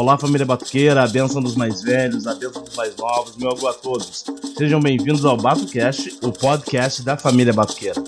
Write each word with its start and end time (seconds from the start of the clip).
Olá, 0.00 0.16
família 0.16 0.46
batuqueira, 0.46 1.02
a 1.02 1.08
bênção 1.08 1.42
dos 1.42 1.56
mais 1.56 1.82
velhos, 1.82 2.24
a 2.24 2.32
bênção 2.32 2.62
dos 2.62 2.76
mais 2.76 2.94
novos, 2.94 3.36
meu 3.36 3.50
alô 3.50 3.66
a 3.66 3.74
todos. 3.74 4.24
Sejam 4.56 4.78
bem-vindos 4.78 5.24
ao 5.24 5.36
BatoCast, 5.36 6.20
o 6.22 6.30
podcast 6.30 7.02
da 7.02 7.16
família 7.16 7.52
batuqueira. 7.52 8.00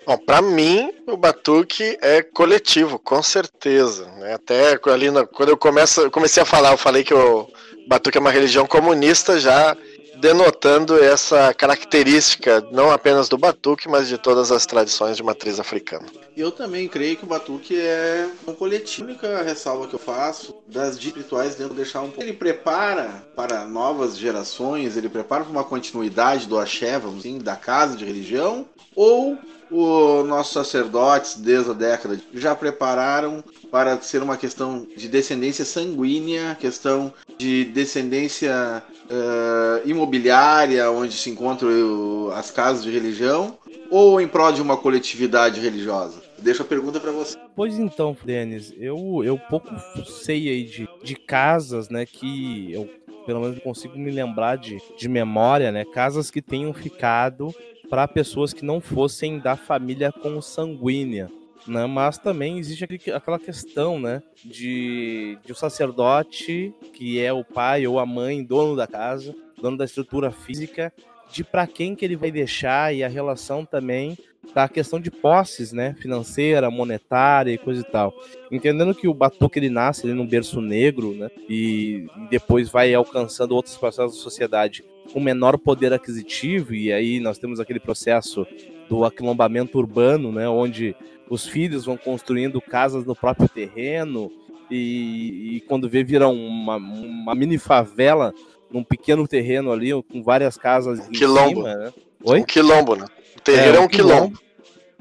Bom, 0.05 0.17
para 0.17 0.41
mim, 0.41 0.93
o 1.05 1.17
batuque 1.17 1.97
é 2.01 2.21
coletivo, 2.21 2.97
com 2.97 3.21
certeza. 3.21 4.09
Né? 4.19 4.33
Até 4.33 4.79
ali, 4.91 5.07
quando 5.33 5.49
eu 5.49 5.57
começo, 5.57 6.09
comecei 6.09 6.41
a 6.41 6.45
falar, 6.45 6.71
eu 6.71 6.77
falei 6.77 7.03
que 7.03 7.13
o 7.13 7.47
batuque 7.87 8.17
é 8.17 8.21
uma 8.21 8.31
religião 8.31 8.65
comunista, 8.65 9.39
já 9.39 9.75
denotando 10.19 10.97
essa 10.97 11.53
característica 11.53 12.65
não 12.71 12.91
apenas 12.91 13.29
do 13.29 13.37
batuque, 13.37 13.87
mas 13.87 14.07
de 14.07 14.17
todas 14.17 14.51
as 14.51 14.65
tradições 14.65 15.17
de 15.17 15.23
matriz 15.23 15.59
africana. 15.59 16.05
Eu 16.35 16.51
também 16.51 16.87
creio 16.87 17.17
que 17.17 17.23
o 17.23 17.27
batuque 17.27 17.79
é 17.79 18.29
um 18.47 18.53
coletivo. 18.53 19.07
A 19.07 19.11
única 19.11 19.41
ressalva 19.43 19.87
que 19.87 19.93
eu 19.93 19.99
faço 19.99 20.55
das 20.67 20.97
rituais 20.97 21.55
dentro 21.55 21.73
deixar 21.73 22.01
um 22.01 22.09
pouco. 22.09 22.21
Ele 22.21 22.33
prepara 22.33 23.25
para 23.35 23.65
novas 23.65 24.17
gerações, 24.17 24.95
ele 24.97 25.09
prepara 25.09 25.43
para 25.43 25.51
uma 25.51 25.63
continuidade 25.63 26.47
do 26.47 26.59
axé, 26.59 26.99
vamos 26.99 27.23
dizer, 27.23 27.41
da 27.41 27.55
casa 27.55 27.95
de 27.95 28.05
religião, 28.05 28.65
ou 28.95 29.37
os 29.69 30.27
nossos 30.27 30.53
sacerdotes, 30.53 31.35
desde 31.35 31.71
a 31.71 31.73
década, 31.73 32.19
já 32.33 32.55
prepararam 32.55 33.43
para 33.71 33.99
ser 34.01 34.23
uma 34.23 34.37
questão 34.37 34.87
de 34.95 35.07
descendência 35.07 35.65
sanguínea, 35.65 36.55
questão 36.59 37.13
de 37.37 37.65
descendência 37.65 38.83
uh, 39.05 39.87
imobiliária, 39.87 40.89
onde 40.89 41.13
se 41.13 41.29
encontram 41.29 41.69
uh, 41.69 42.31
as 42.31 42.51
casas 42.51 42.83
de 42.83 42.91
religião, 42.91 43.57
ou 43.89 44.19
em 44.21 44.27
prol 44.27 44.51
de 44.51 44.61
uma 44.61 44.77
coletividade 44.77 45.59
religiosa? 45.59 46.21
Deixa 46.39 46.63
a 46.63 46.65
pergunta 46.65 46.99
para 46.99 47.11
você. 47.11 47.37
Pois 47.55 47.79
então, 47.79 48.15
Denis, 48.23 48.73
eu, 48.77 49.21
eu 49.23 49.37
pouco 49.37 49.69
sei 50.05 50.49
aí 50.49 50.63
de, 50.63 50.87
de 51.03 51.15
casas, 51.15 51.89
né, 51.89 52.05
que 52.05 52.71
eu 52.71 52.89
pelo 53.25 53.41
menos 53.41 53.59
consigo 53.59 53.99
me 53.99 54.09
lembrar 54.09 54.57
de, 54.57 54.81
de 54.97 55.09
memória, 55.09 55.69
né, 55.69 55.83
casas 55.83 56.31
que 56.31 56.41
tenham 56.41 56.73
ficado 56.73 57.53
para 57.89 58.07
pessoas 58.07 58.53
que 58.53 58.65
não 58.65 58.79
fossem 58.81 59.39
da 59.39 59.55
família 59.55 60.11
consanguínea. 60.11 61.29
Né? 61.67 61.85
Mas 61.85 62.17
também 62.17 62.57
existe 62.57 62.85
aquela 63.13 63.39
questão 63.39 63.99
né? 63.99 64.21
de, 64.43 65.37
de 65.45 65.51
o 65.51 65.55
sacerdote, 65.55 66.73
que 66.93 67.19
é 67.19 67.31
o 67.33 67.43
pai 67.43 67.85
ou 67.85 67.99
a 67.99 68.05
mãe, 68.05 68.43
dono 68.43 68.75
da 68.75 68.87
casa, 68.87 69.35
dono 69.61 69.77
da 69.77 69.85
estrutura 69.85 70.31
física, 70.31 70.93
de 71.29 71.43
para 71.43 71.67
quem 71.67 71.95
que 71.95 72.05
ele 72.05 72.15
vai 72.15 72.31
deixar 72.31 72.93
e 72.93 73.03
a 73.03 73.07
relação 73.07 73.65
também 73.65 74.17
da 74.53 74.67
questão 74.69 74.99
de 74.99 75.11
posses, 75.11 75.73
né, 75.73 75.93
financeira, 75.99 76.71
monetária 76.71 77.51
e 77.51 77.57
coisa 77.57 77.81
e 77.81 77.91
tal. 77.91 78.13
Entendendo 78.49 78.95
que 78.95 79.07
o 79.07 79.13
batuque 79.13 79.59
ele 79.59 79.69
nasce 79.69 80.05
ali 80.05 80.13
num 80.13 80.25
berço 80.25 80.61
negro, 80.61 81.13
né, 81.13 81.29
e 81.49 82.07
depois 82.29 82.69
vai 82.69 82.93
alcançando 82.93 83.53
outros 83.53 83.75
processos 83.75 84.17
da 84.17 84.23
sociedade 84.23 84.85
com 85.11 85.19
menor 85.19 85.57
poder 85.57 85.93
aquisitivo, 85.93 86.73
e 86.73 86.91
aí 86.91 87.19
nós 87.19 87.37
temos 87.37 87.59
aquele 87.59 87.79
processo 87.79 88.45
do 88.89 89.05
aquilombamento 89.05 89.77
urbano, 89.77 90.31
né, 90.31 90.47
onde 90.47 90.95
os 91.29 91.45
filhos 91.45 91.85
vão 91.85 91.97
construindo 91.97 92.61
casas 92.61 93.05
no 93.05 93.15
próprio 93.15 93.49
terreno, 93.49 94.31
e, 94.69 95.55
e 95.57 95.61
quando 95.61 95.89
vê 95.89 96.03
viram 96.03 96.33
uma, 96.33 96.75
uma 96.77 97.35
mini 97.35 97.57
favela 97.57 98.33
num 98.71 98.83
pequeno 98.83 99.27
terreno 99.27 99.71
ali, 99.71 99.91
com 100.03 100.21
várias 100.21 100.57
casas 100.57 100.99
um 100.99 101.11
quilombo. 101.11 101.61
cima, 101.61 101.75
né? 101.75 101.93
Oi? 102.23 102.39
Um 102.41 102.43
quilombo, 102.43 102.95
né? 102.95 103.05
O 103.37 103.41
terreno 103.41 103.75
é, 103.75 103.77
é 103.77 103.81
um, 103.81 103.87
quilombo. 103.87 104.15
quilombo. 104.15 104.39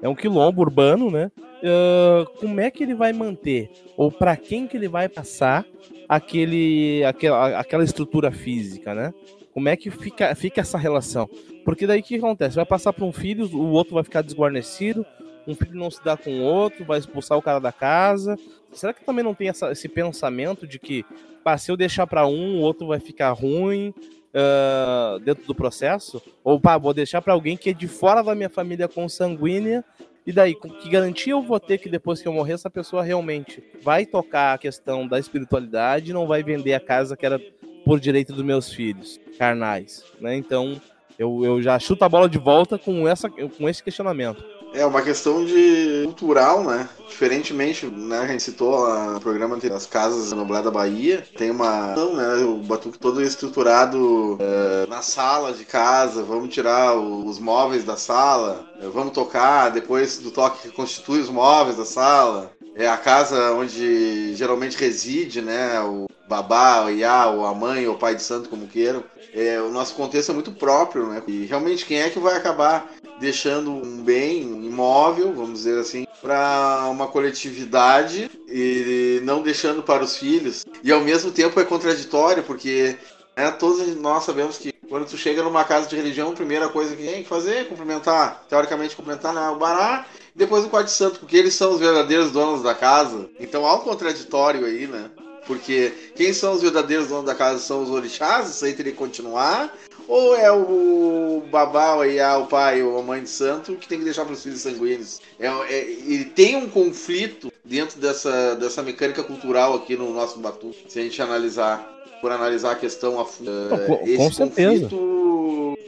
É 0.02 0.08
um 0.08 0.14
quilombo 0.14 0.62
urbano, 0.62 1.10
né? 1.10 1.30
Uh, 1.36 2.26
como 2.38 2.60
é 2.60 2.70
que 2.70 2.82
ele 2.82 2.94
vai 2.94 3.12
manter? 3.12 3.70
Ou 3.96 4.12
para 4.12 4.36
quem 4.36 4.66
que 4.66 4.76
ele 4.76 4.88
vai 4.88 5.08
passar 5.08 5.64
aquele, 6.08 7.02
aquela, 7.04 7.58
aquela 7.58 7.82
estrutura 7.84 8.30
física, 8.30 8.94
né? 8.94 9.12
Como 9.56 9.70
é 9.70 9.74
que 9.74 9.90
fica, 9.90 10.34
fica 10.34 10.60
essa 10.60 10.76
relação? 10.76 11.26
Porque 11.64 11.86
daí 11.86 12.00
o 12.00 12.02
que 12.02 12.16
acontece? 12.16 12.56
Vai 12.56 12.66
passar 12.66 12.92
para 12.92 13.06
um 13.06 13.10
filho, 13.10 13.46
o 13.56 13.70
outro 13.70 13.94
vai 13.94 14.04
ficar 14.04 14.20
desguarnecido, 14.20 15.06
um 15.46 15.54
filho 15.54 15.78
não 15.78 15.90
se 15.90 16.04
dá 16.04 16.14
com 16.14 16.30
o 16.30 16.42
outro, 16.42 16.84
vai 16.84 16.98
expulsar 16.98 17.38
o 17.38 17.42
cara 17.42 17.58
da 17.58 17.72
casa. 17.72 18.38
Será 18.70 18.92
que 18.92 19.02
também 19.02 19.24
não 19.24 19.32
tem 19.32 19.48
essa, 19.48 19.72
esse 19.72 19.88
pensamento 19.88 20.66
de 20.66 20.78
que 20.78 21.06
pá, 21.42 21.56
se 21.56 21.70
eu 21.70 21.76
deixar 21.76 22.06
para 22.06 22.26
um, 22.26 22.58
o 22.58 22.60
outro 22.60 22.88
vai 22.88 23.00
ficar 23.00 23.30
ruim 23.32 23.94
uh, 24.34 25.18
dentro 25.20 25.46
do 25.46 25.54
processo? 25.54 26.22
Ou 26.44 26.60
pá, 26.60 26.76
vou 26.76 26.92
deixar 26.92 27.22
para 27.22 27.32
alguém 27.32 27.56
que 27.56 27.70
é 27.70 27.72
de 27.72 27.88
fora 27.88 28.22
da 28.22 28.34
minha 28.34 28.50
família 28.50 28.86
consanguínea 28.86 29.82
e 30.26 30.32
daí, 30.32 30.54
que 30.54 30.90
garantia 30.90 31.32
eu 31.32 31.40
vou 31.40 31.58
ter 31.58 31.78
que 31.78 31.88
depois 31.88 32.20
que 32.20 32.28
eu 32.28 32.32
morrer, 32.34 32.52
essa 32.52 32.68
pessoa 32.68 33.02
realmente 33.02 33.64
vai 33.80 34.04
tocar 34.04 34.52
a 34.52 34.58
questão 34.58 35.08
da 35.08 35.18
espiritualidade 35.18 36.12
não 36.12 36.26
vai 36.26 36.42
vender 36.42 36.74
a 36.74 36.80
casa 36.80 37.16
que 37.16 37.24
era 37.24 37.40
por 37.86 38.00
direito 38.00 38.32
dos 38.32 38.44
meus 38.44 38.72
filhos 38.72 39.20
carnais, 39.38 40.02
né? 40.20 40.34
Então, 40.36 40.80
eu, 41.16 41.44
eu 41.44 41.62
já 41.62 41.78
chuto 41.78 42.04
a 42.04 42.08
bola 42.08 42.28
de 42.28 42.36
volta 42.36 42.76
com, 42.76 43.06
essa, 43.06 43.30
com 43.30 43.68
esse 43.68 43.80
questionamento. 43.80 44.44
É 44.74 44.84
uma 44.84 45.00
questão 45.00 45.44
de 45.44 46.02
cultural, 46.04 46.64
né? 46.64 46.88
Diferentemente, 47.08 47.86
né? 47.86 48.18
A 48.18 48.26
gente 48.26 48.42
citou 48.42 48.84
o 49.16 49.20
programa 49.20 49.56
das 49.56 49.86
casas 49.86 50.32
no 50.32 50.44
Blé 50.44 50.60
da 50.60 50.70
Bahia. 50.70 51.24
Tem 51.38 51.50
uma. 51.50 51.94
Né? 51.94 52.44
O 52.44 52.56
batuque 52.56 52.98
todo 52.98 53.22
estruturado 53.22 54.36
é, 54.38 54.86
na 54.86 55.00
sala 55.00 55.52
de 55.52 55.64
casa. 55.64 56.24
Vamos 56.24 56.52
tirar 56.52 56.94
os 56.94 57.38
móveis 57.38 57.84
da 57.84 57.96
sala. 57.96 58.66
É, 58.82 58.88
vamos 58.88 59.14
tocar. 59.14 59.70
Depois 59.70 60.18
do 60.18 60.30
toque 60.30 60.68
constitui 60.70 61.20
os 61.20 61.30
móveis 61.30 61.78
da 61.78 61.84
sala. 61.86 62.52
É 62.74 62.86
a 62.86 62.98
casa 62.98 63.52
onde 63.52 64.34
geralmente 64.34 64.76
reside, 64.76 65.40
né? 65.40 65.80
O 65.80 66.06
babá, 66.28 66.84
o 66.84 66.90
iá, 66.90 67.26
ou 67.26 67.46
a 67.46 67.54
mãe, 67.54 67.86
ou 67.86 67.94
o 67.94 67.98
pai 67.98 68.14
de 68.14 68.22
santo, 68.22 68.48
como 68.48 68.66
queiram. 68.66 69.04
É, 69.32 69.60
o 69.60 69.70
nosso 69.70 69.94
contexto 69.94 70.30
é 70.30 70.34
muito 70.34 70.52
próprio, 70.52 71.06
né? 71.08 71.22
E 71.26 71.44
realmente 71.46 71.84
quem 71.84 72.00
é 72.00 72.10
que 72.10 72.18
vai 72.18 72.36
acabar 72.36 72.90
deixando 73.20 73.70
um 73.70 74.02
bem, 74.02 74.46
um 74.46 74.64
imóvel, 74.64 75.32
vamos 75.32 75.60
dizer 75.60 75.78
assim, 75.78 76.06
para 76.20 76.86
uma 76.90 77.06
coletividade 77.06 78.30
e 78.48 79.20
não 79.24 79.42
deixando 79.42 79.82
para 79.82 80.04
os 80.04 80.16
filhos. 80.16 80.64
E 80.82 80.92
ao 80.92 81.00
mesmo 81.00 81.30
tempo 81.30 81.58
é 81.60 81.64
contraditório, 81.64 82.42
porque 82.42 82.96
né, 83.36 83.50
todos 83.50 83.86
nós 83.96 84.24
sabemos 84.24 84.58
que 84.58 84.72
quando 84.88 85.06
tu 85.06 85.16
chega 85.16 85.42
numa 85.42 85.64
casa 85.64 85.88
de 85.88 85.96
religião, 85.96 86.30
a 86.30 86.34
primeira 86.34 86.68
coisa 86.68 86.94
que 86.94 87.02
tem 87.02 87.22
que 87.22 87.28
fazer 87.28 87.56
é 87.56 87.64
cumprimentar, 87.64 88.44
teoricamente 88.48 88.94
cumprimentar 88.94 89.34
né, 89.34 89.48
o 89.48 89.56
bará, 89.56 90.06
e 90.34 90.38
depois 90.38 90.64
o 90.64 90.68
quarto 90.68 90.90
santo, 90.90 91.20
porque 91.20 91.36
eles 91.36 91.54
são 91.54 91.72
os 91.72 91.80
verdadeiros 91.80 92.30
donos 92.30 92.62
da 92.62 92.74
casa. 92.74 93.28
Então 93.40 93.66
há 93.66 93.74
um 93.74 93.80
contraditório 93.80 94.64
aí, 94.64 94.86
né? 94.86 95.10
Porque 95.46 95.92
quem 96.14 96.32
são 96.32 96.54
os 96.54 96.62
verdadeiros 96.62 97.08
donos 97.08 97.26
da 97.26 97.34
casa 97.34 97.58
são 97.58 97.82
os 97.82 97.90
orixás, 97.90 98.50
isso 98.50 98.64
aí 98.64 98.72
teria 98.72 98.92
que 98.92 98.98
continuar. 98.98 99.72
Ou 100.08 100.36
é 100.36 100.50
o 100.52 101.42
babá, 101.50 102.02
aí 102.02 102.18
é 102.18 102.32
o 102.34 102.46
pai 102.46 102.82
ou 102.82 102.98
a 102.98 103.02
mãe 103.02 103.22
de 103.22 103.30
santo 103.30 103.74
que 103.74 103.88
tem 103.88 103.98
que 103.98 104.04
deixar 104.04 104.24
para 104.24 104.34
os 104.34 104.42
filhos 104.42 104.60
sanguíneos? 104.60 105.20
É, 105.38 105.46
é, 105.46 105.82
ele 105.82 106.26
tem 106.26 106.56
um 106.56 106.68
conflito 106.68 107.52
dentro 107.64 107.98
dessa, 107.98 108.54
dessa 108.54 108.82
mecânica 108.82 109.24
cultural 109.24 109.74
aqui 109.74 109.96
no 109.96 110.12
nosso 110.12 110.38
Batu, 110.38 110.72
se 110.88 110.98
a 110.98 111.02
gente 111.02 111.20
analisar, 111.20 111.84
por 112.20 112.30
analisar 112.30 112.72
a 112.72 112.76
questão 112.76 113.18
a 113.18 113.24
fundo. 113.24 113.50
Com, 113.86 114.00
Esse 114.04 114.16
com 114.16 114.32
certeza. 114.32 114.88
conflito 114.88 115.16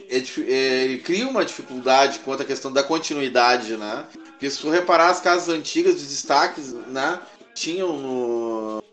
é, 0.09 0.51
é, 0.51 0.83
ele 0.83 0.97
cria 0.97 1.27
uma 1.27 1.45
dificuldade 1.45 2.19
quanto 2.19 2.41
à 2.41 2.45
questão 2.45 2.73
da 2.73 2.81
continuidade, 2.81 3.77
né? 3.77 4.05
Porque 4.31 4.49
se 4.49 4.59
tu 4.59 4.69
reparar 4.69 5.09
as 5.09 5.21
casas 5.21 5.49
antigas, 5.49 5.95
os 5.95 6.07
destaques, 6.07 6.73
né? 6.87 7.19
Tinham 7.53 7.95
no 7.97 8.83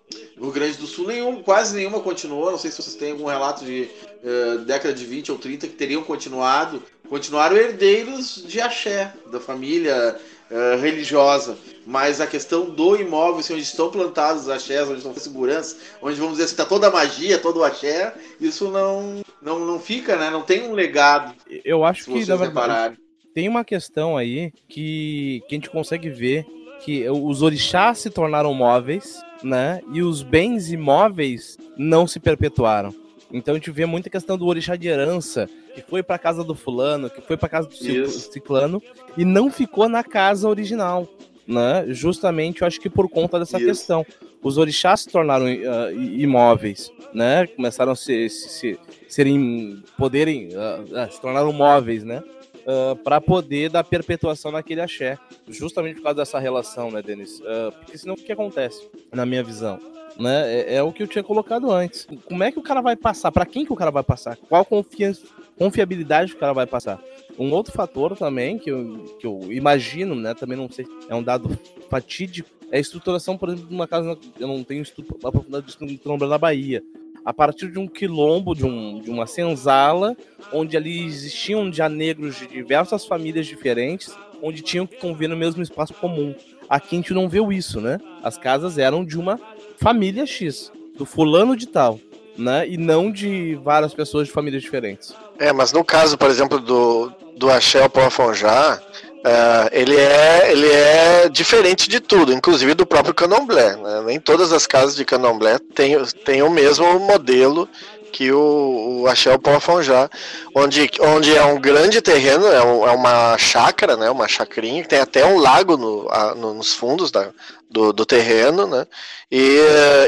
Rio 0.40 0.52
Grande 0.52 0.76
do 0.76 0.86
Sul, 0.86 1.06
nenhum, 1.06 1.42
quase 1.42 1.74
nenhuma 1.74 2.00
continuou. 2.00 2.50
Não 2.50 2.58
sei 2.58 2.70
se 2.70 2.82
vocês 2.82 2.94
têm 2.94 3.12
algum 3.12 3.24
relato 3.24 3.64
de 3.64 3.88
uh, 4.22 4.58
década 4.58 4.92
de 4.92 5.04
20 5.04 5.32
ou 5.32 5.38
30 5.38 5.66
que 5.66 5.74
teriam 5.74 6.02
continuado. 6.02 6.82
Continuaram 7.08 7.56
herdeiros 7.56 8.44
de 8.46 8.60
axé, 8.60 9.12
da 9.30 9.40
família 9.40 10.18
uh, 10.50 10.80
religiosa. 10.80 11.56
Mas 11.86 12.20
a 12.20 12.26
questão 12.26 12.68
do 12.68 12.96
imóvel, 12.96 13.40
assim, 13.40 13.54
onde 13.54 13.62
estão 13.62 13.90
plantados 13.90 14.42
os 14.42 14.48
axés, 14.48 14.88
onde 14.88 14.98
estão 14.98 15.14
segurança, 15.14 15.76
onde 16.02 16.16
vamos 16.16 16.32
dizer 16.32 16.44
assim, 16.44 16.52
está 16.52 16.66
toda 16.66 16.88
a 16.88 16.90
magia, 16.90 17.38
todo 17.38 17.60
o 17.60 17.64
axé, 17.64 18.12
isso 18.40 18.70
não, 18.70 19.22
não, 19.40 19.60
não 19.60 19.80
fica, 19.80 20.16
né? 20.16 20.28
Não 20.28 20.42
tem 20.42 20.68
um 20.68 20.72
legado. 20.72 21.34
Eu 21.64 21.84
acho 21.84 22.04
que, 22.04 22.26
na 22.26 22.36
verdade, 22.36 22.98
tem 23.32 23.48
uma 23.48 23.64
questão 23.64 24.16
aí 24.16 24.52
que, 24.68 25.42
que 25.48 25.54
a 25.54 25.56
gente 25.56 25.70
consegue 25.70 26.08
ver 26.08 26.46
que 26.80 27.08
os 27.08 27.42
orixás 27.42 27.98
se 27.98 28.10
tornaram 28.10 28.52
móveis 28.54 29.24
né? 29.42 29.80
E 29.92 30.02
os 30.02 30.22
bens 30.22 30.70
imóveis 30.70 31.58
não 31.76 32.06
se 32.06 32.20
perpetuaram. 32.20 32.94
Então 33.32 33.54
a 33.54 33.58
gente 33.58 33.70
vê 33.70 33.86
muita 33.86 34.08
questão 34.08 34.38
do 34.38 34.46
orixá 34.46 34.76
de 34.76 34.88
herança, 34.88 35.48
que 35.74 35.82
foi 35.82 36.02
para 36.02 36.18
casa 36.18 36.44
do 36.44 36.54
fulano, 36.54 37.10
que 37.10 37.20
foi 37.20 37.36
para 37.36 37.48
casa 37.48 37.68
do 37.68 37.74
Isso. 37.74 38.32
ciclano 38.32 38.80
e 39.16 39.24
não 39.24 39.50
ficou 39.50 39.88
na 39.88 40.04
casa 40.04 40.48
original, 40.48 41.08
né? 41.46 41.84
Justamente, 41.88 42.62
eu 42.62 42.68
acho 42.68 42.80
que 42.80 42.88
por 42.88 43.08
conta 43.08 43.38
dessa 43.38 43.58
Isso. 43.58 43.66
questão, 43.66 44.06
os 44.42 44.58
orixás 44.58 45.00
se 45.00 45.08
tornaram 45.08 45.46
uh, 45.46 45.92
imóveis, 45.92 46.90
né? 47.12 47.46
Começaram 47.48 47.92
a 47.92 47.96
se, 47.96 48.28
se, 48.28 48.48
se 48.48 48.78
serem 49.08 49.82
poderem 49.98 50.50
uh, 50.54 50.82
uh, 50.82 51.12
se 51.12 51.20
tornaram 51.20 51.52
móveis, 51.52 52.04
né? 52.04 52.22
Uh, 52.66 52.92
ah, 52.92 52.96
para 52.96 53.20
poder 53.20 53.70
dar 53.70 53.84
perpetuação 53.84 54.50
naquele 54.50 54.80
axé. 54.80 55.18
Justamente 55.48 55.96
por 55.96 56.02
causa 56.04 56.16
dessa 56.16 56.38
relação, 56.38 56.90
né, 56.90 57.00
Denis? 57.00 57.40
Uh, 57.40 57.72
porque 57.78 57.96
senão 57.96 58.14
o 58.14 58.16
que 58.16 58.32
acontece, 58.32 58.88
na 59.12 59.24
minha 59.24 59.42
visão? 59.42 59.78
Né? 60.18 60.60
É, 60.60 60.74
é, 60.76 60.82
o 60.82 60.92
que 60.92 61.02
eu 61.02 61.06
tinha 61.06 61.22
colocado 61.22 61.70
antes. 61.70 62.06
Como 62.24 62.42
é 62.42 62.50
que 62.50 62.58
o 62.58 62.62
cara 62.62 62.80
vai 62.80 62.96
passar? 62.96 63.30
Para 63.30 63.46
quem 63.46 63.64
que 63.64 63.72
o 63.72 63.76
cara 63.76 63.90
vai 63.90 64.02
passar? 64.02 64.36
Qual 64.36 64.64
confiança, 64.64 65.26
confiabilidade 65.58 66.32
que 66.32 66.36
o 66.36 66.40
cara 66.40 66.54
vai 66.54 66.66
passar? 66.66 67.02
Um 67.38 67.52
outro 67.52 67.72
fator 67.72 68.16
também 68.16 68.58
que 68.58 68.70
eu, 68.70 69.16
que 69.20 69.26
eu 69.26 69.52
imagino, 69.52 70.14
né? 70.14 70.32
Também 70.32 70.56
não 70.56 70.70
sei, 70.70 70.86
é 71.08 71.14
um 71.14 71.22
dado 71.22 71.58
fatídico, 71.90 72.48
é 72.72 72.78
a 72.78 72.80
estruturação, 72.80 73.36
por 73.36 73.50
exemplo, 73.50 73.68
de 73.68 73.74
uma 73.74 73.86
casa. 73.86 74.18
Eu 74.40 74.48
não 74.48 74.64
tenho 74.64 74.82
estudo 74.82 75.16
aprofundado 75.22 75.66
disso 75.66 75.78
no 75.80 76.16
na 76.26 76.38
Bahia, 76.38 76.82
a 77.26 77.34
partir 77.34 77.72
de 77.72 77.78
um 77.80 77.88
quilombo, 77.88 78.54
de, 78.54 78.64
um, 78.64 79.00
de 79.00 79.10
uma 79.10 79.26
senzala, 79.26 80.16
onde 80.52 80.76
ali 80.76 81.04
existiam 81.04 81.72
já 81.72 81.88
negros 81.88 82.36
de 82.36 82.46
diversas 82.46 83.04
famílias 83.04 83.46
diferentes, 83.46 84.14
onde 84.40 84.62
tinham 84.62 84.86
que 84.86 84.96
conviver 84.96 85.26
no 85.26 85.36
mesmo 85.36 85.60
espaço 85.60 85.92
comum. 85.94 86.32
Aqui 86.68 86.94
a 86.94 86.98
gente 86.98 87.12
não 87.12 87.28
viu 87.28 87.52
isso, 87.52 87.80
né? 87.80 87.98
As 88.22 88.38
casas 88.38 88.78
eram 88.78 89.04
de 89.04 89.18
uma 89.18 89.40
família 89.76 90.24
X, 90.24 90.70
do 90.96 91.04
fulano 91.04 91.56
de 91.56 91.66
tal, 91.66 91.98
né? 92.38 92.68
E 92.68 92.76
não 92.76 93.10
de 93.10 93.56
várias 93.56 93.92
pessoas 93.92 94.28
de 94.28 94.32
famílias 94.32 94.62
diferentes. 94.62 95.12
É, 95.36 95.52
mas 95.52 95.72
no 95.72 95.84
caso, 95.84 96.16
por 96.16 96.30
exemplo, 96.30 96.60
do, 96.60 97.12
do 97.36 97.50
Axel 97.50 97.90
Ponfonjá, 97.90 98.80
Uh, 99.26 99.68
ele, 99.72 99.96
é, 99.96 100.52
ele 100.52 100.68
é 100.70 101.28
diferente 101.28 101.88
de 101.88 101.98
tudo, 101.98 102.32
inclusive 102.32 102.74
do 102.74 102.86
próprio 102.86 103.12
candomblé. 103.12 103.74
Né? 103.74 104.02
Nem 104.06 104.20
todas 104.20 104.52
as 104.52 104.68
casas 104.68 104.94
de 104.94 105.04
candomblé 105.04 105.58
têm, 105.74 105.96
têm 106.24 106.42
o 106.44 106.50
mesmo 106.50 107.00
modelo 107.00 107.68
que 108.06 108.32
o, 108.32 109.02
o 109.02 109.06
Axel 109.06 109.38
Ponfonjá, 109.38 110.08
onde, 110.54 110.90
onde 111.00 111.36
é 111.36 111.44
um 111.44 111.60
grande 111.60 112.00
terreno, 112.00 112.46
é, 112.46 112.62
um, 112.62 112.86
é, 112.86 112.92
uma 112.92 113.36
chácara, 113.36 113.96
né? 113.96 114.10
uma 114.10 114.28
chacrinha, 114.28 114.82
que 114.82 114.88
tem 114.88 115.00
até 115.00 115.24
um 115.26 115.38
lago 115.38 115.76
no, 115.76 116.08
a, 116.10 116.34
no, 116.34 116.54
nos 116.54 116.72
fundos 116.72 117.10
da, 117.10 117.30
do, 117.70 117.92
do 117.92 118.06
terreno, 118.06 118.66
né? 118.66 118.86
E, 119.30 119.58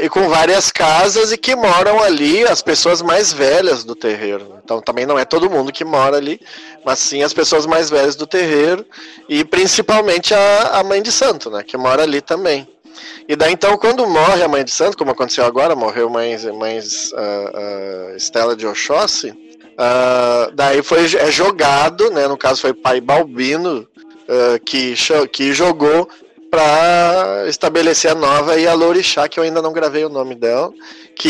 e 0.01 0.09
com 0.09 0.29
várias 0.29 0.71
casas 0.71 1.31
e 1.31 1.37
que 1.37 1.53
moram 1.55 2.01
ali 2.01 2.45
as 2.45 2.61
pessoas 2.61 3.01
mais 3.01 3.33
velhas 3.33 3.83
do 3.83 3.93
terreiro. 3.93 4.55
Então 4.63 4.81
também 4.81 5.05
não 5.05 5.19
é 5.19 5.25
todo 5.25 5.49
mundo 5.49 5.71
que 5.71 5.83
mora 5.83 6.17
ali, 6.17 6.39
mas 6.85 6.99
sim 6.99 7.21
as 7.21 7.33
pessoas 7.33 7.65
mais 7.65 7.89
velhas 7.89 8.15
do 8.15 8.25
terreiro 8.25 8.85
e 9.27 9.43
principalmente 9.43 10.33
a, 10.33 10.79
a 10.79 10.83
mãe 10.83 11.01
de 11.01 11.11
santo, 11.11 11.49
né? 11.49 11.63
Que 11.63 11.77
mora 11.77 12.03
ali 12.03 12.21
também. 12.21 12.67
E 13.29 13.35
daí 13.35 13.53
então, 13.53 13.77
quando 13.77 14.07
morre 14.07 14.41
a 14.41 14.47
mãe 14.47 14.65
de 14.65 14.71
santo, 14.71 14.97
como 14.97 15.11
aconteceu 15.11 15.45
agora, 15.45 15.75
morreu 15.75 16.09
mãe, 16.09 16.35
mãe 16.51 16.79
uh, 16.79 16.81
uh, 16.81 18.15
Estela 18.17 18.55
de 18.55 18.65
Oxóssi, 18.65 19.29
uh, 19.29 20.51
daí 20.55 20.81
foi 20.81 21.05
é 21.05 21.29
jogado, 21.29 22.09
né? 22.09 22.27
No 22.27 22.35
caso 22.35 22.59
foi 22.59 22.73
pai 22.73 22.99
Balbino 22.99 23.87
que, 24.65 24.93
que 25.31 25.53
jogou 25.53 26.07
para 26.51 27.45
estabelecer 27.47 28.11
a 28.11 28.15
nova 28.15 28.59
e 28.59 28.67
a 28.67 28.73
Lorixá, 28.73 29.27
que 29.27 29.39
eu 29.39 29.43
ainda 29.43 29.61
não 29.61 29.73
gravei 29.73 30.03
o 30.05 30.09
nome 30.09 30.35
dela, 30.35 30.71
que... 31.15 31.29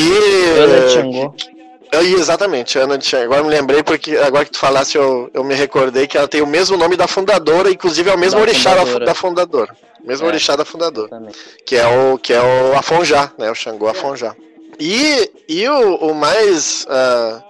Ana 0.58 1.50
Xangô. 1.92 2.20
Exatamente, 2.20 2.78
Ana 2.78 2.98
de. 2.98 3.16
Agora 3.16 3.44
me 3.44 3.50
lembrei, 3.50 3.84
porque 3.84 4.16
agora 4.18 4.46
que 4.46 4.52
tu 4.52 4.60
falasse 4.60 4.98
eu, 4.98 5.30
eu 5.34 5.44
me 5.44 5.56
recordei 5.56 6.08
que 6.08 6.18
ela 6.18 6.28
tem 6.28 6.42
o 6.42 6.48
mesmo 6.48 6.78
nome 6.78 6.96
da 6.96 7.08
fundadora, 7.08 7.70
inclusive 7.72 8.10
é 8.10 8.14
o 8.14 8.18
mesmo 8.18 8.40
da 8.40 8.44
orixá 8.44 8.72
fundadora. 8.72 9.06
da 9.06 9.16
fundadora. 9.16 9.76
Mesmo 10.04 10.26
é, 10.26 10.30
orixá 10.30 10.56
da 10.56 10.66
fundadora. 10.66 11.08
Exatamente. 11.08 11.40
Que 11.66 11.76
é 11.76 11.88
o, 11.88 12.18
que 12.18 12.34
é 12.34 12.42
o 12.42 12.78
Afonjá, 12.78 13.32
né? 13.38 13.52
O 13.52 13.56
Xangô 13.56 13.88
Afonjá. 13.88 14.36
E, 14.80 15.30
e 15.48 15.68
o, 15.68 15.96
o 15.96 16.16
mais. 16.16 16.86
Uh, 16.86 17.44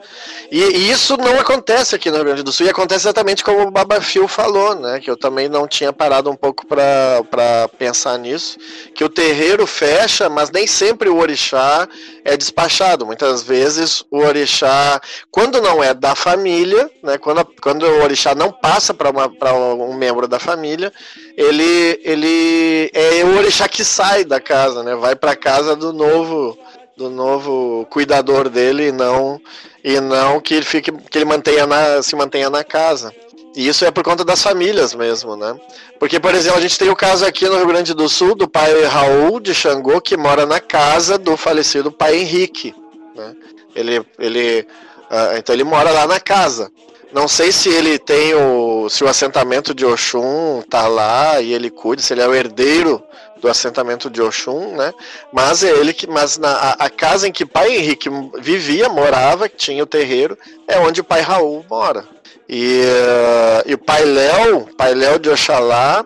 e, 0.51 0.63
e, 0.63 0.91
isso 0.91 1.15
não 1.15 1.39
acontece 1.39 1.95
aqui 1.95 2.09
no 2.09 2.15
Rio 2.15 2.25
Grande 2.25 2.41
do 2.41 2.51
Sul, 2.51 2.65
e 2.65 2.69
acontece 2.69 3.01
exatamente 3.01 3.43
como 3.43 3.61
o 3.61 3.71
Babafio 3.71 4.27
falou, 4.27 4.73
né? 4.73 4.99
Que 4.99 5.11
eu 5.11 5.15
também 5.15 5.47
não 5.47 5.67
tinha 5.67 5.93
parado 5.93 6.31
um 6.31 6.35
pouco 6.35 6.65
para 6.65 7.69
pensar 7.77 8.17
nisso. 8.17 8.57
Que 8.95 9.03
o 9.03 9.09
terreiro 9.09 9.67
fecha, 9.67 10.27
mas 10.27 10.49
nem 10.49 10.65
sempre 10.65 11.07
o 11.07 11.17
orixá 11.17 11.87
é 12.25 12.35
despachado. 12.35 13.05
Muitas 13.05 13.43
vezes 13.43 14.03
o 14.09 14.17
orixá, 14.17 14.99
quando 15.29 15.61
não 15.61 15.83
é 15.83 15.93
da 15.93 16.15
família, 16.15 16.89
né? 17.03 17.19
Quando, 17.19 17.45
quando 17.61 17.83
o 17.83 18.01
orixá 18.01 18.33
não 18.33 18.51
passa 18.51 18.91
para 18.91 19.53
um 19.53 19.93
membro 19.93 20.27
da 20.27 20.39
família, 20.39 20.91
ele, 21.37 22.01
ele 22.03 22.89
é 22.91 23.23
o 23.23 23.37
orixá 23.37 23.67
que 23.67 23.83
sai 23.83 24.25
da 24.25 24.39
casa, 24.39 24.81
né? 24.81 24.95
Vai 24.95 25.15
para 25.15 25.35
casa 25.35 25.75
do 25.75 25.93
novo 25.93 26.57
do 26.99 27.09
novo 27.09 27.87
cuidador 27.89 28.49
dele 28.49 28.89
e 28.89 28.91
não 28.91 29.39
e 29.81 30.01
não 30.01 30.41
que 30.41 30.53
ele 30.53 30.65
fique 30.65 30.91
que 30.91 31.17
ele 31.17 31.23
mantenha 31.23 31.65
na, 31.65 32.03
se 32.03 32.13
mantenha 32.13 32.49
na 32.49 32.61
casa. 32.61 33.13
E 33.55 33.67
isso 33.67 33.85
é 33.85 33.89
por 33.89 34.03
conta 34.03 34.25
das 34.25 34.43
famílias 34.43 34.93
mesmo, 34.93 35.37
né? 35.37 35.57
Porque, 35.97 36.19
por 36.19 36.35
exemplo, 36.35 36.59
a 36.59 36.61
gente 36.61 36.77
tem 36.77 36.89
o 36.89 36.95
caso 36.95 37.25
aqui 37.25 37.47
no 37.47 37.55
Rio 37.55 37.67
Grande 37.67 37.93
do 37.93 38.07
Sul 38.09 38.35
do 38.35 38.49
pai 38.49 38.83
Raul 38.83 39.39
de 39.39 39.55
Xangô, 39.55 39.99
que 40.01 40.17
mora 40.17 40.45
na 40.45 40.59
casa 40.59 41.17
do 41.17 41.35
falecido 41.37 41.91
pai 41.91 42.17
Henrique. 42.17 42.75
Né? 43.15 43.35
Ele, 43.73 44.05
ele, 44.19 44.67
uh, 45.09 45.37
então 45.37 45.55
ele 45.55 45.63
mora 45.63 45.91
lá 45.91 46.05
na 46.05 46.19
casa. 46.19 46.69
Não 47.13 47.27
sei 47.27 47.51
se 47.51 47.69
ele 47.69 47.97
tem 47.97 48.35
o. 48.35 48.89
se 48.89 49.03
o 49.03 49.07
assentamento 49.07 49.73
de 49.73 49.85
Oxum 49.85 50.61
tá 50.69 50.87
lá 50.87 51.41
e 51.41 51.53
ele 51.53 51.69
cuida, 51.69 52.03
se 52.03 52.13
ele 52.13 52.21
é 52.21 52.27
o 52.27 52.35
herdeiro 52.35 53.01
do 53.41 53.47
assentamento 53.47 54.09
de 54.09 54.21
Oxum, 54.21 54.75
né? 54.75 54.93
Mas 55.31 55.63
é 55.63 55.69
ele 55.69 55.93
que. 55.93 56.07
Mas 56.07 56.37
na, 56.37 56.51
a, 56.51 56.71
a, 56.85 56.89
casa 56.89 57.27
em 57.27 57.31
que 57.31 57.45
pai 57.45 57.75
Henrique 57.75 58.09
vivia, 58.39 58.89
morava, 58.89 59.49
que 59.49 59.57
tinha 59.57 59.83
o 59.83 59.87
terreiro, 59.87 60.37
é 60.67 60.79
onde 60.79 61.01
o 61.01 61.03
pai 61.03 61.21
Raul 61.21 61.65
mora. 61.69 62.05
E, 62.47 62.81
uh, 62.83 63.69
e 63.69 63.73
o 63.75 63.77
pai 63.77 64.03
Léo, 64.05 64.67
pai 64.75 64.93
Léo 64.93 65.19
de 65.19 65.29
Oxalá, 65.29 66.03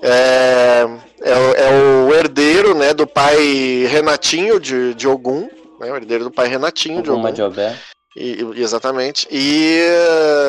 é, 0.00 0.86
é, 1.20 1.30
é, 1.30 2.06
o 2.06 2.14
herdeiro 2.14 2.74
né, 2.74 2.92
do 2.92 3.06
pai 3.06 3.86
Renatinho 3.88 4.60
de, 4.60 4.94
de 4.94 5.06
Ogum, 5.06 5.48
né, 5.80 5.92
o 5.92 5.96
herdeiro 5.96 6.24
do 6.24 6.30
pai 6.30 6.48
Renatinho 6.48 6.98
Ogum 6.98 7.02
de 7.02 7.10
Ogum. 7.10 7.32
De 7.32 7.42
e, 8.14 8.44
exatamente. 8.56 9.26
E, 9.30 9.80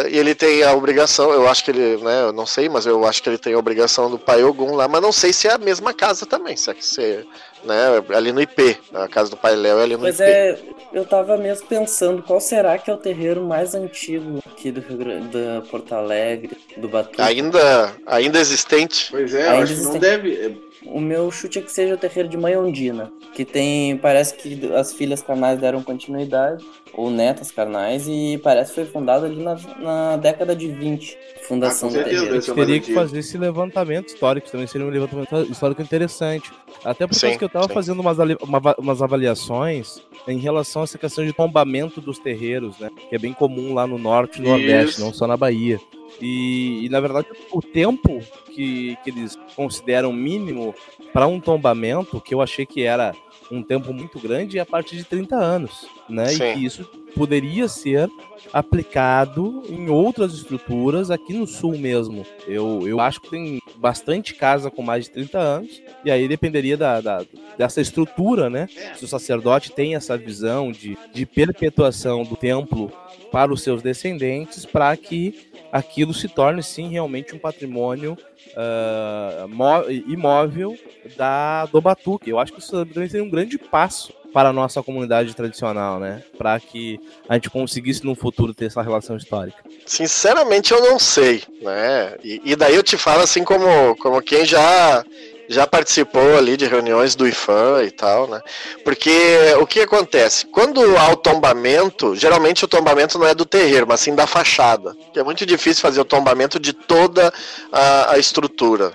e, 0.10 0.17
ele 0.17 0.36
tem 0.36 0.63
a 0.63 0.74
obrigação, 0.74 1.32
eu 1.32 1.48
acho 1.48 1.63
que 1.63 1.72
ele, 1.72 1.98
né, 2.03 2.24
eu 2.24 2.34
não 2.34 2.46
sei, 2.46 2.67
mas 2.67 2.86
eu 2.86 3.05
acho 3.05 3.24
que 3.24 3.29
ele 3.29 3.38
tem 3.38 3.53
a 3.53 3.58
obrigação 3.58 4.10
do 4.10 4.20
pai 4.20 4.43
Ogum 4.43 4.75
lá, 4.75 4.88
mas 4.88 5.01
não 5.01 5.12
sei 5.12 5.32
se 5.32 5.48
é 5.48 5.53
a 5.53 5.58
mesma 5.58 5.93
casa 5.93 6.25
também, 6.25 6.58
se 6.58 6.70
é 6.70 6.74
que 6.74 6.86
se, 6.86 7.25
né, 7.63 8.03
ali 8.13 8.34
no 8.34 8.41
IP, 8.41 8.77
a 8.93 9.08
casa 9.08 9.32
do 9.32 9.38
pai 9.38 9.55
Léo 9.55 9.79
é 9.79 9.84
ali 9.84 9.93
no 9.93 10.01
pois 10.01 10.20
IP. 10.20 10.29
é, 10.29 10.60
eu 10.91 11.05
tava 11.05 11.38
mesmo 11.38 11.65
pensando, 11.67 12.22
qual 12.22 12.41
será 12.41 12.77
que 12.77 12.91
é 12.91 12.93
o 12.93 12.98
terreiro 12.98 13.41
mais 13.41 13.74
antigo 13.74 14.39
aqui 14.46 14.70
do 14.70 14.82
Rio 14.82 14.98
Grande, 14.98 15.27
da 15.29 15.62
Porto 15.62 15.93
Alegre, 15.93 16.58
do 16.75 16.89
Batu? 16.89 17.22
Ainda, 17.22 17.93
ainda 18.05 18.39
existente? 18.39 19.08
Pois 19.10 19.34
é, 19.34 19.48
ainda 19.48 19.63
acho 19.63 19.74
existente. 19.74 19.88
que 19.88 19.93
não 19.93 20.00
deve... 20.00 20.73
O 20.86 21.00
meu 21.00 21.32
chute 21.32 21.60
é 21.60 21.62
que 21.62 21.72
seja 21.72 21.94
o 21.94 21.98
terreiro 21.98 22.28
de 22.30 22.38
Mãe 22.38 22.58
Ondina, 22.58 23.12
que 23.34 23.46
tem, 23.46 23.98
parece 23.98 24.36
que 24.36 24.72
as 24.74 24.94
filhas 24.94 25.22
carnais 25.22 25.60
deram 25.60 25.82
continuidade, 25.82 26.63
ou 26.94 27.10
netas 27.10 27.52
carnais, 27.52 28.06
e 28.08 28.40
parece 28.44 28.72
que 28.72 28.75
foi 28.75 28.86
fundado 28.86 29.25
ali 29.25 29.42
na, 29.42 29.56
na 29.80 30.18
década 30.18 30.56
de 30.56 30.68
20. 30.68 31.18
Fundação 31.48 31.90
ah, 31.90 31.92
do 31.92 32.04
terreiro. 32.04 32.42
Gente 32.42 32.54
teria 32.54 32.80
que 32.80 32.94
fazer 32.94 33.20
esse 33.20 33.38
levantamento 33.38 34.10
histórico, 34.10 34.50
também 34.50 34.68
seria 34.68 34.86
um 34.86 34.90
levantamento 34.90 35.52
histórico 35.52 35.82
interessante. 35.82 36.52
Até 36.84 37.08
por 37.08 37.20
causa 37.20 37.38
que 37.38 37.44
eu 37.44 37.48
estava 37.48 37.68
fazendo 37.68 38.00
umas, 38.00 38.18
uma, 38.42 38.75
umas 38.78 39.02
avaliações 39.02 40.02
em 40.28 40.38
relação 40.38 40.82
a 40.82 40.86
essa 40.86 40.98
questão 40.98 41.25
de 41.25 41.34
tombamento 41.34 42.00
dos 42.00 42.20
terreiros, 42.20 42.78
né? 42.80 42.90
Que 43.10 43.16
é 43.16 43.20
bem 43.20 43.34
comum 43.34 43.74
lá 43.74 43.88
no 43.88 43.98
norte 43.98 44.40
e 44.40 44.42
no 44.42 44.50
nordeste, 44.50 45.02
não 45.02 45.13
só 45.13 45.28
na 45.28 45.38
Bahia. 45.38 45.80
E, 46.22 46.86
e, 46.86 46.89
na 46.89 47.00
verdade, 47.00 47.27
o 47.51 47.62
tempo 47.62 48.20
que, 48.53 48.98
que 49.03 49.10
eles 49.10 49.38
consideram 49.55 50.13
mínimo 50.13 50.74
para 51.12 51.27
um 51.27 51.39
tombamento, 51.39 52.22
que 52.22 52.34
eu 52.34 52.41
achei 52.41 52.65
que 52.65 52.84
era 52.84 53.13
um 53.51 53.62
tempo 53.62 53.93
muito 53.93 54.20
grande, 54.20 54.58
é 54.58 54.62
a 54.62 54.65
partir 54.65 54.96
de 54.96 55.03
30 55.03 55.36
anos, 55.36 55.86
né? 56.10 56.27
Sim. 56.27 56.43
E 56.43 56.53
que 56.53 56.65
isso 56.65 56.86
poderia 57.15 57.67
ser 57.67 58.10
aplicado 58.51 59.63
em 59.70 59.89
outras 59.89 60.34
estruturas 60.34 61.12
aqui 61.12 61.34
no 61.34 61.46
sul 61.46 61.77
mesmo. 61.77 62.25
Eu, 62.48 62.88
eu 62.88 63.00
acho 63.00 63.22
que 63.22 63.29
tem 63.29 63.62
bastante 63.77 64.34
casa 64.34 64.72
com 64.72 64.82
mais 64.82 65.05
de 65.05 65.12
30 65.12 65.38
anos, 65.38 65.82
e 66.03 66.12
aí 66.12 66.27
dependeria 66.27 66.75
da, 66.75 67.00
da 67.00 67.25
dessa 67.58 67.82
estrutura, 67.82 68.50
né? 68.50 68.67
Se 68.96 69.05
o 69.05 69.08
sacerdote 69.08 69.72
tem 69.72 69.96
essa 69.96 70.17
visão 70.17 70.72
de, 70.72 70.98
de 71.13 71.25
perpetuação 71.25 72.24
do 72.24 72.36
templo 72.36 72.91
para 73.34 73.52
os 73.52 73.63
seus 73.63 73.82
descendentes, 73.82 74.63
para 74.63 74.96
que 74.96 75.50
aquilo 75.72 76.13
se 76.13 76.30
torne 76.30 76.62
sim 76.62 76.90
realmente 76.90 77.34
um 77.34 77.40
patrimônio 77.40 78.16
uh, 78.52 79.92
imóvel 80.08 80.78
da, 81.18 81.66
do 81.66 81.82
Batuque. 81.82 82.30
Eu 82.30 82.40
acho 82.40 82.54
que 82.54 82.60
isso 82.60 82.86
também 82.86 83.10
seria 83.10 83.26
um 83.26 83.30
grande 83.30 83.58
passo 83.58 84.14
para 84.34 84.50
a 84.50 84.54
nossa 84.54 84.82
comunidade 84.82 85.36
tradicional, 85.36 86.00
né? 86.00 86.24
Para 86.38 86.60
que 86.60 87.00
a 87.30 87.36
gente 87.36 87.50
conseguisse 87.50 88.04
no 88.04 88.16
futuro 88.16 88.54
ter 88.54 88.66
essa 88.66 88.82
relação 88.82 89.16
histórica. 89.16 89.64
Sinceramente, 89.86 90.74
eu 90.74 90.82
não 90.82 90.98
sei, 90.98 91.44
né? 91.62 92.16
E, 92.24 92.42
e 92.44 92.56
daí 92.56 92.76
eu 92.76 92.82
te 92.82 92.98
falo 92.98 93.22
assim 93.22 93.44
como, 93.44 93.96
como 93.98 94.22
quem 94.22 94.44
já 94.44 95.04
já 95.48 95.68
participou 95.68 96.38
ali 96.38 96.56
de 96.56 96.66
reuniões 96.66 97.16
do 97.16 97.28
IFAM 97.28 97.84
e 97.84 97.92
tal, 97.92 98.28
né? 98.28 98.42
Porque 98.84 99.12
o 99.60 99.68
que 99.68 99.82
acontece? 99.82 100.46
Quando 100.48 100.82
há 100.98 101.12
o 101.12 101.18
tombamento, 101.18 102.16
geralmente 102.16 102.66
o 102.66 102.68
tombamento 102.68 103.18
não 103.20 103.28
é 103.28 103.36
do 103.36 103.46
terreiro, 103.46 103.86
mas 103.88 104.00
sim 104.00 104.16
da 104.16 104.26
fachada. 104.26 104.96
Que 105.12 105.20
é 105.20 105.24
muito 105.24 105.46
difícil 105.46 105.82
fazer 105.82 106.02
o 106.02 106.06
tombamento 106.06 106.60
de 106.60 106.74
toda 106.74 107.34
a, 107.72 108.14
a 108.14 108.20
estrutura. 108.34 108.94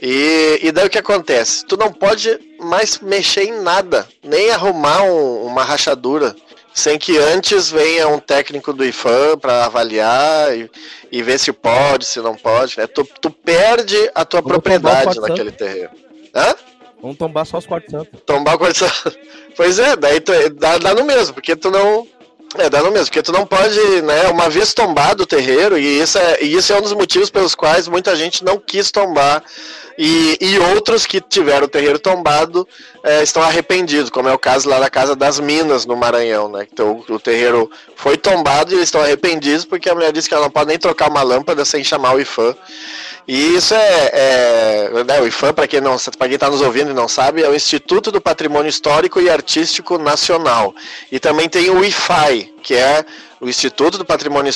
E, 0.00 0.60
e, 0.62 0.72
daí 0.72 0.86
o 0.86 0.90
que 0.90 0.98
acontece? 0.98 1.64
Tu 1.66 1.76
não 1.76 1.92
pode 1.92 2.38
mais 2.60 3.00
mexer 3.00 3.44
em 3.44 3.60
nada, 3.60 4.06
nem 4.22 4.50
arrumar 4.50 5.02
um, 5.02 5.44
uma 5.44 5.64
rachadura, 5.64 6.36
sem 6.72 6.96
que 6.96 7.18
antes 7.18 7.70
venha 7.70 8.06
um 8.06 8.20
técnico 8.20 8.72
do 8.72 8.84
IFAM 8.84 9.36
para 9.38 9.64
avaliar 9.64 10.56
e, 10.56 10.70
e, 11.10 11.22
ver 11.22 11.38
se 11.38 11.52
pode, 11.52 12.04
se 12.04 12.20
não 12.20 12.36
pode. 12.36 12.78
Né? 12.78 12.86
Tu, 12.86 13.04
tu 13.20 13.30
perde 13.30 14.10
a 14.14 14.24
tua 14.24 14.40
Vamos 14.40 14.52
propriedade 14.52 15.20
naquele 15.20 15.50
terreno. 15.50 15.90
Hã? 16.32 16.54
Vamos 17.02 17.16
tombar 17.16 17.44
só 17.44 17.58
os 17.58 17.66
quartos 17.66 17.90
santos. 17.90 18.20
Tombar 18.24 18.54
o 18.54 18.58
quarto 18.58 18.78
santo. 18.78 19.18
Pois 19.56 19.76
é, 19.80 19.96
daí 19.96 20.20
tu, 20.20 20.30
dá, 20.50 20.78
dá 20.78 20.94
no 20.94 21.04
mesmo, 21.04 21.34
porque 21.34 21.56
tu 21.56 21.68
não 21.68 22.06
é, 22.56 22.70
dá 22.70 22.82
no 22.82 22.90
mesmo, 22.90 23.06
porque 23.06 23.22
tu 23.22 23.32
não 23.32 23.46
pode, 23.46 23.78
né, 24.02 24.28
uma 24.28 24.48
vez 24.48 24.72
tombado 24.72 25.24
o 25.24 25.26
terreiro, 25.26 25.78
e 25.78 26.00
isso, 26.00 26.16
é, 26.18 26.42
e 26.42 26.54
isso 26.54 26.72
é 26.72 26.78
um 26.78 26.82
dos 26.82 26.94
motivos 26.94 27.28
pelos 27.28 27.54
quais 27.54 27.86
muita 27.86 28.16
gente 28.16 28.42
não 28.42 28.58
quis 28.58 28.90
tombar, 28.90 29.42
e, 29.98 30.38
e 30.40 30.58
outros 30.58 31.04
que 31.04 31.20
tiveram 31.20 31.66
o 31.66 31.68
terreiro 31.68 31.98
tombado 31.98 32.66
é, 33.04 33.22
estão 33.22 33.42
arrependidos, 33.42 34.08
como 34.08 34.28
é 34.28 34.32
o 34.32 34.38
caso 34.38 34.68
lá 34.68 34.78
da 34.78 34.88
Casa 34.88 35.14
das 35.14 35.38
Minas, 35.38 35.84
no 35.84 35.96
Maranhão, 35.96 36.48
né, 36.48 36.66
então 36.72 37.04
o, 37.06 37.14
o 37.14 37.20
terreiro 37.20 37.70
foi 37.94 38.16
tombado 38.16 38.72
e 38.72 38.76
eles 38.76 38.88
estão 38.88 39.02
arrependidos 39.02 39.66
porque 39.66 39.90
a 39.90 39.94
mulher 39.94 40.12
disse 40.12 40.28
que 40.28 40.34
ela 40.34 40.44
não 40.44 40.50
pode 40.50 40.68
nem 40.68 40.78
trocar 40.78 41.10
uma 41.10 41.22
lâmpada 41.22 41.64
sem 41.66 41.84
chamar 41.84 42.14
o 42.14 42.20
IFAM, 42.20 42.56
e 43.28 43.56
isso 43.56 43.74
é, 43.74 44.10
é 44.14 45.04
né, 45.04 45.20
o 45.20 45.26
IFAM, 45.26 45.52
para 45.52 45.68
quem 45.68 45.80
está 45.80 46.48
nos 46.48 46.62
ouvindo 46.62 46.92
e 46.92 46.94
não 46.94 47.06
sabe, 47.06 47.42
é 47.42 47.48
o 47.48 47.54
Instituto 47.54 48.10
do 48.10 48.22
Patrimônio 48.22 48.70
Histórico 48.70 49.20
e 49.20 49.28
Artístico 49.28 49.98
Nacional. 49.98 50.74
E 51.12 51.20
também 51.20 51.46
tem 51.46 51.68
o 51.68 51.84
IFAI, 51.84 52.50
que 52.62 52.74
é 52.74 53.04
o 53.38 53.46
Instituto 53.46 53.98
do 53.98 54.04
Patrimônio 54.04 54.50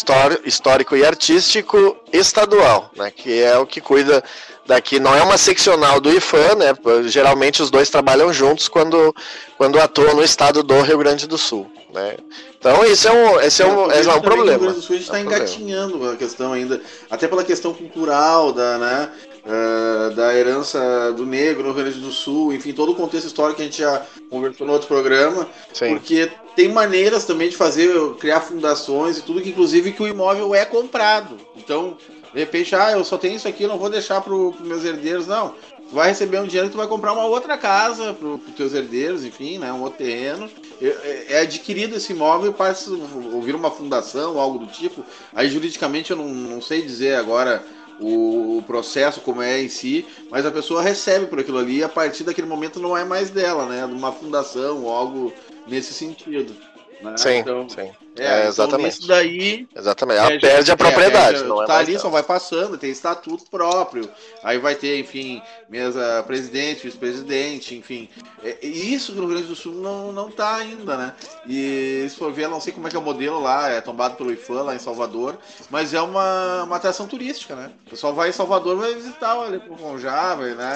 Histórico 0.46 0.96
e 0.96 1.04
Artístico 1.04 1.98
Estadual, 2.10 2.90
né, 2.96 3.10
que 3.10 3.42
é 3.42 3.58
o 3.58 3.66
que 3.66 3.78
cuida 3.78 4.24
daqui. 4.66 4.98
Não 4.98 5.14
é 5.14 5.22
uma 5.22 5.36
seccional 5.36 6.00
do 6.00 6.10
IFAM, 6.10 6.54
né? 6.56 6.74
Geralmente 7.08 7.62
os 7.62 7.70
dois 7.70 7.90
trabalham 7.90 8.32
juntos 8.32 8.68
quando, 8.68 9.14
quando 9.58 9.78
atuam 9.78 10.14
no 10.14 10.24
estado 10.24 10.62
do 10.62 10.80
Rio 10.80 10.96
Grande 10.96 11.26
do 11.26 11.36
Sul, 11.36 11.70
né? 11.92 12.16
Então 12.58 12.84
isso 12.84 13.08
é 13.08 13.12
um, 13.12 13.40
esse 13.40 13.62
é 13.62 13.66
um, 13.66 13.90
é, 13.90 14.00
é 14.00 14.14
um 14.14 14.20
problema. 14.20 14.42
O 14.42 14.48
Rio 14.48 14.58
Grande 14.58 14.74
do 14.76 14.82
Sul 14.82 14.96
está 14.96 15.18
é 15.18 15.22
um 15.22 15.26
engatinhando 15.26 16.10
a 16.10 16.16
questão 16.16 16.52
ainda, 16.52 16.80
até 17.10 17.28
pela 17.28 17.44
questão 17.44 17.72
cultural 17.74 18.52
da, 18.52 18.78
né? 18.78 19.10
Uh, 19.44 20.14
da 20.14 20.32
herança 20.36 21.12
do 21.16 21.26
negro 21.26 21.64
no 21.64 21.72
Rio 21.72 21.82
Grande 21.82 21.98
do 21.98 22.12
Sul, 22.12 22.52
enfim, 22.52 22.72
todo 22.72 22.92
o 22.92 22.94
contexto 22.94 23.26
histórico 23.26 23.56
que 23.56 23.62
a 23.62 23.64
gente 23.64 23.78
já 23.78 24.06
conversou 24.30 24.64
no 24.64 24.72
outro 24.72 24.86
programa, 24.86 25.48
Sim. 25.72 25.96
porque 25.96 26.30
tem 26.54 26.68
maneiras 26.68 27.24
também 27.24 27.48
de 27.48 27.56
fazer, 27.56 27.92
criar 28.20 28.40
fundações 28.40 29.18
e 29.18 29.22
tudo, 29.22 29.42
que 29.42 29.48
inclusive 29.48 29.90
que 29.90 30.00
o 30.00 30.06
imóvel 30.06 30.54
é 30.54 30.64
comprado. 30.64 31.36
Então, 31.56 31.96
de 32.32 32.38
repente, 32.38 32.74
ah, 32.74 32.92
eu 32.92 33.04
só 33.04 33.18
tenho 33.18 33.34
isso 33.34 33.48
aqui, 33.48 33.66
não 33.66 33.78
vou 33.78 33.90
deixar 33.90 34.20
para 34.20 34.32
os 34.32 34.58
meus 34.60 34.84
herdeiros, 34.84 35.26
não. 35.26 35.54
Vai 35.92 36.08
receber 36.08 36.40
um 36.40 36.46
dinheiro 36.46 36.68
e 36.68 36.70
tu 36.70 36.78
vai 36.78 36.86
comprar 36.86 37.12
uma 37.12 37.26
outra 37.26 37.58
casa 37.58 38.14
para 38.14 38.26
os 38.26 38.40
teus 38.56 38.72
herdeiros, 38.72 39.24
enfim, 39.24 39.58
né, 39.58 39.70
um 39.72 39.82
outro 39.82 39.98
terreno. 39.98 40.48
É, 40.80 41.26
é 41.28 41.40
adquirido 41.40 41.96
esse 41.96 42.12
imóvel 42.12 42.52
passa 42.52 42.90
ouvir 42.90 43.54
uma 43.54 43.70
fundação, 43.70 44.40
algo 44.40 44.58
do 44.58 44.66
tipo. 44.66 45.04
Aí 45.34 45.50
juridicamente 45.50 46.10
eu 46.10 46.16
não, 46.16 46.28
não 46.28 46.62
sei 46.62 46.80
dizer 46.80 47.16
agora 47.16 47.62
o, 48.00 48.58
o 48.58 48.62
processo 48.62 49.20
como 49.20 49.42
é 49.42 49.62
em 49.62 49.68
si, 49.68 50.06
mas 50.30 50.46
a 50.46 50.50
pessoa 50.50 50.82
recebe 50.82 51.26
por 51.26 51.38
aquilo 51.38 51.58
ali 51.58 51.78
e 51.78 51.84
a 51.84 51.88
partir 51.90 52.24
daquele 52.24 52.46
momento 52.46 52.80
não 52.80 52.96
é 52.96 53.04
mais 53.04 53.28
dela, 53.28 53.66
né? 53.66 53.86
De 53.86 53.92
uma 53.92 54.12
fundação 54.12 54.84
ou 54.84 54.90
algo 54.90 55.32
nesse 55.66 55.92
sentido. 55.92 56.56
Né? 57.02 57.16
Sim, 57.16 57.36
então, 57.38 57.68
sim. 57.68 57.90
É, 58.16 58.24
É, 58.24 58.36
então 58.38 58.48
exatamente. 58.48 58.96
nisso 58.96 59.08
daí 59.08 59.68
Exatamente. 59.74 60.18
Ela 60.18 60.32
é, 60.32 60.38
perde 60.38 60.70
a 60.70 60.76
propriedade. 60.76 61.38
é, 61.38 61.40
é, 61.40 61.44
não 61.44 61.62
é 61.62 61.66
tá 61.66 61.78
ali, 61.78 61.98
só 61.98 62.08
vai 62.08 62.22
passando, 62.22 62.76
tem 62.76 62.90
estatuto 62.90 63.44
próprio. 63.50 64.08
Aí 64.42 64.58
vai 64.58 64.74
ter, 64.74 64.98
enfim, 64.98 65.42
mesa 65.68 66.22
presidente, 66.26 66.84
vice-presidente, 66.84 67.74
enfim. 67.74 68.08
É, 68.44 68.64
isso 68.64 69.12
no 69.12 69.22
Rio 69.22 69.30
Grande 69.30 69.48
do 69.48 69.56
Sul 69.56 69.74
não, 69.74 70.12
não 70.12 70.30
tá 70.30 70.56
ainda, 70.56 70.96
né? 70.96 71.14
E 71.48 72.06
se 72.08 72.16
for 72.16 72.32
ver, 72.32 72.48
não 72.48 72.60
sei 72.60 72.72
como 72.72 72.86
é 72.86 72.90
que 72.90 72.96
é 72.96 72.98
o 72.98 73.02
modelo 73.02 73.40
lá, 73.40 73.70
é 73.70 73.80
tombado 73.80 74.16
pelo 74.16 74.32
IFAM 74.32 74.62
lá 74.62 74.74
em 74.74 74.78
Salvador, 74.78 75.38
mas 75.70 75.94
é 75.94 76.00
uma, 76.00 76.64
uma 76.64 76.76
atração 76.76 77.06
turística, 77.06 77.56
né? 77.56 77.70
O 77.86 77.90
pessoal 77.90 78.14
vai 78.14 78.28
em 78.28 78.32
Salvador, 78.32 78.76
vai 78.76 78.94
visitar, 78.94 79.36
olha, 79.36 79.58
pro 79.58 79.76
Conjá, 79.76 80.34
vai, 80.34 80.54
né? 80.54 80.72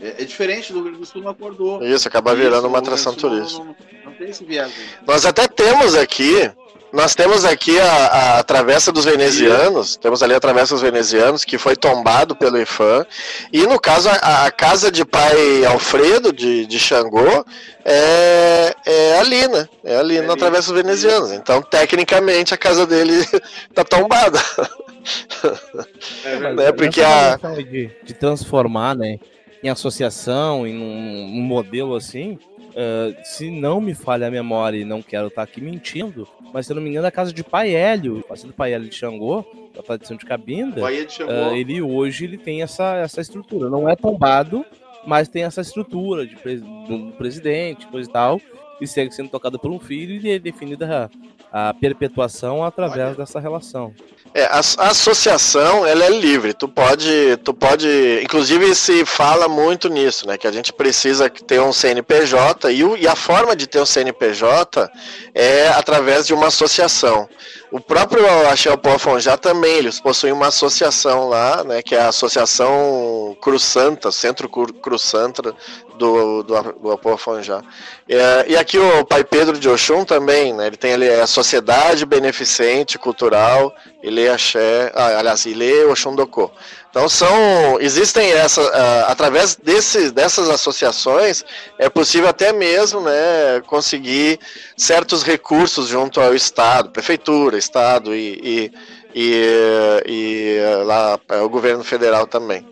É. 0.00 0.22
é. 0.22 0.24
diferente 0.24 0.72
do 0.72 0.80
Rio 0.80 0.84
Grande 0.84 1.00
do 1.00 1.06
Sul, 1.06 1.22
não 1.22 1.30
acordou. 1.30 1.84
Isso, 1.84 2.08
acaba 2.08 2.34
virando 2.34 2.58
Isso, 2.58 2.66
uma 2.66 2.78
o 2.78 2.80
atração 2.80 3.14
turística. 3.14 3.62
Não, 3.62 3.76
não 4.03 4.03
tem 4.14 4.30
esse. 4.30 4.46
Nós 5.06 5.24
até 5.26 5.46
temos 5.48 5.94
aqui, 5.94 6.50
nós 6.92 7.14
temos 7.14 7.44
aqui 7.44 7.78
a, 7.80 8.38
a 8.38 8.42
Travessa 8.44 8.90
dos 8.92 9.04
Venezianos, 9.04 9.96
temos 9.96 10.22
ali 10.22 10.34
a 10.34 10.40
Travessa 10.40 10.74
dos 10.74 10.82
Venezianos, 10.82 11.44
que 11.44 11.58
foi 11.58 11.74
tombado 11.76 12.36
pelo 12.36 12.58
IFAM, 12.58 13.04
e 13.52 13.66
no 13.66 13.80
caso 13.80 14.08
a, 14.08 14.46
a 14.46 14.50
casa 14.50 14.90
de 14.92 15.04
pai 15.04 15.64
Alfredo, 15.64 16.32
de, 16.32 16.66
de 16.66 16.78
Xangô, 16.78 17.44
é, 17.84 18.74
é 18.86 19.18
ali, 19.18 19.46
né? 19.48 19.68
É 19.84 19.96
ali 19.96 20.16
É 20.18 20.22
na 20.22 20.32
ali. 20.32 20.40
Travessa 20.40 20.72
dos 20.72 20.82
Venezianos. 20.82 21.32
Então, 21.32 21.60
tecnicamente, 21.62 22.54
a 22.54 22.56
casa 22.56 22.86
dele 22.86 23.24
tá 23.74 23.84
tombada. 23.84 24.38
É 26.24 26.38
Mas 26.38 26.56
né, 26.56 26.72
porque 26.72 27.02
a- 27.02 27.32
questão 27.38 27.54
de, 27.54 27.90
de 28.02 28.14
transformar, 28.14 28.94
né, 28.96 29.18
em 29.62 29.68
associação, 29.68 30.66
em 30.66 30.76
um, 30.78 31.38
um 31.38 31.42
modelo 31.42 31.94
assim, 31.96 32.38
eh, 32.76 33.14
se 33.24 33.50
não 33.50 33.80
me 33.80 33.94
falha 33.94 34.26
a 34.26 34.30
memória 34.30 34.78
e 34.78 34.84
não 34.84 35.00
quero 35.02 35.28
estar 35.28 35.42
aqui 35.42 35.60
mentindo, 35.60 36.26
mas 36.52 36.66
se 36.66 36.72
eu 36.72 36.76
não 36.76 36.82
me 36.82 36.90
engano, 36.90 37.06
a 37.06 37.10
casa 37.10 37.32
de 37.32 37.42
Pai 37.44 37.74
Hélio, 37.74 38.18
a 38.24 38.28
casa 38.28 38.46
do 38.46 38.52
Pai 38.52 38.72
Hélio 38.72 38.88
de 38.88 38.94
Xangô, 38.94 39.44
da 39.74 39.82
tradição 39.82 40.16
de 40.16 40.24
Cabinda, 40.24 40.80
de 41.06 41.06
eh, 41.32 41.58
ele 41.58 41.82
hoje 41.82 42.24
ele 42.24 42.38
tem 42.38 42.62
essa, 42.62 42.96
essa 42.96 43.20
estrutura. 43.20 43.68
Não 43.68 43.88
é 43.88 43.96
tombado, 43.96 44.64
mas 45.06 45.28
tem 45.28 45.42
essa 45.44 45.60
estrutura 45.60 46.26
de, 46.26 46.36
pres- 46.36 46.62
um 46.62 47.10
presidente, 47.12 47.86
coisa 47.86 48.08
e 48.08 48.12
tal, 48.12 48.40
e 48.80 48.86
segue 48.86 49.14
sendo 49.14 49.28
tocado 49.30 49.58
por 49.58 49.70
um 49.70 49.78
filho 49.78 50.20
e 50.24 50.30
é 50.30 50.38
definida 50.38 51.10
a, 51.52 51.68
a 51.70 51.74
perpetuação 51.74 52.64
através 52.64 53.08
Olha. 53.08 53.14
dessa 53.16 53.38
relação. 53.40 53.92
É, 54.36 54.46
a, 54.46 54.56
a 54.78 54.88
associação 54.90 55.86
ela 55.86 56.04
é 56.06 56.10
livre. 56.10 56.52
Tu 56.54 56.66
pode, 56.68 57.36
tu 57.44 57.54
pode, 57.54 58.20
inclusive 58.20 58.74
se 58.74 59.04
fala 59.04 59.46
muito 59.48 59.88
nisso, 59.88 60.26
né? 60.26 60.36
Que 60.36 60.48
a 60.48 60.50
gente 60.52 60.72
precisa 60.72 61.30
ter 61.30 61.60
um 61.60 61.72
CNPJ 61.72 62.72
e, 62.72 62.82
o- 62.82 62.96
e 62.96 63.06
a 63.06 63.14
forma 63.14 63.54
de 63.54 63.68
ter 63.68 63.80
um 63.80 63.86
CNPJ 63.86 64.90
é 65.32 65.68
através 65.68 66.26
de 66.26 66.34
uma 66.34 66.48
associação. 66.48 67.28
O 67.70 67.80
próprio 67.80 68.24
Axel 68.48 68.76
Pofonjá 68.76 69.36
também, 69.36 69.76
eles 69.76 70.00
possuem 70.00 70.32
uma 70.32 70.48
associação 70.48 71.28
lá, 71.28 71.62
né? 71.62 71.80
Que 71.80 71.94
é 71.94 72.00
a 72.00 72.08
Associação 72.08 73.36
Cruz 73.40 73.62
Santa, 73.62 74.10
Centro 74.10 74.48
Cru- 74.48 74.74
Cruz 74.74 75.02
Santa 75.02 75.54
do, 75.96 76.42
do, 76.42 76.72
do 76.72 76.92
Apofonjá. 76.92 77.62
É, 78.08 78.44
e 78.48 78.56
aqui 78.56 78.78
o 78.78 79.04
Pai 79.04 79.24
Pedro 79.24 79.58
de 79.58 79.68
Oxum 79.68 80.04
também, 80.04 80.52
né? 80.52 80.66
Ele 80.66 80.76
tem 80.76 80.94
ali 80.94 81.08
a 81.08 81.26
Sociedade 81.26 82.04
Beneficente 82.04 82.98
Cultural 82.98 83.74
Ilê 84.04 84.28
Axé, 84.28 84.92
ah, 84.94 85.18
aliás, 85.18 85.46
Ilê 85.46 85.84
Oxundocô. 85.86 86.50
Então 86.90 87.08
são, 87.08 87.80
existem 87.80 88.30
essa, 88.32 88.60
ah, 88.60 89.06
através 89.10 89.56
desse, 89.56 90.10
dessas 90.10 90.50
associações 90.50 91.42
é 91.78 91.88
possível 91.88 92.28
até 92.28 92.52
mesmo, 92.52 93.00
né, 93.00 93.62
conseguir 93.66 94.38
certos 94.76 95.22
recursos 95.22 95.88
junto 95.88 96.20
ao 96.20 96.34
Estado, 96.34 96.90
prefeitura, 96.90 97.56
Estado 97.56 98.14
e, 98.14 98.38
e, 98.44 98.72
e, 99.14 100.02
e, 100.06 100.56
eh, 100.58 100.76
lá 100.84 101.18
é, 101.30 101.40
o 101.40 101.48
governo 101.48 101.82
federal 101.82 102.26
também. 102.26 102.66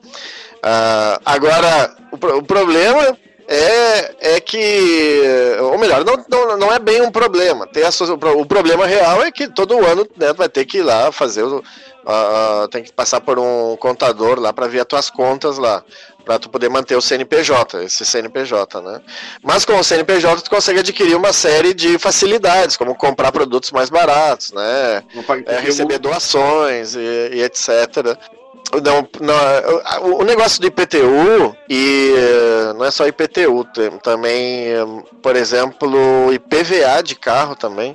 Ah, 0.62 1.20
agora, 1.24 1.94
o, 2.12 2.16
o 2.38 2.42
problema 2.42 3.16
é, 3.48 4.34
é 4.36 4.40
que, 4.40 5.22
ou 5.60 5.76
melhor, 5.78 6.04
não, 6.04 6.24
não, 6.28 6.56
não 6.56 6.72
é 6.72 6.78
bem 6.78 7.02
um 7.02 7.10
problema. 7.10 7.66
Tem 7.66 7.82
a, 7.84 7.88
o 8.12 8.18
pro- 8.18 8.40
o 8.40 8.46
problema 8.46 8.86
real 8.86 9.22
é 9.22 9.30
que 9.32 9.48
todo 9.48 9.84
ano 9.84 10.06
né, 10.16 10.32
vai 10.32 10.48
ter 10.48 10.64
que 10.64 10.78
ir 10.78 10.82
lá 10.82 11.10
fazer 11.10 11.42
o. 11.42 11.62
ah, 12.06 12.68
tem 12.70 12.82
que 12.84 12.92
passar 12.92 13.20
por 13.20 13.38
um 13.38 13.76
contador 13.76 14.38
lá 14.38 14.52
para 14.52 14.68
ver 14.68 14.80
as 14.80 14.86
tuas 14.86 15.10
contas 15.10 15.58
lá. 15.58 15.82
Para 16.24 16.38
tu 16.38 16.48
poder 16.48 16.68
manter 16.70 16.94
o 16.94 17.02
CNPJ, 17.02 17.82
esse 17.82 18.06
CNPJ, 18.06 18.80
né? 18.80 19.00
Mas 19.42 19.64
com 19.64 19.76
o 19.76 19.82
CNPJ 19.82 20.42
tu 20.42 20.50
consegue 20.50 20.78
adquirir 20.78 21.16
uma 21.16 21.32
série 21.32 21.74
de 21.74 21.98
facilidades, 21.98 22.76
como 22.76 22.94
comprar 22.94 23.32
produtos 23.32 23.72
mais 23.72 23.90
baratos, 23.90 24.52
né? 24.52 25.02
É, 25.48 25.58
receber 25.58 25.98
doações 25.98 26.94
e, 26.94 27.00
e 27.32 27.42
etc. 27.42 28.16
Não, 28.82 29.06
não, 29.20 30.18
o- 30.18 30.24
negócio 30.24 30.58
do 30.60 30.66
IPTU, 30.66 31.54
e 31.68 32.14
eh, 32.16 32.72
não 32.74 32.86
é 32.86 32.90
só 32.90 33.06
IPTU, 33.06 33.66
também, 34.02 34.68
eh, 34.68 34.84
por 35.22 35.36
exemplo, 35.36 36.32
IPVA 36.32 37.02
de 37.02 37.14
carro 37.14 37.54
também. 37.54 37.94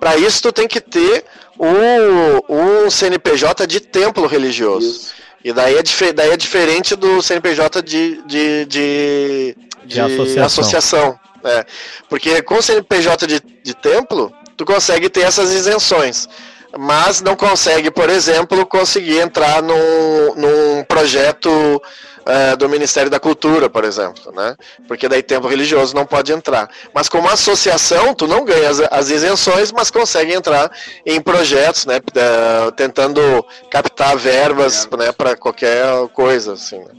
Para 0.00 0.16
isso, 0.16 0.40
tu 0.40 0.50
tem 0.52 0.66
que 0.66 0.80
ter 0.80 1.24
um, 1.60 2.84
um 2.84 2.90
CNPJ 2.90 3.66
de 3.66 3.80
templo 3.80 4.26
religioso. 4.26 4.88
Isso. 4.88 5.14
E 5.44 5.52
daí 5.52 5.76
é, 5.76 6.12
daí 6.14 6.30
é 6.30 6.36
diferente 6.38 6.96
do 6.96 7.20
CNPJ 7.20 7.82
de, 7.82 8.22
de, 8.22 8.64
de, 8.64 9.56
De 9.84 10.00
associação. 10.00 10.44
associação, 10.46 11.20
é. 11.44 11.66
Porque 12.08 12.40
com 12.40 12.54
o 12.54 12.62
CNPJ 12.62 13.26
de, 13.26 13.40
de 13.62 13.74
templo, 13.74 14.32
tu 14.56 14.64
consegue 14.64 15.10
ter 15.10 15.20
essas 15.20 15.52
isenções. 15.52 16.26
Mas 16.78 17.20
não 17.20 17.36
consegue, 17.36 17.90
por 17.90 18.08
exemplo, 18.10 18.64
conseguir 18.66 19.18
entrar 19.20 19.62
num, 19.62 20.34
num 20.34 20.84
projeto 20.84 21.50
eh, 22.26 22.56
do 22.56 22.68
Ministério 22.68 23.10
da 23.10 23.20
Cultura, 23.20 23.68
por 23.70 23.84
exemplo, 23.84 24.32
né? 24.32 24.56
Porque 24.88 25.08
daí 25.08 25.22
templo 25.22 25.48
religioso 25.48 25.94
não 25.94 26.04
pode 26.06 26.32
entrar. 26.32 26.68
Mas 26.94 27.08
como 27.08 27.28
associação, 27.28 28.14
tu 28.14 28.26
não 28.26 28.44
ganha 28.44 28.70
as, 28.70 28.80
as 28.90 29.10
isenções, 29.10 29.70
mas 29.72 29.90
consegue 29.90 30.32
entrar 30.32 30.70
em 31.06 31.20
projetos, 31.20 31.86
né? 31.86 31.96
eh, 32.14 32.70
tentando 32.76 33.20
captar 33.70 34.16
verbas, 34.16 34.88
né? 34.98 35.12
Para 35.12 35.36
qualquer 35.36 35.84
coisa, 36.08 36.54
assim. 36.54 36.78
né? 36.78 36.90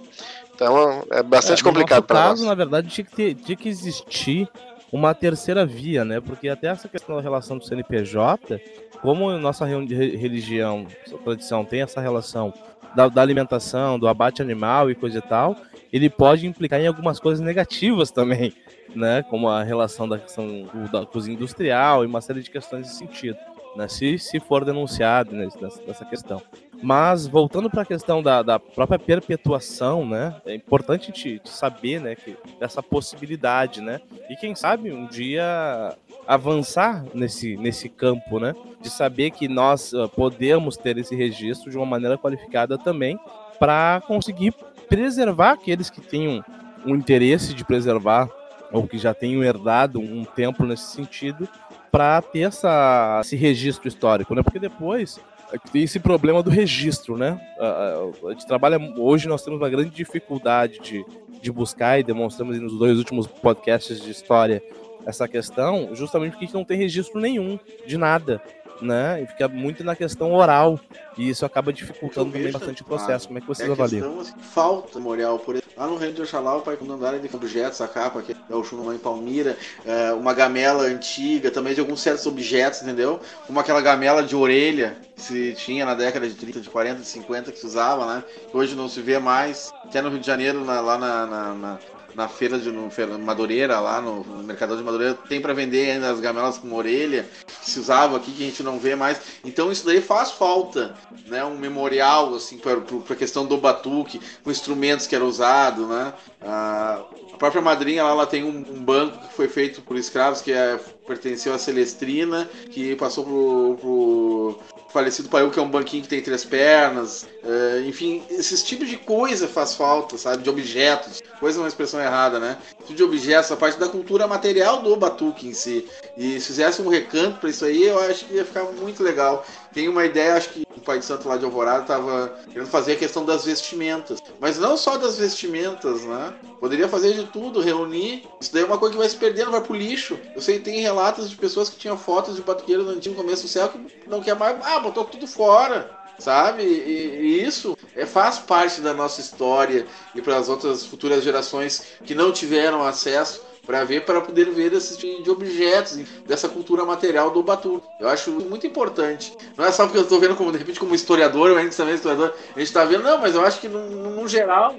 Então 0.53 1.03
é 1.11 1.21
bastante 1.21 1.59
É, 1.61 1.63
no 1.65 1.69
complicado 1.69 2.03
para 2.03 2.17
caso, 2.19 2.41
nós. 2.41 2.49
na 2.49 2.55
verdade, 2.55 2.87
tinha 2.87 3.03
que, 3.03 3.13
ter- 3.15 3.35
tinha 3.35 3.57
que 3.57 3.67
existir 3.67 4.47
uma 4.91 5.13
terceira 5.13 5.65
via, 5.65 6.05
né? 6.05 6.21
Porque 6.21 6.47
até 6.47 6.67
essa 6.67 6.87
questão 6.87 7.17
da 7.17 7.21
relação 7.21 7.57
do 7.57 7.65
CNPJ, 7.65 8.61
como 9.05 9.31
nossa 9.37 9.65
religião, 9.65 10.87
nossa 11.05 11.23
tradição 11.23 11.63
tem 11.63 11.81
essa 11.81 12.01
relação 12.01 12.51
da, 12.95 13.07
da 13.07 13.21
alimentação, 13.21 13.99
do 13.99 14.07
abate 14.07 14.41
animal 14.41 14.89
e 14.89 14.95
coisa 14.95 15.19
e 15.19 15.21
tal, 15.21 15.55
ele 15.93 16.09
pode 16.09 16.47
implicar 16.47 16.81
em 16.81 16.87
algumas 16.87 17.19
coisas 17.19 17.39
negativas 17.45 18.09
também, 18.09 18.51
né? 18.95 19.21
Como 19.29 19.47
a 19.47 19.63
relação 19.63 20.09
da 20.09 20.17
questão 20.17 20.67
da 20.91 21.05
cozinha 21.05 21.35
industrial 21.35 22.03
e 22.03 22.07
uma 22.07 22.19
série 22.19 22.41
de 22.41 22.49
questões 22.49 22.87
nesse 22.87 22.97
sentido, 22.97 23.37
né? 23.75 23.87
Se, 23.87 24.17
se 24.17 24.39
for 24.39 24.63
denunciado 24.63 25.35
nessa, 25.35 25.81
nessa 25.85 26.05
questão. 26.05 26.41
Mas 26.81 27.25
voltando 27.25 27.69
para 27.69 27.81
a 27.81 27.85
questão 27.85 28.21
da, 28.21 28.41
da 28.41 28.59
própria 28.59 28.99
perpetuação, 28.99 30.05
né? 30.05 30.35
É 30.45 30.53
importante 30.53 31.11
te, 31.11 31.39
te 31.39 31.49
saber, 31.49 32.01
né, 32.01 32.15
que 32.15 32.35
dessa 32.59 32.83
possibilidade, 32.83 33.81
né? 33.81 34.01
E 34.29 34.35
quem 34.35 34.53
sabe 34.55 34.91
um 34.91 35.07
dia 35.07 35.95
avançar 36.27 37.05
nesse, 37.13 37.55
nesse 37.57 37.89
campo, 37.89 38.39
né? 38.39 38.53
De 38.81 38.89
saber 38.89 39.31
que 39.31 39.47
nós 39.47 39.93
ah, 39.93 40.07
podemos 40.07 40.77
ter 40.77 40.97
esse 40.97 41.15
registro 41.15 41.71
de 41.71 41.77
uma 41.77 41.85
maneira 41.85 42.17
qualificada 42.17 42.77
também 42.77 43.17
para 43.57 44.01
conseguir 44.05 44.53
preservar 44.87 45.51
aqueles 45.51 45.89
que 45.89 46.01
tenham 46.01 46.43
um 46.85 46.95
interesse 46.95 47.53
de 47.53 47.65
preservar 47.65 48.29
ou 48.71 48.87
que 48.87 48.97
já 48.97 49.13
tenham 49.13 49.43
herdado 49.43 49.99
um 49.99 50.23
templo 50.23 50.67
nesse 50.67 50.91
sentido 50.91 51.47
para 51.91 52.21
ter 52.21 52.41
essa, 52.41 53.19
esse 53.23 53.35
registro 53.35 53.87
histórico, 53.87 54.33
né? 54.35 54.43
Porque 54.43 54.59
depois 54.59 55.19
é 55.51 55.57
tem 55.71 55.83
esse 55.83 55.99
problema 55.99 56.41
do 56.41 56.49
registro, 56.49 57.17
né? 57.17 57.39
A 57.59 58.31
gente 58.31 58.47
trabalha 58.47 58.77
hoje 58.97 59.27
nós 59.27 59.43
temos 59.43 59.59
uma 59.59 59.69
grande 59.69 59.89
dificuldade 59.89 60.79
de, 60.79 61.05
de 61.41 61.51
buscar 61.51 61.99
e 61.99 62.03
demonstramos 62.03 62.59
nos 62.59 62.77
dois 62.77 62.97
últimos 62.97 63.27
podcasts 63.27 64.01
de 64.01 64.11
história 64.11 64.61
essa 65.05 65.27
questão, 65.27 65.89
justamente 65.93 66.31
porque 66.31 66.45
a 66.45 66.47
gente 66.47 66.55
não 66.55 66.65
tem 66.65 66.77
registro 66.77 67.21
nenhum 67.21 67.59
de 67.85 67.97
nada, 67.97 68.41
né? 68.81 69.21
E 69.21 69.27
fica 69.27 69.47
muito 69.47 69.83
na 69.83 69.95
questão 69.95 70.33
oral 70.33 70.79
e 71.17 71.29
isso 71.29 71.45
acaba 71.45 71.71
dificultando 71.71 72.31
também 72.31 72.51
bastante 72.51 72.81
o 72.81 72.85
processo. 72.85 73.27
Como 73.27 73.37
é 73.37 73.41
que 73.41 73.47
vocês 73.47 73.69
é 73.69 73.71
avaliam? 73.71 74.17
questão, 74.17 74.19
assim, 74.19 74.47
falta 74.53 74.99
memorial. 74.99 75.39
Por 75.39 75.55
exemplo, 75.55 75.71
lá 75.77 75.87
no 75.87 75.97
Reino 75.97 76.13
de 76.13 76.21
Oxalá, 76.21 76.57
o 76.57 76.61
pai 76.61 76.75
quando 76.75 76.93
andaram 76.93 77.19
de 77.19 77.35
objetos, 77.35 77.81
a 77.81 77.87
capa, 77.87 78.21
que 78.21 78.33
é 78.33 78.55
o 78.55 78.63
Chuno 78.63 78.93
em 78.93 78.97
Palmira, 78.97 79.57
é, 79.85 80.11
uma 80.13 80.33
gamela 80.33 80.83
antiga, 80.83 81.51
também 81.51 81.73
de 81.73 81.79
alguns 81.79 82.01
certos 82.01 82.25
objetos, 82.25 82.81
entendeu? 82.81 83.19
Como 83.47 83.59
aquela 83.59 83.81
gamela 83.81 84.23
de 84.23 84.35
orelha, 84.35 84.97
se 85.15 85.53
tinha 85.53 85.85
na 85.85 85.95
década 85.95 86.27
de 86.27 86.35
30, 86.35 86.59
de 86.61 86.69
40, 86.69 87.01
de 87.01 87.07
50 87.07 87.51
que 87.51 87.59
se 87.59 87.65
usava, 87.65 88.05
né? 88.05 88.23
Hoje 88.53 88.75
não 88.75 88.89
se 88.89 89.01
vê 89.01 89.17
mais. 89.19 89.71
Até 89.83 90.01
no 90.01 90.09
Rio 90.09 90.19
de 90.19 90.27
Janeiro, 90.27 90.63
na, 90.65 90.81
lá 90.81 90.97
na, 90.97 91.25
na, 91.25 91.53
na, 91.53 91.79
na, 92.15 92.27
feira 92.27 92.57
de 92.57 92.71
no, 92.71 92.89
Madureira, 93.19 93.79
lá 93.79 94.01
no, 94.01 94.23
Mercador 94.43 94.77
de 94.77 94.83
Madureira, 94.83 95.13
tem 95.27 95.41
para 95.41 95.53
vender 95.53 95.91
ainda 95.91 96.09
as 96.09 96.19
gamelas 96.19 96.57
com 96.57 96.73
orelha, 96.73 97.27
que 97.61 97.69
se 97.69 97.79
usava 97.79 98.17
aqui, 98.17 98.31
que 98.31 98.43
a 98.43 98.45
gente 98.47 98.63
não 98.63 98.79
vê 98.79 98.95
mais. 98.95 99.19
Então 99.43 99.71
isso 99.71 99.85
daí 99.85 100.01
faz 100.01 100.31
falta, 100.31 100.95
né? 101.27 101.43
Um 101.43 101.57
memorial, 101.57 102.33
assim, 102.35 102.57
para 102.57 102.73
a 102.77 103.15
questão 103.15 103.45
do 103.45 103.57
batuque, 103.57 104.19
com 104.43 104.51
instrumentos 104.51 105.07
que 105.07 105.15
era 105.15 105.25
usado, 105.25 105.87
né? 105.87 106.13
A 106.41 107.03
própria 107.37 107.61
madrinha 107.61 108.03
lá, 108.03 108.11
ela 108.11 108.25
tem 108.25 108.43
um, 108.43 108.57
um, 108.57 108.83
banco 108.83 109.17
que 109.27 109.33
foi 109.33 109.47
feito 109.47 109.81
por 109.81 109.97
escravos 109.97 110.41
que 110.41 110.51
é, 110.51 110.79
pertenceu 111.05 111.53
a 111.53 111.59
Celestrina, 111.59 112.49
que 112.71 112.95
passou 112.95 113.25
pro, 113.25 113.77
pro 113.81 114.59
falecido 114.95 115.27
Paiu, 115.27 115.51
que 115.51 115.59
é 115.59 115.61
um 115.61 115.69
banquinho 115.69 116.03
que 116.03 116.07
tem 116.07 116.21
três 116.21 116.45
pernas. 116.45 117.27
É, 117.43 117.83
enfim, 117.85 118.23
esses 118.29 118.63
tipos 118.63 118.87
de 118.87 118.95
coisa 118.95 119.45
faz 119.45 119.73
falta, 119.73 120.17
sabe? 120.17 120.41
De 120.41 120.49
objetos. 120.49 121.21
Coisa 121.37 121.59
é 121.59 121.61
uma 121.61 121.67
expressão 121.67 121.99
errada, 121.99 122.39
né? 122.39 122.57
Tipo 122.79 122.93
de 122.93 123.03
objetos, 123.03 123.51
a 123.51 123.57
parte 123.57 123.77
da 123.77 123.89
cultura 123.89 124.25
material 124.25 124.81
do 124.81 124.95
batuque 124.95 125.49
em 125.49 125.53
si. 125.53 125.85
E 126.15 126.39
se 126.39 126.47
fizesse 126.47 126.81
um 126.81 126.87
recanto 126.87 127.39
para 127.41 127.49
isso 127.49 127.65
aí, 127.65 127.83
eu 127.83 127.99
acho 127.99 128.23
que 128.23 128.35
ia 128.35 128.45
ficar 128.45 128.63
muito 128.63 129.03
legal. 129.03 129.45
Tem 129.75 129.89
uma 129.89 130.05
ideia, 130.05 130.37
acho 130.37 130.51
que 130.51 130.65
o 130.77 130.79
Pai 130.79 130.99
de 130.99 131.05
Santo 131.05 131.27
lá 131.27 131.35
de 131.35 131.43
Alvorada 131.43 131.81
estava 131.81 132.33
querendo 132.49 132.69
fazer 132.69 132.93
a 132.93 132.95
questão 132.95 133.25
das 133.25 133.43
vestimentas. 133.43 134.23
Mas 134.39 134.57
não 134.57 134.77
só 134.77 134.97
das 134.97 135.17
vestimentas, 135.17 136.05
né? 136.05 136.33
Poderia 136.61 136.87
fazer 136.87 137.13
de 137.13 137.25
tudo, 137.25 137.59
reunir. 137.59 138.25
Isso 138.39 138.53
daí 138.53 138.63
é 138.63 138.65
uma 138.65 138.77
coisa 138.77 138.93
que 138.93 138.99
vai 138.99 139.09
se 139.09 139.17
perdendo, 139.17 139.51
vai 139.51 139.59
pro 139.59 139.75
lixo. 139.75 140.17
Eu 140.33 140.41
sei 140.41 140.59
tem 140.59 140.79
relatos 140.79 141.29
de 141.29 141.35
pessoas 141.35 141.67
que 141.67 141.75
tinham 141.75 141.97
fotos 141.97 142.37
de 142.37 142.41
batuqueiros 142.41 142.85
no 142.85 142.93
antigo 142.93 143.15
começo 143.15 143.43
do 143.43 143.49
século 143.49 143.83
que 143.83 144.09
não 144.09 144.21
quer 144.21 144.35
mais. 144.39 144.57
Ah, 144.63 144.79
botou 144.79 145.03
tudo 145.03 145.27
fora 145.27 146.04
sabe? 146.19 146.63
E, 146.63 147.19
e, 147.21 147.45
isso 147.45 147.77
é, 147.95 148.05
faz 148.05 148.39
parte 148.39 148.81
da 148.81 148.93
nossa 148.93 149.21
história 149.21 149.85
e 150.13 150.21
para 150.21 150.37
as 150.37 150.49
outras 150.49 150.85
futuras 150.85 151.23
gerações 151.23 151.83
que 152.03 152.15
não 152.15 152.31
tiveram 152.31 152.83
acesso 152.83 153.41
para 153.65 153.83
ver, 153.83 154.05
para 154.05 154.21
poder 154.21 154.51
ver 154.51 154.73
esse 154.73 154.97
tipo 154.97 155.23
de 155.23 155.29
objetos, 155.29 155.97
dessa 156.25 156.47
cultura 156.47 156.85
material 156.85 157.31
do 157.31 157.41
Batu. 157.41 157.81
Eu 157.99 158.07
acho 158.07 158.31
muito 158.31 158.67
importante. 158.67 159.33
Não 159.57 159.65
é 159.65 159.71
só 159.71 159.85
porque 159.85 159.97
eu 159.97 160.03
estou 160.03 160.19
vendo 160.19 160.35
como, 160.35 160.51
de 160.51 160.59
repente, 160.59 160.79
como 160.79 160.93
historiador, 160.93 161.49
eu 161.49 161.57
ainda 161.57 161.71
também 161.71 161.95
historiador, 161.95 162.33
a 162.55 162.59
gente 162.59 162.67
está 162.67 162.85
vendo, 162.85 163.03
não, 163.03 163.17
mas 163.17 163.33
eu 163.33 163.43
acho 163.43 163.59
que 163.59 163.67
no, 163.67 164.11
no 164.11 164.27
geral. 164.27 164.75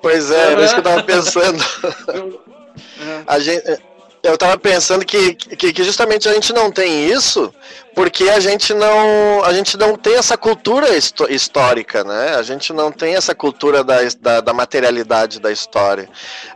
Pois 0.00 0.30
é, 0.30 0.54
é 0.54 0.64
isso 0.64 0.74
que 0.74 0.80
eu 0.80 0.92
estava 0.92 1.02
pensando. 1.02 1.58
a 3.26 3.38
gente, 3.38 3.64
eu 4.22 4.36
tava 4.36 4.58
pensando 4.58 5.04
que, 5.04 5.34
que, 5.34 5.72
que, 5.72 5.82
justamente 5.82 6.28
a 6.28 6.32
gente 6.32 6.52
não 6.52 6.70
tem 6.70 7.06
isso 7.06 7.52
porque 7.94 8.28
a 8.28 8.38
gente 8.38 8.74
não 8.74 9.42
a 9.44 9.52
gente 9.52 9.76
não 9.76 9.96
tem 9.96 10.14
essa 10.16 10.36
cultura 10.36 10.88
histórica, 11.28 12.04
né? 12.04 12.34
A 12.36 12.42
gente 12.42 12.72
não 12.72 12.92
tem 12.92 13.14
essa 13.14 13.34
cultura 13.34 13.82
da, 13.82 13.96
da, 14.20 14.40
da, 14.40 14.52
materialidade 14.52 15.40
da 15.40 15.50
história. 15.50 16.08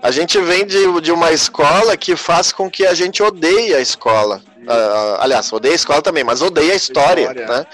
A 0.02 0.10
gente 0.10 0.38
vem 0.40 0.66
de, 0.66 1.00
de 1.00 1.10
uma 1.10 1.32
escola 1.32 1.96
que 1.96 2.16
faz 2.16 2.52
com 2.52 2.70
que 2.70 2.86
a 2.86 2.94
gente 2.94 3.22
odeie 3.22 3.74
a 3.74 3.80
escola. 3.80 4.42
Uh, 4.64 5.20
aliás, 5.20 5.52
odeia 5.52 5.74
a 5.74 5.76
escola 5.76 6.00
também, 6.00 6.24
mas 6.24 6.40
odeia 6.40 6.72
a 6.72 6.76
história, 6.76 7.28
história. 7.28 7.46
né? 7.46 7.66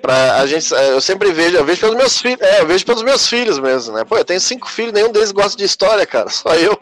Pra 0.00 0.40
a 0.40 0.46
gente, 0.46 0.72
eu 0.72 1.00
sempre 1.00 1.30
vejo, 1.30 1.56
eu 1.56 1.64
vejo 1.64 1.80
pelos 1.80 1.96
meus 1.96 2.20
filhos, 2.20 2.40
é, 2.40 2.60
eu 2.60 2.66
vejo 2.66 2.84
pelos 2.84 3.02
meus 3.02 3.28
filhos 3.28 3.60
mesmo, 3.60 3.94
né? 3.94 4.04
Pô, 4.04 4.16
eu 4.18 4.24
tenho 4.24 4.40
cinco 4.40 4.68
filhos, 4.68 4.92
nenhum 4.92 5.12
deles 5.12 5.30
gosta 5.30 5.56
de 5.56 5.64
história, 5.64 6.04
cara, 6.04 6.28
só 6.30 6.52
eu. 6.54 6.76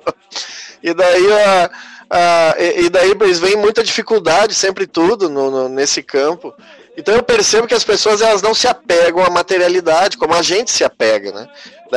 E 0.82 0.94
daí 0.94 1.26
uh, 1.26 1.70
ah, 2.10 2.56
e, 2.58 2.86
e, 2.86 2.90
daí 2.90 3.12
eles 3.12 3.38
veem 3.38 3.56
muita 3.56 3.84
dificuldade 3.84 4.52
sempre 4.52 4.84
tudo 4.84 5.30
no, 5.30 5.50
no, 5.50 5.68
nesse 5.68 6.02
campo. 6.02 6.52
Então 6.96 7.14
eu 7.14 7.22
percebo 7.22 7.68
que 7.68 7.74
as 7.74 7.84
pessoas 7.84 8.20
elas 8.20 8.42
não 8.42 8.52
se 8.52 8.66
apegam 8.66 9.24
à 9.24 9.30
materialidade 9.30 10.18
como 10.18 10.34
a 10.34 10.42
gente 10.42 10.72
se 10.72 10.82
apega, 10.82 11.30
né? 11.30 11.48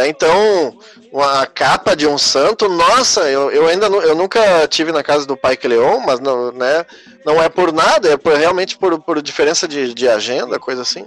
Então, 0.08 0.78
a 1.21 1.45
capa 1.45 1.95
de 1.95 2.08
um 2.08 2.17
santo, 2.17 2.67
nossa, 2.67 3.30
eu, 3.30 3.52
eu 3.52 3.67
ainda 3.67 3.86
eu 3.86 4.15
nunca 4.15 4.67
tive 4.67 4.91
na 4.91 5.04
casa 5.04 5.28
do 5.28 5.38
Pai 5.38 5.56
Cleon, 5.56 5.99
mas 5.99 6.19
não, 6.19 6.52
né, 6.52 6.86
não 7.23 7.41
é 7.41 7.47
por 7.49 7.71
nada, 7.71 8.13
é 8.13 8.17
por, 8.17 8.34
realmente 8.34 8.78
por, 8.78 8.99
por 8.99 9.21
diferença 9.21 9.67
de, 9.67 9.93
de 9.93 10.10
agenda, 10.10 10.58
coisa 10.58 10.82
assim. 10.82 11.06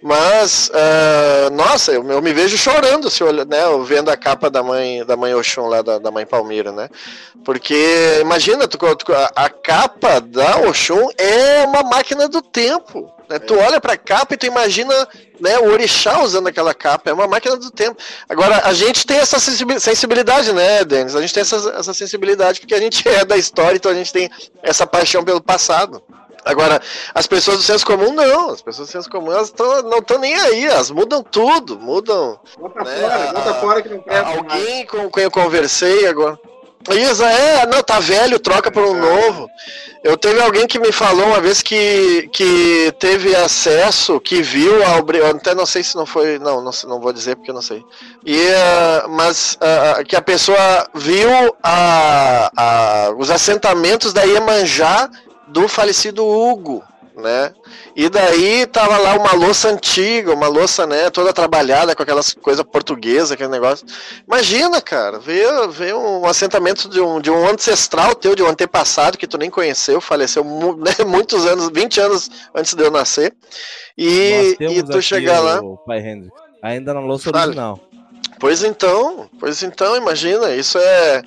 Mas, 0.00 0.70
uh, 0.70 1.50
nossa, 1.52 1.92
eu, 1.92 2.08
eu, 2.08 2.22
me 2.22 2.32
vejo 2.32 2.56
chorando 2.56 3.10
se 3.10 3.22
eu, 3.22 3.32
né, 3.32 3.62
vendo 3.84 4.10
a 4.10 4.16
capa 4.16 4.48
da 4.48 4.62
mãe 4.62 5.04
da 5.04 5.16
mãe 5.16 5.34
Oxum 5.34 5.66
lá, 5.66 5.82
da, 5.82 5.98
da 5.98 6.10
mãe 6.10 6.24
Palmira, 6.24 6.70
né? 6.70 6.88
Porque, 7.44 8.18
imagina, 8.20 8.68
tu, 8.68 8.78
a, 9.12 9.30
a 9.34 9.50
capa 9.50 10.20
da 10.20 10.58
Oxum 10.68 11.08
é 11.18 11.64
uma 11.66 11.82
máquina 11.82 12.28
do 12.28 12.40
tempo. 12.40 13.12
Né? 13.30 13.38
Tu 13.38 13.56
olha 13.56 13.80
pra 13.80 13.96
capa 13.96 14.34
e 14.34 14.36
tu 14.36 14.44
imagina 14.44 14.92
né, 15.38 15.56
o 15.60 15.70
orixá 15.70 16.20
usando 16.20 16.48
aquela 16.48 16.74
capa, 16.74 17.10
é 17.10 17.12
uma 17.12 17.28
máquina 17.28 17.56
do 17.56 17.70
tempo. 17.70 17.96
Agora, 18.28 18.62
a 18.64 18.74
gente 18.74 19.06
tem 19.06 19.18
essa 19.18 19.38
sensibilidade, 19.38 20.52
né, 20.52 20.84
Denis? 20.84 21.14
A 21.14 21.20
gente 21.20 21.32
tem 21.32 21.42
essa, 21.42 21.56
essa 21.78 21.94
sensibilidade 21.94 22.58
porque 22.58 22.74
a 22.74 22.80
gente 22.80 23.08
é 23.08 23.24
da 23.24 23.36
história, 23.36 23.76
então 23.76 23.92
a 23.92 23.94
gente 23.94 24.12
tem 24.12 24.28
essa 24.64 24.84
paixão 24.84 25.22
pelo 25.22 25.40
passado. 25.40 26.02
Agora, 26.44 26.80
as 27.14 27.28
pessoas 27.28 27.58
do 27.58 27.62
senso 27.62 27.86
comum 27.86 28.12
não. 28.12 28.50
As 28.50 28.62
pessoas 28.62 28.88
do 28.88 28.90
senso 28.90 29.08
comum 29.08 29.30
elas 29.30 29.50
tão, 29.50 29.82
não 29.82 29.98
estão 29.98 30.18
nem 30.18 30.34
aí, 30.34 30.64
elas 30.64 30.90
mudam 30.90 31.22
tudo, 31.22 31.78
mudam. 31.78 32.40
Bota 32.58 32.82
né, 32.82 32.96
fora, 32.96 33.32
bota 33.32 33.54
fora 33.54 33.82
que 33.82 33.88
não 33.90 34.00
quer. 34.00 34.24
Alguém 34.24 34.86
com 34.86 35.08
quem 35.08 35.24
eu 35.24 35.30
conversei 35.30 36.06
agora. 36.08 36.36
Isa, 36.88 37.30
é, 37.30 37.66
não, 37.66 37.82
tá 37.82 38.00
velho, 38.00 38.38
troca 38.38 38.70
por 38.70 38.82
um 38.84 38.98
novo. 38.98 39.48
Eu 40.02 40.16
teve 40.16 40.40
alguém 40.40 40.66
que 40.66 40.78
me 40.78 40.90
falou 40.90 41.26
uma 41.26 41.40
vez 41.40 41.62
que, 41.62 42.28
que 42.32 42.90
teve 42.98 43.36
acesso, 43.36 44.18
que 44.18 44.40
viu 44.40 44.82
ao 44.82 45.04
até 45.36 45.54
não 45.54 45.66
sei 45.66 45.82
se 45.82 45.94
não 45.94 46.06
foi, 46.06 46.38
não, 46.38 46.62
não, 46.62 46.70
não 46.84 47.00
vou 47.00 47.12
dizer 47.12 47.36
porque 47.36 47.52
não 47.52 47.60
sei. 47.60 47.84
E, 48.24 48.38
uh, 48.38 49.08
mas 49.10 49.58
uh, 49.60 50.02
que 50.06 50.16
a 50.16 50.22
pessoa 50.22 50.88
viu 50.94 51.28
a, 51.62 52.50
a, 52.56 53.10
os 53.18 53.30
assentamentos 53.30 54.14
da 54.14 54.22
Iemanjá 54.22 55.10
do 55.48 55.68
falecido 55.68 56.26
Hugo 56.26 56.82
né? 57.16 57.52
E 57.94 58.08
daí 58.08 58.66
tava 58.66 58.96
lá 58.98 59.14
uma 59.16 59.32
louça 59.32 59.68
antiga, 59.68 60.32
uma 60.32 60.48
louça, 60.48 60.86
né, 60.86 61.10
toda 61.10 61.32
trabalhada 61.32 61.94
com 61.94 62.02
aquelas 62.02 62.34
coisas 62.34 62.64
portuguesas, 62.64 63.32
aquele 63.32 63.50
negócio. 63.50 63.86
Imagina, 64.26 64.80
cara, 64.80 65.18
ver, 65.18 65.68
ver 65.68 65.94
um 65.94 66.26
assentamento 66.26 66.88
de 66.88 67.00
um, 67.00 67.20
de 67.20 67.30
um 67.30 67.48
ancestral 67.48 68.14
teu, 68.14 68.34
de 68.34 68.42
um 68.42 68.48
antepassado 68.48 69.18
que 69.18 69.26
tu 69.26 69.38
nem 69.38 69.50
conheceu, 69.50 70.00
faleceu 70.00 70.44
né, 70.78 71.04
muitos 71.06 71.46
anos, 71.46 71.70
20 71.72 72.00
anos 72.00 72.30
antes 72.54 72.74
de 72.74 72.82
eu 72.82 72.90
nascer. 72.90 73.34
E, 73.96 74.56
e 74.58 74.82
tu 74.82 75.02
chegar 75.02 75.40
lá. 75.40 75.60
Pai 75.86 75.98
Hendrix, 75.98 76.32
ainda 76.62 76.94
na 76.94 77.00
louça 77.00 77.30
original. 77.30 77.78
Pois 78.38 78.64
então, 78.64 79.28
pois 79.38 79.62
então, 79.62 79.94
imagina, 79.96 80.54
isso 80.54 80.78
é 80.78 81.22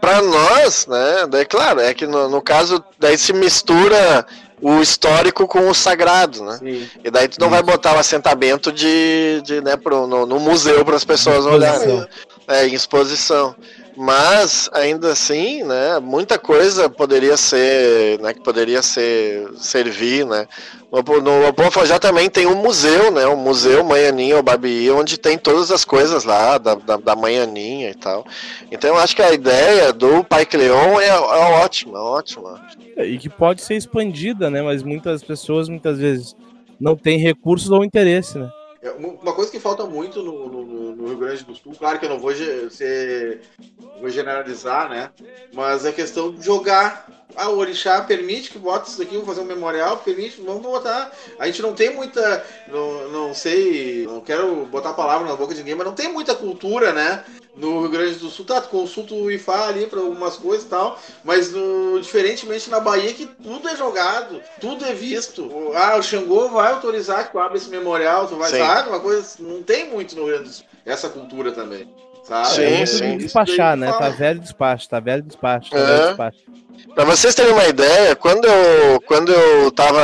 para 0.00 0.20
nós, 0.20 0.86
né? 0.86 1.26
Daí, 1.28 1.46
claro, 1.46 1.80
é 1.80 1.94
que 1.94 2.06
no, 2.06 2.28
no 2.28 2.42
caso 2.42 2.84
daí 2.98 3.16
se 3.16 3.32
mistura 3.32 4.26
o 4.60 4.80
histórico 4.80 5.46
com 5.46 5.68
o 5.68 5.74
sagrado, 5.74 6.44
né? 6.44 6.58
Sim. 6.58 6.88
E 7.02 7.10
daí 7.10 7.28
tu 7.28 7.40
não 7.40 7.48
Sim. 7.48 7.54
vai 7.54 7.62
botar 7.62 7.94
o 7.94 7.98
assentamento 7.98 8.70
de, 8.70 9.40
de 9.44 9.60
né, 9.60 9.76
pro, 9.76 10.06
no, 10.06 10.26
no 10.26 10.38
museu 10.38 10.84
para 10.84 10.96
as 10.96 11.04
pessoas 11.04 11.46
olharem. 11.46 12.06
É, 12.46 12.66
em 12.66 12.74
exposição. 12.74 13.54
Mas 14.02 14.70
ainda 14.72 15.12
assim, 15.12 15.62
né, 15.62 15.98
muita 16.00 16.38
coisa 16.38 16.88
poderia 16.88 17.36
ser, 17.36 18.18
né, 18.20 18.32
que 18.32 18.40
poderia 18.40 18.80
ser 18.80 19.50
servir, 19.56 20.24
né? 20.24 20.48
No, 20.90 21.02
no 21.20 21.84
já 21.84 21.98
também 21.98 22.30
tem 22.30 22.46
um 22.46 22.54
museu, 22.54 23.10
né, 23.10 23.26
um 23.26 23.36
museu 23.36 23.84
Manhaninha 23.84 24.38
ou 24.38 24.42
Babi, 24.42 24.90
onde 24.90 25.18
tem 25.18 25.36
todas 25.36 25.70
as 25.70 25.84
coisas 25.84 26.24
lá 26.24 26.56
da, 26.56 26.76
da, 26.76 26.96
da 26.96 27.14
Manhaninha 27.14 27.90
e 27.90 27.94
tal. 27.94 28.24
Então 28.72 28.88
eu 28.88 28.96
acho 28.96 29.14
que 29.14 29.20
a 29.20 29.34
ideia 29.34 29.92
do 29.92 30.24
Pai 30.24 30.46
Cleon 30.46 30.98
é, 30.98 31.08
é 31.08 31.14
ótima, 31.62 32.00
ótima. 32.00 32.58
É, 32.96 33.04
e 33.04 33.18
que 33.18 33.28
pode 33.28 33.60
ser 33.60 33.74
expandida, 33.74 34.48
né? 34.48 34.62
Mas 34.62 34.82
muitas 34.82 35.22
pessoas 35.22 35.68
muitas 35.68 35.98
vezes 35.98 36.34
não 36.80 36.96
têm 36.96 37.18
recursos 37.18 37.70
ou 37.70 37.84
interesse, 37.84 38.38
né? 38.38 38.50
É, 38.82 38.90
uma 38.92 39.34
coisa 39.34 39.50
que 39.50 39.60
falta 39.60 39.84
muito 39.84 40.22
no, 40.22 40.48
no, 40.48 40.96
no, 40.96 41.06
Rio 41.08 41.18
Grande 41.18 41.44
do 41.44 41.54
Sul, 41.54 41.74
claro 41.78 41.98
que 41.98 42.06
eu 42.06 42.08
não 42.08 42.18
vou, 42.18 42.32
ser, 42.70 43.42
vou 44.00 44.08
generalizar, 44.08 44.88
né? 44.88 45.10
Mas 45.52 45.84
a 45.84 45.92
questão 45.92 46.32
de 46.32 46.42
jogar. 46.42 47.06
Ah, 47.36 47.48
o 47.48 47.58
Orixá 47.58 48.00
permite 48.02 48.50
que 48.50 48.58
bota 48.58 48.88
isso 48.88 49.00
aqui, 49.00 49.16
vou 49.16 49.24
fazer 49.24 49.42
um 49.42 49.44
memorial, 49.44 49.98
permite, 49.98 50.40
vamos 50.40 50.62
botar. 50.62 51.12
A 51.38 51.46
gente 51.46 51.62
não 51.62 51.74
tem 51.74 51.94
muita. 51.94 52.44
Não, 52.68 53.08
não 53.10 53.34
sei, 53.34 54.06
não 54.06 54.20
quero 54.20 54.64
botar 54.66 54.90
a 54.90 54.94
palavra 54.94 55.28
na 55.28 55.36
boca 55.36 55.54
de 55.54 55.60
ninguém, 55.60 55.76
mas 55.76 55.86
não 55.86 55.94
tem 55.94 56.10
muita 56.10 56.34
cultura, 56.34 56.92
né? 56.92 57.22
No 57.56 57.80
Rio 57.80 57.90
Grande 57.90 58.14
do 58.14 58.28
Sul, 58.28 58.44
tá, 58.44 58.60
consulta 58.60 59.14
o 59.14 59.30
IFA 59.30 59.68
ali 59.68 59.86
para 59.86 60.00
algumas 60.00 60.36
coisas 60.36 60.64
e 60.64 60.68
tal, 60.68 60.98
mas 61.24 61.52
no, 61.52 62.00
diferentemente 62.00 62.70
na 62.70 62.80
Bahia 62.80 63.12
que 63.12 63.26
tudo 63.26 63.68
é 63.68 63.76
jogado, 63.76 64.40
tudo 64.60 64.84
é 64.84 64.92
visto. 64.92 65.46
O, 65.46 65.72
ah, 65.76 65.96
o 65.96 66.02
Xangô 66.02 66.48
vai 66.48 66.72
autorizar 66.72 67.26
que 67.26 67.32
tu 67.32 67.38
abra 67.38 67.56
esse 67.56 67.68
memorial, 67.68 68.26
tu 68.26 68.36
vai, 68.36 68.50
sabe? 68.50 68.88
Uma 68.88 69.00
coisa, 69.00 69.36
não 69.40 69.62
tem 69.62 69.90
muito 69.90 70.14
no 70.16 70.24
Rio 70.24 70.34
Grande 70.34 70.48
do 70.48 70.54
Sul, 70.54 70.64
essa 70.84 71.08
cultura 71.08 71.52
também. 71.52 71.88
Sabe? 72.24 72.48
Sim, 72.48 72.62
é 72.62 72.86
sim. 72.86 73.16
despachar, 73.18 73.76
né? 73.76 73.90
Tá 73.92 74.08
velho 74.10 74.38
despacho, 74.38 74.88
tá 74.88 75.00
velho 75.00 75.22
despacho, 75.22 75.70
tá 75.70 75.78
É. 75.78 75.86
velho 75.86 76.06
despacho. 76.08 76.38
Pra 76.94 77.04
vocês 77.04 77.34
terem 77.34 77.52
uma 77.52 77.66
ideia, 77.66 78.16
quando 78.16 78.46
eu, 78.46 79.00
quando 79.02 79.32
eu 79.32 79.70
tava 79.70 80.00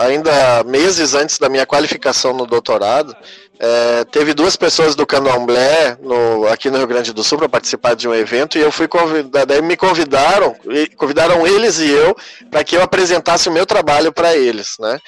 ainda 0.00 0.64
meses 0.64 1.14
antes 1.14 1.38
da 1.38 1.48
minha 1.48 1.66
qualificação 1.66 2.32
no 2.32 2.46
doutorado, 2.46 3.14
é, 3.58 4.04
teve 4.04 4.34
duas 4.34 4.56
pessoas 4.56 4.94
do 4.96 5.06
Candomblé 5.06 5.96
no, 6.00 6.46
aqui 6.48 6.70
no 6.70 6.78
Rio 6.78 6.86
Grande 6.86 7.12
do 7.12 7.22
Sul 7.22 7.38
para 7.38 7.48
participar 7.48 7.94
de 7.94 8.08
um 8.08 8.14
evento 8.14 8.58
e 8.58 8.60
eu 8.60 8.72
fui 8.72 8.88
convidado, 8.88 9.46
daí 9.46 9.62
me 9.62 9.76
convidaram, 9.76 10.56
convidaram 10.96 11.46
eles 11.46 11.78
e 11.78 11.88
eu 11.88 12.16
para 12.50 12.64
que 12.64 12.76
eu 12.76 12.82
apresentasse 12.82 13.48
o 13.48 13.52
meu 13.52 13.64
trabalho 13.64 14.12
para 14.12 14.36
eles, 14.36 14.76
né? 14.80 14.98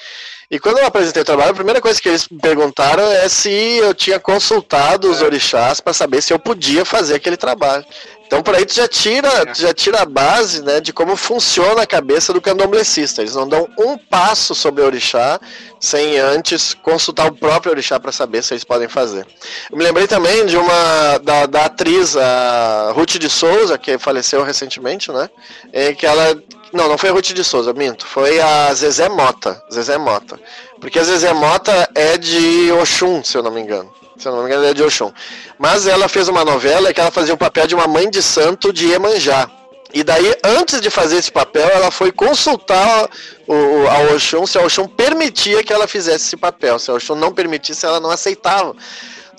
E 0.49 0.57
quando 0.59 0.77
eu 0.77 0.85
apresentei 0.85 1.21
o 1.21 1.25
trabalho, 1.25 1.51
a 1.51 1.55
primeira 1.55 1.81
coisa 1.81 2.01
que 2.01 2.07
eles 2.07 2.25
me 2.29 2.39
perguntaram 2.39 3.03
é 3.11 3.27
se 3.27 3.49
eu 3.49 3.93
tinha 3.93 4.17
consultado 4.17 5.11
os 5.11 5.21
orixás 5.21 5.81
para 5.81 5.91
saber 5.91 6.21
se 6.21 6.31
eu 6.31 6.39
podia 6.39 6.85
fazer 6.85 7.15
aquele 7.15 7.35
trabalho. 7.35 7.85
Então 8.27 8.43
por 8.43 8.53
aí 8.53 8.65
tu 8.65 8.73
já 8.73 8.87
tira, 8.87 9.45
tu 9.45 9.59
já 9.59 9.73
tira 9.73 10.01
a 10.01 10.05
base 10.05 10.61
né, 10.61 10.81
de 10.81 10.91
como 10.91 11.15
funciona 11.15 11.81
a 11.81 11.87
cabeça 11.87 12.33
do 12.33 12.41
candomblessista. 12.41 13.21
Eles 13.21 13.33
não 13.33 13.47
dão 13.47 13.67
um 13.79 13.97
passo 13.97 14.53
sobre 14.53 14.83
o 14.83 14.85
orixá 14.85 15.39
sem 15.79 16.19
antes 16.19 16.73
consultar 16.73 17.27
o 17.27 17.35
próprio 17.35 17.71
orixá 17.71 17.99
para 17.99 18.11
saber 18.11 18.43
se 18.43 18.53
eles 18.53 18.65
podem 18.65 18.89
fazer. 18.89 19.25
Eu 19.71 19.77
me 19.77 19.83
lembrei 19.83 20.07
também 20.07 20.45
de 20.45 20.57
uma 20.57 21.17
da, 21.19 21.45
da 21.45 21.65
atriz 21.65 22.17
a 22.17 22.91
Ruth 22.93 23.17
de 23.17 23.29
Souza, 23.29 23.77
que 23.77 23.97
faleceu 23.97 24.43
recentemente, 24.43 25.11
né? 25.11 25.29
Em 25.73 25.95
que 25.95 26.05
ela. 26.05 26.37
Não, 26.73 26.89
não 26.89 26.97
foi 26.97 27.09
a 27.09 27.13
Ruth 27.13 27.27
de 27.27 27.43
Souza, 27.45 27.73
minto. 27.73 28.05
Foi 28.05 28.41
a 28.41 28.73
Zezé 28.73 29.07
Mota. 29.07 29.63
Zezé 29.73 29.97
Mota. 29.97 30.37
Porque 30.81 30.99
a 30.99 31.03
Zezé 31.03 31.31
Mota 31.31 31.89
é 31.95 32.17
de 32.17 32.71
Oxum, 32.73 33.23
se 33.23 33.37
eu 33.37 33.43
não 33.43 33.51
me 33.51 33.61
engano. 33.61 33.91
Se 34.17 34.27
eu 34.27 34.31
não 34.33 34.39
me 34.43 34.47
engano, 34.47 34.65
é 34.65 34.73
de 34.73 34.83
Oxum. 34.83 35.11
Mas 35.59 35.85
ela 35.87 36.07
fez 36.09 36.27
uma 36.27 36.43
novela 36.43 36.93
que 36.93 36.99
ela 36.99 37.11
fazia 37.11 37.33
o 37.33 37.37
papel 37.37 37.67
de 37.67 37.75
uma 37.75 37.87
mãe 37.87 38.09
de 38.09 38.21
santo 38.21 38.73
de 38.73 38.87
Iemanjá. 38.87 39.49
E 39.93 40.03
daí, 40.03 40.33
antes 40.43 40.81
de 40.81 40.89
fazer 40.89 41.17
esse 41.17 41.31
papel, 41.31 41.67
ela 41.69 41.89
foi 41.91 42.11
consultar 42.11 43.09
o, 43.47 43.53
o- 43.53 43.87
a 43.89 44.13
Oxum 44.15 44.45
se 44.45 44.57
a 44.57 44.61
Oxum 44.61 44.87
permitia 44.87 45.63
que 45.63 45.71
ela 45.71 45.87
fizesse 45.87 46.25
esse 46.25 46.37
papel. 46.37 46.77
Se 46.79 46.91
a 46.91 46.95
Oxum 46.95 47.15
não 47.15 47.31
permitisse, 47.33 47.85
ela 47.85 47.99
não 47.99 48.09
aceitava. 48.11 48.75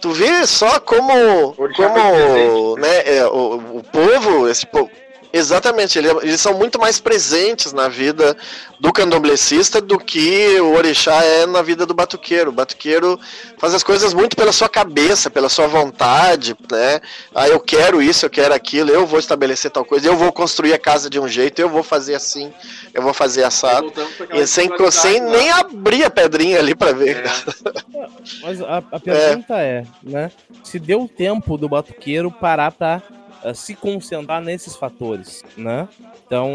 Tu 0.00 0.10
vê 0.12 0.46
só 0.46 0.78
como, 0.80 1.54
como 1.76 2.76
né, 2.78 3.02
é, 3.16 3.26
o, 3.26 3.78
o 3.78 3.82
povo, 3.92 4.48
esse 4.48 4.64
povo, 4.64 4.88
exatamente, 5.32 5.98
ele- 5.98 6.08
eles 6.22 6.40
são 6.40 6.54
muito 6.54 6.78
mais 6.78 7.00
presentes 7.00 7.72
na 7.72 7.88
vida 7.88 8.36
do 8.80 8.92
candomblessista 8.92 9.80
do 9.80 9.98
que 9.98 10.60
o 10.60 10.72
orixá 10.74 11.22
é 11.24 11.46
na 11.46 11.62
vida 11.62 11.84
do 11.84 11.92
batuqueiro. 11.94 12.50
O 12.50 12.52
batuqueiro 12.52 13.18
faz 13.58 13.74
as 13.74 13.82
coisas 13.82 14.14
muito 14.14 14.36
pela 14.36 14.52
sua 14.52 14.68
cabeça, 14.68 15.28
pela 15.28 15.48
sua 15.48 15.66
vontade, 15.66 16.56
né? 16.70 17.00
Ah, 17.34 17.48
eu 17.48 17.58
quero 17.58 18.00
isso, 18.00 18.24
eu 18.26 18.30
quero 18.30 18.54
aquilo, 18.54 18.90
eu 18.90 19.04
vou 19.06 19.18
estabelecer 19.18 19.70
tal 19.70 19.84
coisa, 19.84 20.06
eu 20.06 20.16
vou 20.16 20.32
construir 20.32 20.72
a 20.74 20.78
casa 20.78 21.10
de 21.10 21.18
um 21.18 21.26
jeito, 21.26 21.58
eu 21.60 21.68
vou 21.68 21.82
fazer 21.82 22.14
assim, 22.14 22.52
eu 22.94 23.02
vou 23.02 23.12
fazer 23.12 23.42
assado. 23.44 23.92
E 24.32 24.46
sem, 24.46 24.70
sem 24.92 25.20
lá. 25.24 25.30
nem 25.30 25.50
abrir 25.50 26.04
a 26.04 26.10
pedrinha 26.10 26.58
ali 26.60 26.74
pra 26.74 26.92
ver. 26.92 27.24
É. 27.26 28.06
Mas 28.42 28.60
a, 28.62 28.82
a 28.92 29.00
pergunta 29.00 29.54
é. 29.58 29.84
né? 30.02 30.30
Se 30.62 30.78
deu 30.78 31.08
tempo 31.08 31.56
do 31.58 31.68
batuqueiro 31.68 32.30
parar 32.30 32.70
pra 32.70 33.02
se 33.55 33.74
concentrar 33.74 34.42
nesses 34.42 34.77
fatores, 34.77 35.42
né? 35.57 35.88
Então, 36.27 36.51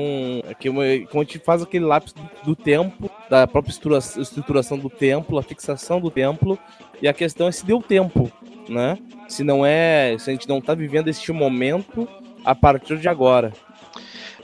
é 0.48 0.54
que 0.54 0.70
uma- 0.70 0.84
como 1.10 1.22
a 1.22 1.26
gente 1.26 1.40
faz 1.40 1.62
aquele 1.62 1.86
lápis 1.86 2.14
do, 2.44 2.56
tempo, 2.56 3.10
da 3.30 3.48
própria 3.48 3.72
estrutura- 3.72 4.22
estruturação 4.22 4.78
do 4.78 4.90
templo, 4.90 5.38
a 5.38 5.44
fixação 5.44 6.00
do 6.00 6.12
templo, 6.12 6.58
e 7.02 7.08
a 7.08 7.14
questão 7.14 7.48
é 7.48 7.52
se 7.52 7.66
deu 7.66 7.82
tempo, 7.82 8.32
né? 8.70 8.98
Se 9.28 9.44
não 9.44 9.66
é, 9.66 10.16
se 10.20 10.30
a 10.30 10.34
gente 10.34 10.48
não 10.48 10.62
tá 10.62 10.74
vivendo 10.76 11.08
este 11.08 11.32
momento 11.32 12.08
a 12.46 12.54
partir 12.54 12.98
de 12.98 13.08
agora. 13.08 13.52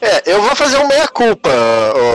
É, 0.01 0.31
eu 0.31 0.41
vou 0.41 0.55
fazer 0.55 0.77
um 0.77 0.88
meia-culpa, 0.88 1.49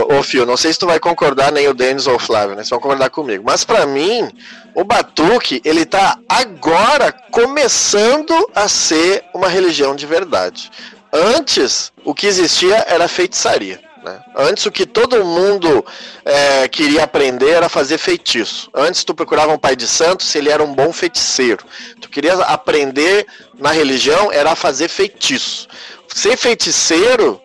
ô 0.09 0.23
Fio. 0.23 0.45
Não 0.45 0.57
sei 0.57 0.73
se 0.73 0.79
tu 0.79 0.87
vai 0.87 0.99
concordar, 0.99 1.51
nem 1.51 1.67
o 1.67 1.73
Denis 1.73 2.07
ou 2.07 2.15
o 2.15 2.19
Flávio, 2.19 2.51
né? 2.55 2.57
Vocês 2.57 2.69
vão 2.69 2.79
concordar 2.79 3.09
comigo. 3.11 3.43
Mas 3.45 3.63
pra 3.63 3.85
mim, 3.85 4.27
o 4.73 4.83
Batuque, 4.83 5.61
ele 5.63 5.85
tá 5.85 6.17
agora 6.27 7.11
começando 7.31 8.33
a 8.55 8.67
ser 8.67 9.23
uma 9.33 9.47
religião 9.47 9.95
de 9.95 10.05
verdade. 10.07 10.71
Antes, 11.13 11.91
o 12.03 12.13
que 12.13 12.25
existia 12.25 12.83
era 12.87 13.07
feitiçaria. 13.07 13.79
né? 14.03 14.19
Antes, 14.35 14.65
o 14.65 14.71
que 14.71 14.87
todo 14.87 15.23
mundo 15.23 15.85
é, 16.25 16.67
queria 16.67 17.03
aprender 17.03 17.51
era 17.51 17.69
fazer 17.69 17.99
feitiço. 17.99 18.67
Antes, 18.73 19.03
tu 19.03 19.13
procurava 19.13 19.53
um 19.53 19.59
pai 19.59 19.75
de 19.75 19.87
santo 19.87 20.23
se 20.23 20.39
ele 20.39 20.49
era 20.49 20.63
um 20.63 20.73
bom 20.73 20.91
feiticeiro. 20.91 21.63
Tu 22.01 22.09
queria 22.09 22.33
aprender 22.33 23.27
na 23.59 23.71
religião 23.71 24.31
era 24.31 24.55
fazer 24.55 24.87
feitiço. 24.87 25.67
Ser 26.07 26.35
feiticeiro 26.35 27.41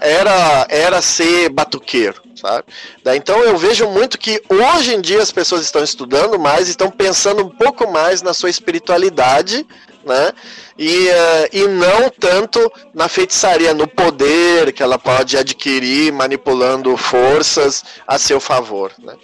era, 0.00 0.66
era 0.68 1.02
ser 1.02 1.48
batuqueiro, 1.48 2.22
sabe? 2.34 2.64
Então 3.14 3.42
eu 3.42 3.56
vejo 3.56 3.88
muito 3.88 4.18
que 4.18 4.42
hoje 4.48 4.94
em 4.94 5.00
dia 5.00 5.20
as 5.22 5.32
pessoas 5.32 5.62
estão 5.62 5.82
estudando 5.82 6.38
mais, 6.38 6.68
estão 6.68 6.90
pensando 6.90 7.42
um 7.44 7.48
pouco 7.48 7.90
mais 7.90 8.22
na 8.22 8.32
sua 8.32 8.50
espiritualidade, 8.50 9.66
né? 10.04 10.32
E, 10.78 11.08
eh, 11.08 11.48
e 11.52 11.66
não 11.66 12.08
tanto 12.08 12.72
na 12.94 13.08
feitiçaria, 13.08 13.74
no 13.74 13.86
poder 13.86 14.72
que 14.72 14.82
ela 14.82 14.98
pode 14.98 15.36
adquirir 15.36 16.12
manipulando 16.12 16.96
forças 16.96 17.84
a 18.06 18.18
seu 18.18 18.40
favor, 18.40 18.92
né? 18.98 19.14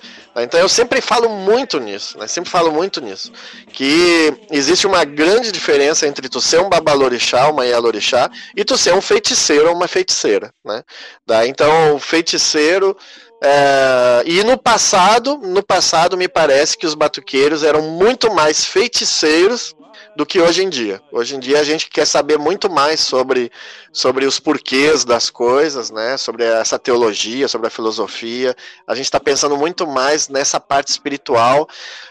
Então 0.42 0.59
eu 0.59 0.68
sempre 0.68 1.01
falo 1.01 1.29
muito 1.29 1.79
nisso, 1.79 2.18
né? 2.18 2.27
Sempre 2.27 2.51
falo 2.51 2.73
muito 2.73 3.01
nisso. 3.01 3.31
Que 3.73 4.35
existe 4.51 4.87
uma 4.87 5.05
grande 5.05 5.53
diferença 5.53 6.07
entre 6.07 6.29
tu 6.29 6.40
ser 6.40 6.61
um 6.61 6.68
babalorixá, 6.68 7.49
uma 7.49 7.64
yalorixá, 7.64 8.31
e 8.57 8.64
tu 8.64 8.77
ser 8.77 8.94
um 8.94 9.01
feiticeiro 9.01 9.68
ou 9.68 9.77
uma 9.77 9.87
feiticeira, 9.87 10.53
né? 10.64 10.83
Daí, 11.27 11.49
então, 11.49 11.94
o 11.94 11.99
feiticeiro. 12.01 12.97
é, 13.42 14.23
e 14.27 14.42
no 14.42 14.57
passado, 14.59 15.38
no 15.38 15.62
passado 15.62 16.16
me 16.16 16.29
parece 16.29 16.77
que 16.79 16.87
os 16.87 16.94
batuqueiros 16.94 17.62
eram 17.62 17.83
muito 17.83 18.33
mais 18.35 18.64
feiticeiros 18.64 19.75
do 20.16 20.24
que 20.24 20.40
hoje 20.40 20.62
em 20.62 20.68
dia. 20.68 21.00
Hoje 21.11 21.37
em 21.37 21.40
dia 21.40 21.61
a 21.61 21.64
gente 21.64 21.88
quer 21.90 22.07
saber 22.07 22.38
muito 22.38 22.70
mais 22.70 23.00
sobre, 23.00 23.50
sobre 23.92 24.27
os 24.27 24.38
porquês 24.38 25.05
das 25.05 25.31
coisas, 25.31 25.90
né? 25.90 26.16
Sobre 26.16 26.44
essa 26.44 26.79
teologia, 26.79 27.48
sobre 27.48 27.66
a 27.66 27.70
filosofia. 27.70 28.55
A 28.87 28.94
gente 28.94 29.07
está 29.07 29.18
pensando 29.18 29.57
muito 29.57 29.87
mais 29.87 30.29
nessa 30.29 30.61
parte 30.61 30.88
espiritual, 30.88 31.68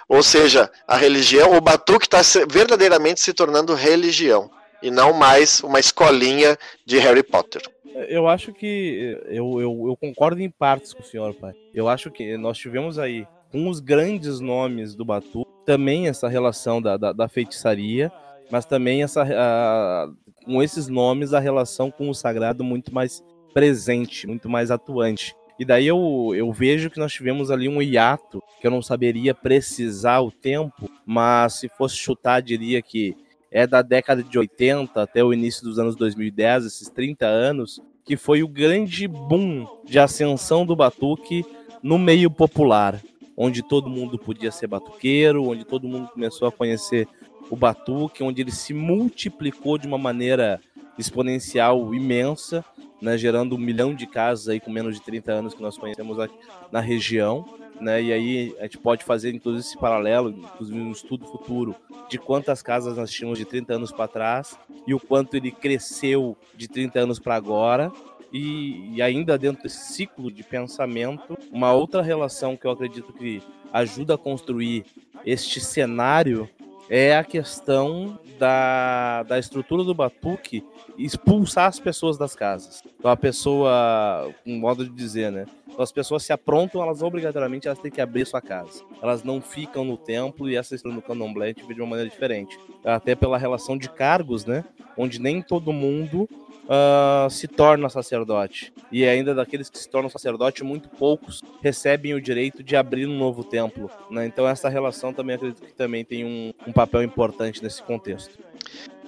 ou 0.07 0.21
seja, 0.21 0.69
a 0.87 0.97
religião, 0.97 1.55
o 1.55 1.61
batuque 1.61 2.05
está 2.05 2.21
verdadeiramente 2.49 3.21
se 3.21 3.33
tornando 3.33 3.73
religião 3.73 4.49
e 4.81 4.91
não 4.91 5.13
mais 5.13 5.61
uma 5.61 5.79
escolinha 5.79 6.57
de 6.85 6.99
Harry 6.99 7.23
Potter. 7.23 7.61
Eu 8.09 8.27
acho 8.27 8.51
que 8.51 9.17
eu, 9.27 9.61
eu, 9.61 9.87
eu 9.87 9.97
concordo 9.97 10.41
em 10.41 10.49
partes 10.49 10.93
com 10.93 11.01
o 11.01 11.05
senhor, 11.05 11.33
pai. 11.35 11.53
Eu 11.73 11.87
acho 11.87 12.11
que 12.11 12.37
nós 12.37 12.57
tivemos 12.57 12.99
aí 12.99 13.25
com 13.51 13.69
os 13.69 13.79
grandes 13.79 14.39
nomes 14.39 14.95
do 14.95 15.05
Batu, 15.05 15.45
também 15.65 16.07
essa 16.07 16.27
relação 16.27 16.81
da, 16.81 16.97
da, 16.97 17.11
da 17.13 17.27
feitiçaria, 17.27 18.11
mas 18.51 18.65
também 18.65 19.03
essa 19.03 19.23
a, 19.23 20.09
com 20.45 20.61
esses 20.61 20.87
nomes 20.87 21.33
a 21.33 21.39
relação 21.39 21.89
com 21.89 22.09
o 22.09 22.13
sagrado 22.13 22.63
muito 22.63 22.93
mais 22.93 23.23
presente, 23.53 24.27
muito 24.27 24.49
mais 24.49 24.71
atuante. 24.71 25.35
E 25.57 25.63
daí 25.63 25.87
eu, 25.87 26.33
eu 26.35 26.51
vejo 26.51 26.89
que 26.89 26.99
nós 26.99 27.13
tivemos 27.13 27.51
ali 27.51 27.69
um 27.69 27.81
hiato, 27.81 28.41
que 28.59 28.65
eu 28.65 28.71
não 28.71 28.81
saberia 28.81 29.35
precisar 29.35 30.19
o 30.19 30.31
tempo, 30.31 30.89
mas 31.05 31.53
se 31.53 31.69
fosse 31.69 31.95
chutar, 31.95 32.41
diria 32.41 32.81
que 32.81 33.15
é 33.51 33.67
da 33.67 33.83
década 33.83 34.23
de 34.23 34.37
80 34.37 34.99
até 34.99 35.23
o 35.23 35.31
início 35.31 35.63
dos 35.63 35.77
anos 35.77 35.95
2010, 35.95 36.65
esses 36.65 36.89
30 36.89 37.25
anos, 37.27 37.79
que 38.03 38.17
foi 38.17 38.41
o 38.41 38.47
grande 38.47 39.07
boom 39.07 39.67
de 39.85 39.99
ascensão 39.99 40.65
do 40.65 40.75
batuque 40.75 41.45
no 41.83 41.99
meio 41.99 42.31
popular, 42.31 42.99
onde 43.37 43.61
todo 43.61 43.89
mundo 43.89 44.17
podia 44.17 44.51
ser 44.51 44.67
batuqueiro, 44.67 45.49
onde 45.49 45.65
todo 45.65 45.87
mundo 45.87 46.09
começou 46.09 46.47
a 46.47 46.51
conhecer 46.51 47.07
o 47.49 47.55
batuque, 47.55 48.23
onde 48.23 48.41
ele 48.41 48.51
se 48.51 48.73
multiplicou 48.73 49.77
de 49.77 49.87
uma 49.87 49.97
maneira 49.97 50.59
exponencial 50.97 51.93
imensa, 51.93 52.63
né, 53.01 53.17
gerando 53.17 53.55
um 53.55 53.59
milhão 53.59 53.93
de 53.93 54.07
casas 54.07 54.47
aí 54.47 54.59
com 54.59 54.71
menos 54.71 54.95
de 54.95 55.01
30 55.01 55.31
anos 55.31 55.53
que 55.53 55.61
nós 55.61 55.77
conhecemos 55.77 56.19
aqui 56.19 56.35
na 56.71 56.79
região. 56.79 57.45
Né, 57.81 58.01
e 58.01 58.13
aí 58.13 58.55
a 58.59 58.63
gente 58.63 58.77
pode 58.77 59.03
fazer 59.03 59.33
inclusive 59.33 59.67
esse 59.67 59.77
paralelo, 59.77 60.29
inclusive 60.29 60.79
um 60.79 60.91
estudo 60.91 61.25
futuro, 61.25 61.75
de 62.07 62.17
quantas 62.17 62.61
casas 62.61 62.95
nós 62.95 63.11
tínhamos 63.11 63.37
de 63.37 63.45
30 63.45 63.73
anos 63.73 63.91
para 63.91 64.07
trás 64.07 64.57
e 64.85 64.93
o 64.93 64.99
quanto 64.99 65.35
ele 65.35 65.51
cresceu 65.51 66.37
de 66.55 66.67
30 66.67 66.99
anos 66.99 67.19
para 67.19 67.35
agora. 67.35 67.91
E, 68.33 68.95
e, 68.95 69.01
ainda 69.01 69.37
dentro 69.37 69.61
desse 69.61 69.93
ciclo 69.93 70.31
de 70.31 70.43
pensamento, 70.43 71.37
uma 71.51 71.71
outra 71.71 72.01
relação 72.01 72.57
que 72.57 72.65
eu 72.65 72.71
acredito 72.71 73.13
que 73.13 73.43
ajuda 73.71 74.15
a 74.15 74.17
construir 74.17 74.85
este 75.23 75.61
cenário 75.61 76.49
é 76.89 77.15
a 77.15 77.23
questão 77.23 78.19
da, 78.37 79.23
da 79.23 79.39
estrutura 79.39 79.83
do 79.83 79.93
batuque 79.93 80.63
expulsar 80.97 81.67
as 81.67 81.79
pessoas 81.79 82.17
das 82.17 82.35
casas. 82.35 82.83
Então 82.99 83.09
a 83.09 83.17
pessoa, 83.17 84.29
um 84.45 84.59
modo 84.59 84.83
de 84.83 84.91
dizer, 84.91 85.31
né? 85.31 85.45
As 85.77 85.91
pessoas 85.91 86.23
se 86.23 86.31
aprontam, 86.31 86.83
elas 86.83 87.01
obrigatoriamente 87.01 87.67
elas 87.67 87.79
têm 87.79 87.91
que 87.91 88.01
abrir 88.01 88.25
sua 88.27 88.41
casa. 88.41 88.83
Elas 89.01 89.23
não 89.23 89.41
ficam 89.41 89.83
no 89.83 89.97
templo 89.97 90.49
e 90.49 90.55
essa 90.55 90.75
história 90.75 90.95
no 90.95 91.01
candomblé 91.01 91.45
a 91.45 91.47
gente 91.49 91.65
vê 91.65 91.73
de 91.73 91.81
uma 91.81 91.89
maneira 91.89 92.09
diferente. 92.09 92.59
Até 92.83 93.15
pela 93.15 93.37
relação 93.37 93.77
de 93.77 93.89
cargos, 93.89 94.45
né? 94.45 94.63
Onde 94.95 95.19
nem 95.19 95.41
todo 95.41 95.73
mundo 95.73 96.29
uh, 96.63 97.29
se 97.29 97.47
torna 97.47 97.89
sacerdote. 97.89 98.73
E 98.91 99.05
ainda 99.05 99.33
daqueles 99.33 99.69
que 99.69 99.77
se 99.77 99.89
tornam 99.89 100.09
sacerdote, 100.09 100.63
muito 100.63 100.89
poucos 100.89 101.41
recebem 101.61 102.13
o 102.13 102.21
direito 102.21 102.63
de 102.63 102.75
abrir 102.75 103.07
um 103.07 103.17
novo 103.17 103.43
templo. 103.43 103.89
Né? 104.09 104.25
Então 104.25 104.47
essa 104.47 104.69
relação 104.69 105.13
também 105.13 105.35
acredito 105.35 105.61
que 105.61 105.73
também 105.73 106.03
tem 106.03 106.25
um, 106.25 106.53
um 106.67 106.73
papel 106.73 107.03
importante 107.03 107.63
nesse 107.63 107.81
contexto. 107.81 108.37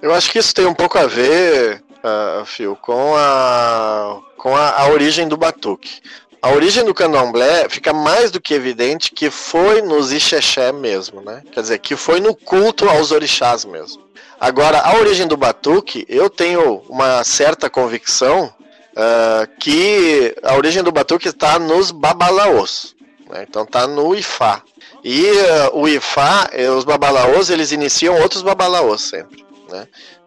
Eu 0.02 0.13
acho 0.13 0.32
que 0.32 0.39
isso 0.39 0.54
tem 0.54 0.65
um 0.65 0.74
pouco 0.74 0.98
a 0.98 1.08
ver, 1.08 1.84
uh, 2.04 2.46
Phil, 2.46 2.76
com 2.76 3.15
a, 3.15 4.22
com 4.38 4.56
a, 4.56 4.82
a 4.82 4.89
origem 4.89 5.28
do 5.28 5.38
batuque. 5.38 6.02
A 6.45 6.51
origem 6.51 6.86
do 6.86 6.93
candomblé 6.93 7.67
fica 7.69 7.91
mais 7.91 8.29
do 8.29 8.39
que 8.39 8.53
evidente 8.53 9.12
que 9.12 9.31
foi 9.31 9.81
nos 9.81 10.13
Ixexé 10.13 10.71
mesmo, 10.71 11.19
né? 11.19 11.41
Quer 11.51 11.62
dizer, 11.62 11.79
que 11.79 11.95
foi 11.95 12.19
no 12.19 12.36
culto 12.36 12.88
aos 12.88 13.10
orixás 13.10 13.65
mesmo. 13.65 14.03
Agora, 14.39 14.79
a 14.79 14.95
origem 14.95 15.25
do 15.25 15.36
batuque, 15.36 16.05
eu 16.08 16.29
tenho 16.29 16.84
uma 16.88 17.23
certa 17.23 17.67
convicção 17.67 18.53
uh, 18.91 19.58
que 19.60 20.36
a 20.43 20.53
origem 20.53 20.84
do 20.84 20.91
batuque 20.91 21.29
está 21.29 21.58
nos 21.58 21.89
babalaos. 21.89 22.95
Né? 23.27 23.43
Então 23.49 23.63
está 23.63 23.88
no 23.88 24.13
Ifá. 24.13 24.62
E 25.03 25.23
uh, 25.23 25.79
o 25.79 25.88
Ifá, 25.88 26.47
eh, 26.51 26.69
os 26.69 26.84
babalaos, 26.84 27.49
eles 27.49 27.71
iniciam 27.71 28.21
outros 28.21 28.43
babalaos 28.43 29.01
sempre. 29.01 29.43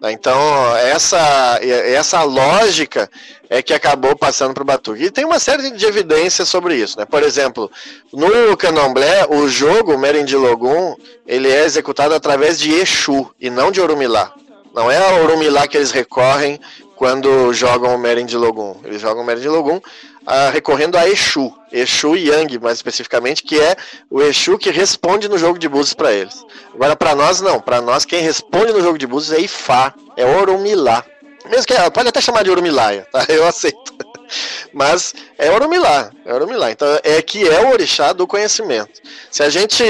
Né? 0.00 0.12
Então, 0.12 0.76
essa, 0.76 1.58
essa 1.62 2.22
lógica 2.22 3.10
é 3.48 3.62
que 3.62 3.72
acabou 3.72 4.14
passando 4.16 4.54
para 4.54 4.62
o 4.62 4.66
Batuque. 4.66 5.04
E 5.04 5.10
tem 5.10 5.24
uma 5.24 5.38
série 5.38 5.70
de 5.70 5.86
evidências 5.86 6.48
sobre 6.48 6.76
isso. 6.76 6.98
Né? 6.98 7.04
Por 7.04 7.22
exemplo, 7.22 7.70
no 8.12 8.56
Candomblé, 8.56 9.26
o 9.30 9.48
jogo 9.48 9.96
Merindilogum 9.96 10.96
ele 11.26 11.50
é 11.50 11.64
executado 11.64 12.14
através 12.14 12.58
de 12.58 12.72
Exu 12.72 13.30
e 13.40 13.50
não 13.50 13.70
de 13.70 13.80
Orumilá. 13.80 14.32
Não 14.74 14.90
é 14.90 14.98
a 14.98 15.22
Orumilá 15.22 15.66
que 15.66 15.76
eles 15.76 15.90
recorrem 15.90 16.60
quando 16.94 17.52
jogam 17.52 17.94
o 17.94 17.98
Merindilogum. 17.98 18.76
Eles 18.84 19.00
jogam 19.00 19.22
o 19.22 19.26
Merindilogum 19.26 19.80
uh, 20.28 20.52
recorrendo 20.52 20.96
a 20.96 21.08
Exu, 21.08 21.52
Exu 21.72 22.14
Yang, 22.14 22.58
mais 22.58 22.78
especificamente, 22.78 23.42
que 23.42 23.58
é 23.58 23.74
o 24.10 24.20
Exu 24.20 24.58
que 24.58 24.70
responde 24.70 25.28
no 25.28 25.38
jogo 25.38 25.58
de 25.58 25.68
búzios 25.68 25.94
para 25.94 26.12
eles. 26.12 26.44
Agora, 26.74 26.94
para 26.94 27.14
nós, 27.14 27.40
não. 27.40 27.60
Para 27.60 27.80
nós, 27.80 28.04
quem 28.04 28.22
responde 28.22 28.72
no 28.72 28.82
jogo 28.82 28.98
de 28.98 29.06
búzios 29.06 29.36
é 29.36 29.40
Ifá, 29.40 29.94
é 30.16 30.24
Orumilá. 30.24 31.04
Mesmo 31.48 31.66
que 31.66 31.90
pode 31.90 32.08
até 32.08 32.20
chamar 32.20 32.44
de 32.44 32.50
Orumilaia, 32.50 33.06
tá? 33.10 33.24
Eu 33.28 33.46
aceito. 33.46 34.07
Mas 34.72 35.14
é 35.36 35.50
Orumilá, 35.50 36.10
é 36.24 36.34
Orumilá. 36.34 36.70
Então 36.70 36.88
é 37.02 37.20
que 37.22 37.46
é 37.48 37.60
o 37.60 37.70
orixá 37.70 38.12
do 38.12 38.26
conhecimento. 38.26 39.00
Se 39.30 39.42
a 39.42 39.48
gente 39.48 39.82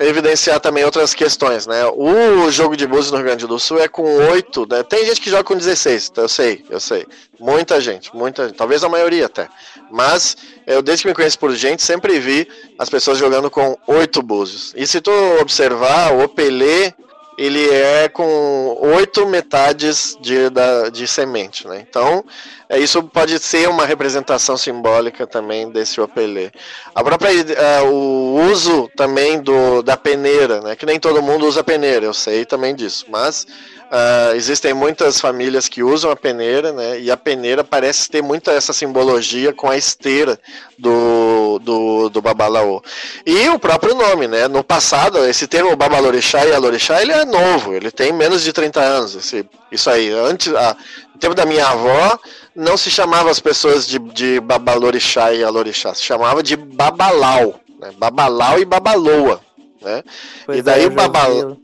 evidenciar 0.00 0.60
também 0.60 0.84
outras 0.84 1.14
questões, 1.14 1.66
né? 1.66 1.84
O 1.94 2.50
jogo 2.50 2.76
de 2.76 2.86
búzios 2.86 3.10
no 3.10 3.18
Rio 3.18 3.26
Grande 3.26 3.46
do 3.46 3.58
Sul 3.58 3.80
é 3.80 3.88
com 3.88 4.04
oito, 4.30 4.66
né? 4.70 4.82
tem 4.82 5.04
gente 5.06 5.20
que 5.20 5.30
joga 5.30 5.44
com 5.44 5.56
16, 5.56 6.08
então 6.10 6.24
eu 6.24 6.28
sei, 6.28 6.64
eu 6.70 6.80
sei. 6.80 7.06
Muita 7.38 7.80
gente, 7.80 8.14
muita 8.14 8.46
gente, 8.46 8.56
talvez 8.56 8.84
a 8.84 8.88
maioria 8.88 9.26
até. 9.26 9.48
Mas 9.90 10.36
eu, 10.66 10.82
desde 10.82 11.02
que 11.02 11.08
me 11.08 11.14
conheço 11.14 11.38
por 11.38 11.52
gente, 11.54 11.82
sempre 11.82 12.18
vi 12.18 12.48
as 12.78 12.88
pessoas 12.88 13.18
jogando 13.18 13.50
com 13.50 13.76
oito 13.86 14.22
búzios. 14.22 14.72
E 14.76 14.86
se 14.86 15.00
tu 15.00 15.10
observar, 15.40 16.14
o 16.14 16.28
Pelé 16.28 16.94
ele 17.36 17.68
é 17.68 18.08
com 18.08 18.76
oito 18.80 19.26
metades 19.26 20.16
de, 20.20 20.50
da, 20.50 20.88
de 20.88 21.06
semente, 21.06 21.66
né? 21.66 21.84
Então, 21.88 22.24
é, 22.68 22.78
isso 22.78 23.02
pode 23.02 23.38
ser 23.38 23.68
uma 23.68 23.84
representação 23.84 24.56
simbólica 24.56 25.26
também 25.26 25.70
desse 25.70 26.00
opelê. 26.00 26.50
A 26.94 27.02
própria 27.02 27.30
é, 27.30 27.82
o 27.82 28.40
uso 28.50 28.90
também 28.96 29.40
do, 29.40 29.82
da 29.82 29.96
peneira, 29.96 30.60
né? 30.60 30.76
Que 30.76 30.86
nem 30.86 30.98
todo 30.98 31.22
mundo 31.22 31.46
usa 31.46 31.62
peneira, 31.62 32.06
eu 32.06 32.14
sei 32.14 32.44
também 32.44 32.74
disso, 32.74 33.06
mas 33.08 33.46
Uh, 33.94 34.34
existem 34.34 34.74
muitas 34.74 35.20
famílias 35.20 35.68
que 35.68 35.80
usam 35.80 36.10
a 36.10 36.16
peneira, 36.16 36.72
né? 36.72 36.98
E 36.98 37.12
a 37.12 37.16
peneira 37.16 37.62
parece 37.62 38.10
ter 38.10 38.22
muita 38.22 38.50
essa 38.50 38.72
simbologia 38.72 39.52
com 39.52 39.70
a 39.70 39.76
esteira 39.76 40.36
do, 40.76 41.60
do, 41.60 42.08
do 42.08 42.20
babalaô. 42.20 42.82
E 43.24 43.48
o 43.50 43.56
próprio 43.56 43.94
nome, 43.94 44.26
né? 44.26 44.48
No 44.48 44.64
passado, 44.64 45.24
esse 45.24 45.46
termo 45.46 45.76
babalorixá 45.76 46.44
e 46.44 46.52
alorixá, 46.52 47.00
ele 47.00 47.12
é 47.12 47.24
novo, 47.24 47.72
ele 47.72 47.88
tem 47.92 48.12
menos 48.12 48.42
de 48.42 48.52
30 48.52 48.80
anos. 48.80 49.14
Esse, 49.14 49.48
isso 49.70 49.88
aí, 49.88 50.10
antes, 50.10 50.52
a, 50.52 50.76
no 51.12 51.20
tempo 51.20 51.34
da 51.36 51.46
minha 51.46 51.68
avó, 51.68 52.18
não 52.52 52.76
se 52.76 52.90
chamava 52.90 53.30
as 53.30 53.38
pessoas 53.38 53.86
de, 53.86 54.00
de 54.00 54.40
babalorixá 54.40 55.32
e 55.32 55.44
alorixá, 55.44 55.94
se 55.94 56.02
chamava 56.02 56.42
de 56.42 56.56
babalau, 56.56 57.60
né? 57.78 57.92
Babalau 57.96 58.58
e 58.58 58.64
babaloa, 58.64 59.40
né? 59.80 60.02
Pois 60.44 60.58
e 60.58 60.62
daí 60.62 60.82
é, 60.82 60.86
o 60.88 60.90
babalau... 60.90 61.56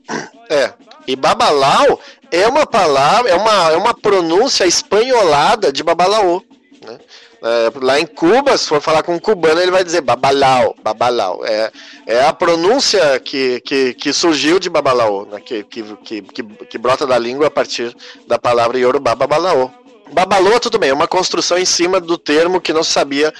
É, 0.48 0.72
e 1.06 1.16
babalau 1.16 2.00
é 2.30 2.46
uma 2.48 2.66
palavra, 2.66 3.30
é 3.30 3.34
uma, 3.34 3.72
é 3.72 3.76
uma 3.76 3.94
pronúncia 3.94 4.66
espanholada 4.66 5.72
de 5.72 5.82
babalaô. 5.82 6.42
Né? 6.84 6.98
É, 7.42 7.72
lá 7.80 7.98
em 7.98 8.06
Cuba, 8.06 8.56
se 8.58 8.68
for 8.68 8.82
falar 8.82 9.02
com 9.02 9.14
um 9.14 9.18
cubano, 9.18 9.60
ele 9.60 9.70
vai 9.70 9.82
dizer 9.82 10.02
babalau, 10.02 10.76
babalau. 10.82 11.42
É, 11.44 11.72
é 12.06 12.24
a 12.24 12.32
pronúncia 12.32 13.18
que, 13.20 13.60
que, 13.60 13.94
que 13.94 14.12
surgiu 14.12 14.58
de 14.58 14.68
babalaô, 14.68 15.24
né? 15.24 15.40
que, 15.40 15.64
que, 15.64 15.82
que, 16.04 16.22
que, 16.22 16.78
brota 16.78 17.06
da 17.06 17.18
língua 17.18 17.46
a 17.46 17.50
partir 17.50 17.96
da 18.26 18.38
palavra 18.38 18.78
yorubá 18.78 19.14
babalaô. 19.14 19.70
Babaloa, 20.12 20.58
tudo 20.58 20.76
bem, 20.76 20.90
é 20.90 20.94
uma 20.94 21.06
construção 21.06 21.56
em 21.56 21.64
cima 21.64 22.00
do 22.00 22.18
termo 22.18 22.60
que 22.60 22.72
não 22.72 22.82
se 22.82 22.90
sabia 22.90 23.32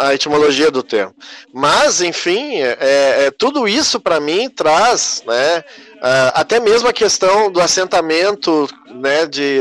a 0.00 0.12
etimologia 0.12 0.70
do 0.70 0.82
termo. 0.82 1.14
Mas, 1.52 2.02
enfim, 2.02 2.56
é, 2.56 3.26
é 3.26 3.30
tudo 3.30 3.68
isso 3.68 4.00
para 4.00 4.18
mim 4.18 4.50
traz 4.50 5.22
né, 5.24 5.64
Uh, 6.04 6.28
até 6.34 6.60
mesmo 6.60 6.86
a 6.86 6.92
questão 6.92 7.50
do 7.50 7.62
assentamento, 7.62 8.68
né, 8.90 9.24
de, 9.24 9.60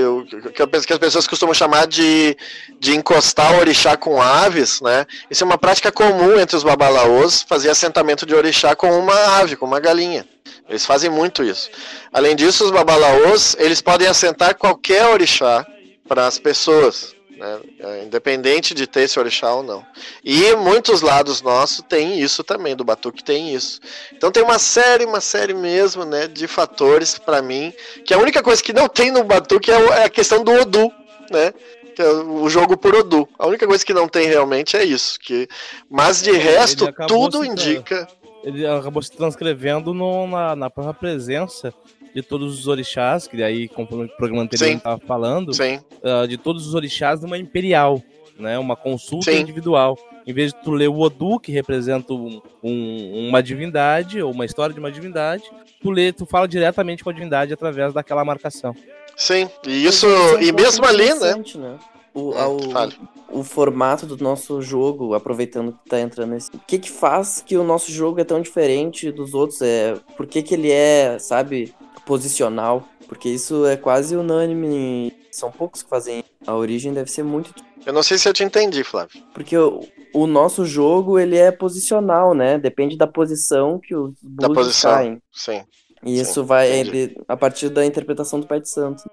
que, 0.53 0.67
que 0.67 0.91
as 0.91 0.99
pessoas 0.99 1.25
costumam 1.25 1.53
chamar 1.53 1.88
de, 1.88 2.36
de 2.82 2.93
encostar 2.93 3.53
o 3.53 3.60
orixá 3.60 3.95
com 3.95 4.21
aves, 4.21 4.82
né, 4.82 5.06
isso 5.32 5.41
é 5.41 5.47
uma 5.47 5.58
prática 5.58 5.89
comum 5.89 6.38
entre 6.38 6.58
os 6.58 6.63
babalaôs, 6.65 7.43
fazer 7.47 7.69
assentamento 7.69 8.25
de 8.25 8.36
orixá 8.36 8.75
com 8.75 8.91
uma 8.99 9.38
ave, 9.39 9.56
com 9.56 9.65
uma 9.65 9.79
galinha. 9.79 10.27
Eles 10.67 10.86
fazem 10.86 11.10
muito 11.10 11.45
isso. 11.45 11.69
Além 12.12 12.36
disso, 12.36 12.65
os 12.65 12.71
babalaôs, 12.71 13.56
eles 13.58 13.82
podem 13.82 14.10
assentar 14.10 14.58
qualquer 14.58 15.08
orixá 15.08 15.65
para 16.10 16.27
as 16.27 16.38
pessoas 16.39 17.15
né? 17.43 17.60
É, 17.79 18.03
independente 18.06 18.73
de 18.73 18.88
ter 18.88 19.01
esse 19.01 19.19
orixá 19.19 19.53
ou 19.53 19.62
não. 19.62 19.86
E 20.23 20.56
muitos 20.56 21.01
lados 21.01 21.41
nossos 21.41 21.84
tem 21.88 22.17
isso 22.17 22.41
também, 22.41 22.73
do 22.73 22.86
Batuque 22.86 23.21
tem 23.21 23.53
isso. 23.53 23.82
Então 24.13 24.32
tem 24.32 24.41
uma 24.41 24.58
série, 24.58 25.03
uma 25.03 25.19
série 25.19 25.53
mesmo, 25.53 26.06
né, 26.06 26.27
de 26.27 26.47
fatores 26.47 27.19
para 27.19 27.41
mim, 27.41 27.73
que 28.06 28.13
a 28.13 28.17
única 28.17 28.41
coisa 28.41 28.63
que 28.63 28.71
não 28.71 28.88
tem 28.88 29.12
no 29.12 29.25
Batuque 29.25 29.69
é, 29.69 29.75
é 29.75 30.03
a 30.06 30.10
questão 30.10 30.41
do 30.41 30.53
Odu, 30.53 30.89
né? 31.29 31.53
Que 31.93 32.01
é 32.01 32.10
o 32.10 32.49
jogo 32.49 32.77
por 32.77 32.95
Odu. 32.95 33.27
A 33.38 33.45
única 33.45 33.67
coisa 33.67 33.86
que 33.86 33.93
não 33.93 34.08
tem 34.08 34.27
realmente 34.27 34.77
é 34.77 34.84
isso. 34.84 35.19
Que... 35.19 35.47
Mas 35.89 36.23
de 36.23 36.32
resto, 36.32 36.91
tudo 37.08 37.45
indica. 37.45 38.08
Ele 38.43 38.65
acabou 38.65 39.01
se 39.01 39.12
transcrevendo 39.12 39.93
no, 39.93 40.27
na, 40.27 40.56
na 40.56 40.69
própria 40.69 40.93
presença 40.93 41.73
de 42.13 42.21
todos 42.21 42.60
os 42.60 42.67
orixás, 42.67 43.28
que 43.28 43.38
daí, 43.38 43.67
conforme 43.67 44.06
o 44.06 44.17
programa 44.17 44.43
anterior 44.43 44.76
estava 44.76 44.99
falando, 44.99 45.49
uh, 45.49 46.28
de 46.28 46.38
todos 46.38 46.67
os 46.67 46.76
orixás 46.76 47.21
numa 47.21 47.38
imperial, 47.38 48.02
né? 48.38 48.58
Uma 48.60 48.76
consulta 48.76 49.32
Sim. 49.32 49.39
individual. 49.39 49.97
Em 50.26 50.34
vez 50.34 50.54
de 50.54 50.62
tu 50.62 50.71
ler 50.71 50.88
o 50.88 50.99
Odu, 50.99 51.39
que 51.39 51.52
representa 51.52 52.13
um, 52.13 52.41
um, 52.63 53.28
uma 53.30 53.43
divindade, 53.43 54.21
ou 54.21 54.32
uma 54.32 54.45
história 54.45 54.73
de 54.73 54.80
uma 54.80 54.91
divindade, 54.91 55.43
tu 55.82 55.91
lê, 55.91 56.13
tu 56.13 56.26
fala 56.26 56.47
diretamente 56.47 57.04
com 57.04 57.10
a 57.10 57.13
divindade 57.13 57.54
através 57.54 57.93
daquela 57.93 58.23
marcação. 58.23 58.76
Sim, 59.15 59.49
e 59.67 59.86
isso, 59.86 60.08
é 60.08 60.43
e 60.43 60.52
mesmo 60.52 60.86
ali, 60.86 61.13
né? 61.13 61.36
né? 61.56 61.80
O, 62.13 62.30
o, 62.30 63.39
o, 63.39 63.43
formato 63.43 64.06
do 64.06 64.23
nosso 64.23 64.62
jogo, 64.62 65.15
aproveitando 65.15 65.71
que 65.71 65.89
tá 65.89 65.99
entrando 65.99 66.32
nesse. 66.32 66.49
O 66.56 66.60
que 66.60 66.78
que 66.78 66.89
faz 66.89 67.43
que 67.45 67.58
o 67.58 67.63
nosso 67.63 67.91
jogo 67.91 68.21
é 68.21 68.23
tão 68.23 68.39
diferente 68.39 69.12
dos 69.12 69.34
outros? 69.34 69.62
É, 69.62 69.95
por 70.15 70.28
que 70.28 70.43
que 70.43 70.54
ele 70.54 70.71
é, 70.71 71.17
sabe, 71.19 71.73
posicional, 72.06 72.88
porque 73.08 73.30
isso 73.30 73.66
é 73.66 73.78
quase 73.78 74.16
unânime. 74.16 75.13
São 75.32 75.52
poucos 75.52 75.84
que 75.84 75.89
fazem. 75.89 76.24
A 76.46 76.56
origem 76.56 76.94
deve 76.94 77.10
ser 77.10 77.24
muito. 77.24 77.54
Eu 77.86 77.94
não 77.94 78.04
sei 78.04 78.18
se 78.18 78.28
eu 78.28 78.34
te 78.34 78.44
entendi, 78.44 78.84
Flávio. 78.84 79.22
Porque 79.34 79.58
o, 79.58 79.86
o 80.13 80.28
nosso 80.28 80.66
jogo 80.66 81.20
ele 81.20 81.38
é 81.38 81.52
posicional, 81.52 82.34
né? 82.34 82.58
Depende 82.58 82.98
da 82.98 83.08
posição 83.08 83.80
que 83.80 83.96
os 83.96 84.13
da 84.22 84.50
posição, 84.50 84.92
caem. 84.92 85.22
Sim. 85.32 85.63
E 86.06 86.20
isso 86.20 86.42
sim, 86.42 86.48
vai 86.48 86.70
ele, 86.70 87.18
a 87.28 87.36
partir 87.36 87.70
da 87.70 87.86
interpretação 87.86 88.39
do 88.39 88.48
Pai 88.48 88.60
de 88.60 88.70
Santo. 88.70 89.04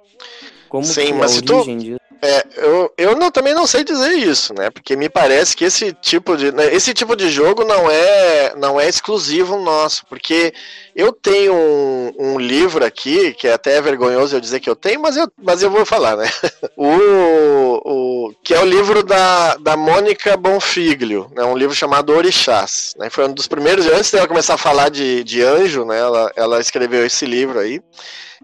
Como 0.68 0.84
sim, 0.84 1.06
que 1.06 1.12
mas 1.12 1.36
é 1.36 1.52
a 1.52 1.56
origem 1.56 1.78
tu... 1.78 1.84
disso? 1.84 2.00
É, 2.22 2.44
eu, 2.56 2.92
eu 2.98 3.16
não, 3.16 3.30
também 3.30 3.54
não 3.54 3.66
sei 3.66 3.82
dizer 3.82 4.12
isso, 4.12 4.52
né? 4.52 4.68
Porque 4.68 4.94
me 4.94 5.08
parece 5.08 5.56
que 5.56 5.64
esse 5.64 5.90
tipo 5.94 6.36
de 6.36 6.52
né, 6.52 6.72
esse 6.74 6.92
tipo 6.92 7.16
de 7.16 7.30
jogo 7.30 7.64
não 7.64 7.90
é 7.90 8.54
não 8.56 8.78
é 8.78 8.86
exclusivo 8.86 9.58
nosso, 9.58 10.04
porque 10.06 10.52
eu 11.00 11.12
tenho 11.12 11.54
um, 11.54 12.12
um 12.18 12.38
livro 12.38 12.84
aqui 12.84 13.32
que 13.32 13.48
é 13.48 13.52
até 13.52 13.80
vergonhoso 13.80 14.36
eu 14.36 14.40
dizer 14.40 14.60
que 14.60 14.70
eu 14.70 14.76
tenho, 14.76 15.00
mas 15.00 15.16
eu, 15.16 15.30
mas 15.42 15.62
eu 15.62 15.70
vou 15.70 15.84
falar, 15.84 16.16
né? 16.16 16.28
O 16.76 17.70
o, 17.84 18.32
que 18.42 18.54
é 18.54 18.60
o 18.60 18.64
livro 18.64 19.02
da, 19.02 19.56
da 19.56 19.76
Mônica 19.76 20.36
Bonfiglio, 20.36 21.30
né, 21.34 21.44
um 21.44 21.56
livro 21.56 21.74
chamado 21.74 22.12
Orixás. 22.12 22.94
Né, 22.98 23.10
foi 23.10 23.26
um 23.26 23.32
dos 23.32 23.46
primeiros, 23.46 23.86
antes 23.86 24.10
dela 24.10 24.28
começar 24.28 24.54
a 24.54 24.58
falar 24.58 24.90
de, 24.90 25.24
de 25.24 25.42
anjo, 25.42 25.84
né, 25.84 25.98
ela, 25.98 26.32
ela 26.36 26.60
escreveu 26.60 27.04
esse 27.04 27.26
livro 27.26 27.58
aí. 27.58 27.82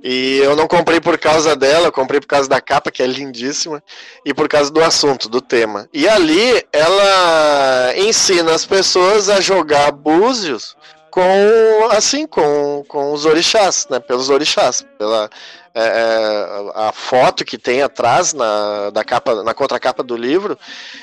E 0.04 0.38
eu 0.38 0.54
não 0.54 0.68
comprei 0.68 1.00
por 1.00 1.16
causa 1.16 1.56
dela, 1.56 1.86
eu 1.86 1.92
comprei 1.92 2.20
por 2.20 2.26
causa 2.26 2.48
da 2.48 2.60
capa, 2.60 2.90
que 2.90 3.02
é 3.02 3.06
lindíssima, 3.06 3.82
e 4.26 4.34
por 4.34 4.46
causa 4.46 4.70
do 4.70 4.84
assunto, 4.84 5.26
do 5.26 5.40
tema. 5.40 5.88
E 5.92 6.06
ali 6.06 6.62
ela 6.70 7.94
ensina 7.96 8.52
as 8.54 8.66
pessoas 8.66 9.30
a 9.30 9.40
jogar 9.40 9.90
búzios 9.92 10.76
com 11.16 11.88
assim 11.92 12.26
com, 12.26 12.84
com 12.86 13.10
os 13.14 13.24
orixás, 13.24 13.86
né? 13.88 13.98
Pelos 13.98 14.28
orixás, 14.28 14.84
pela 14.98 15.30
é, 15.74 15.80
é, 15.80 16.72
a 16.74 16.92
foto 16.92 17.42
que 17.42 17.56
tem 17.56 17.80
atrás 17.80 18.34
na, 18.34 18.90
da 18.90 19.02
capa, 19.02 19.42
na 19.42 19.54
contracapa 19.54 20.02
do 20.02 20.14
livro 20.14 20.58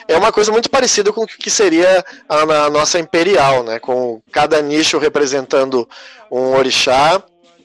é 0.07 0.15
uma 0.15 0.31
coisa 0.31 0.51
muito 0.51 0.69
parecida 0.69 1.11
com 1.11 1.23
o 1.23 1.27
que 1.27 1.49
seria 1.49 2.05
a, 2.29 2.41
a 2.41 2.69
nossa 2.69 2.99
imperial, 2.99 3.63
né? 3.63 3.79
Com 3.79 4.21
cada 4.31 4.61
nicho 4.61 4.99
representando 4.99 5.89
um 6.29 6.55
orixá 6.55 7.23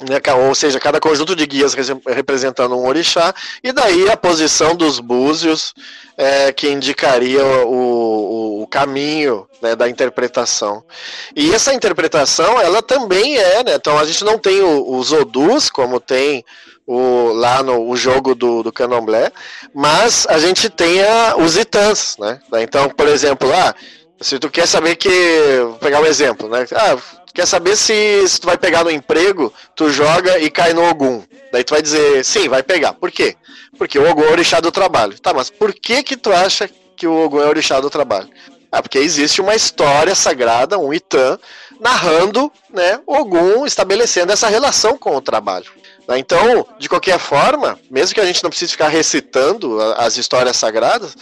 né, 0.09 0.21
ou 0.47 0.55
seja, 0.55 0.79
cada 0.79 1.01
conjunto 1.01 1.35
de 1.35 1.47
guias 1.47 1.75
representando 2.07 2.77
um 2.77 2.87
orixá, 2.87 3.35
e 3.63 3.73
daí 3.73 4.09
a 4.09 4.17
posição 4.17 4.75
dos 4.75 5.01
búzios 5.01 5.75
é, 6.17 6.53
que 6.53 6.69
indicaria 6.69 7.45
o, 7.45 8.61
o, 8.61 8.63
o 8.63 8.67
caminho 8.67 9.49
né, 9.61 9.75
da 9.75 9.89
interpretação. 9.89 10.85
E 11.35 11.53
essa 11.53 11.75
interpretação, 11.75 12.61
ela 12.61 12.83
também 12.83 13.39
é, 13.39 13.65
né, 13.65 13.75
então 13.75 13.99
a 13.99 14.05
gente 14.05 14.25
não 14.25 14.39
tem 14.39 14.63
os 14.63 15.13
odus, 15.13 15.71
como 15.71 15.99
tem 15.99 16.45
o, 16.87 17.33
lá 17.33 17.63
no 17.63 17.89
o 17.89 17.97
jogo 17.97 18.35
do, 18.35 18.63
do 18.63 18.73
candomblé, 18.73 19.33
mas 19.75 20.27
a 20.29 20.39
gente 20.39 20.71
tem 20.71 21.03
a, 21.03 21.37
os 21.37 21.57
itãs, 21.57 22.17
né, 22.19 22.41
então, 22.61 22.89
por 22.89 23.09
exemplo, 23.09 23.51
ah, 23.53 23.75
se 24.21 24.39
tu 24.39 24.51
quer 24.51 24.67
saber 24.67 24.97
que, 24.97 25.09
vou 25.61 25.79
pegar 25.79 26.01
um 26.01 26.07
exemplo, 26.07 26.49
né, 26.49 26.67
ah, 26.75 26.97
quer 27.33 27.47
saber 27.47 27.77
se, 27.77 28.29
se 28.29 28.41
tu 28.41 28.47
vai 28.47 28.59
pegar 28.59 28.85
no 28.85 28.91
emprego, 28.91 29.53
tu 29.77 29.91
joga 29.91 30.39
e 30.39 30.51
cai 30.51 30.73
no 30.73 30.83
Ogum. 30.89 31.23
Daí 31.53 31.63
tu 31.63 31.75
vai 31.75 31.83
dizer, 31.83 32.25
sim, 32.25 32.49
vai 32.49 32.63
pegar. 32.63 32.95
Por 32.95 33.11
quê? 33.11 33.37
Porque 33.79 33.99
o 33.99 34.11
Ogum 34.11 34.25
é 34.25 34.27
o 34.27 34.33
orixá 34.33 34.61
do 34.61 34.73
trabalho. 34.73 35.19
Tá, 35.21 35.33
mas 35.33 35.49
por 35.49 35.73
que 35.73 36.03
que 36.03 36.17
tu 36.17 36.33
acha 36.33 36.69
que 36.97 37.07
o 37.07 37.25
Ogum 37.25 37.41
é 37.41 37.47
o 37.47 37.49
orixá 37.49 37.81
do 37.81 37.89
trabalho? 37.89 38.29
Ah, 38.71 38.83
porque 38.83 38.99
existe 38.99 39.41
uma 39.41 39.55
história 39.55 40.15
sagrada, 40.15 40.79
um 40.79 40.93
Itã, 40.93 41.39
narrando, 41.81 42.53
né, 42.71 43.01
Ogum 43.07 43.65
estabelecendo 43.65 44.33
essa 44.33 44.49
relação 44.49 44.99
com 44.99 45.17
o 45.17 45.23
trabalho. 45.23 45.71
Né? 46.09 46.19
Então, 46.19 46.67
de 46.79 46.89
qualquer 46.89 47.19
forma, 47.19 47.79
mesmo 47.91 48.15
que 48.15 48.21
a 48.21 48.25
gente 48.25 48.43
não 48.43 48.49
precise 48.49 48.73
ficar 48.73 48.89
recitando 48.89 49.79
as 49.99 50.17
histórias 50.17 50.57
sagradas, 50.57 51.15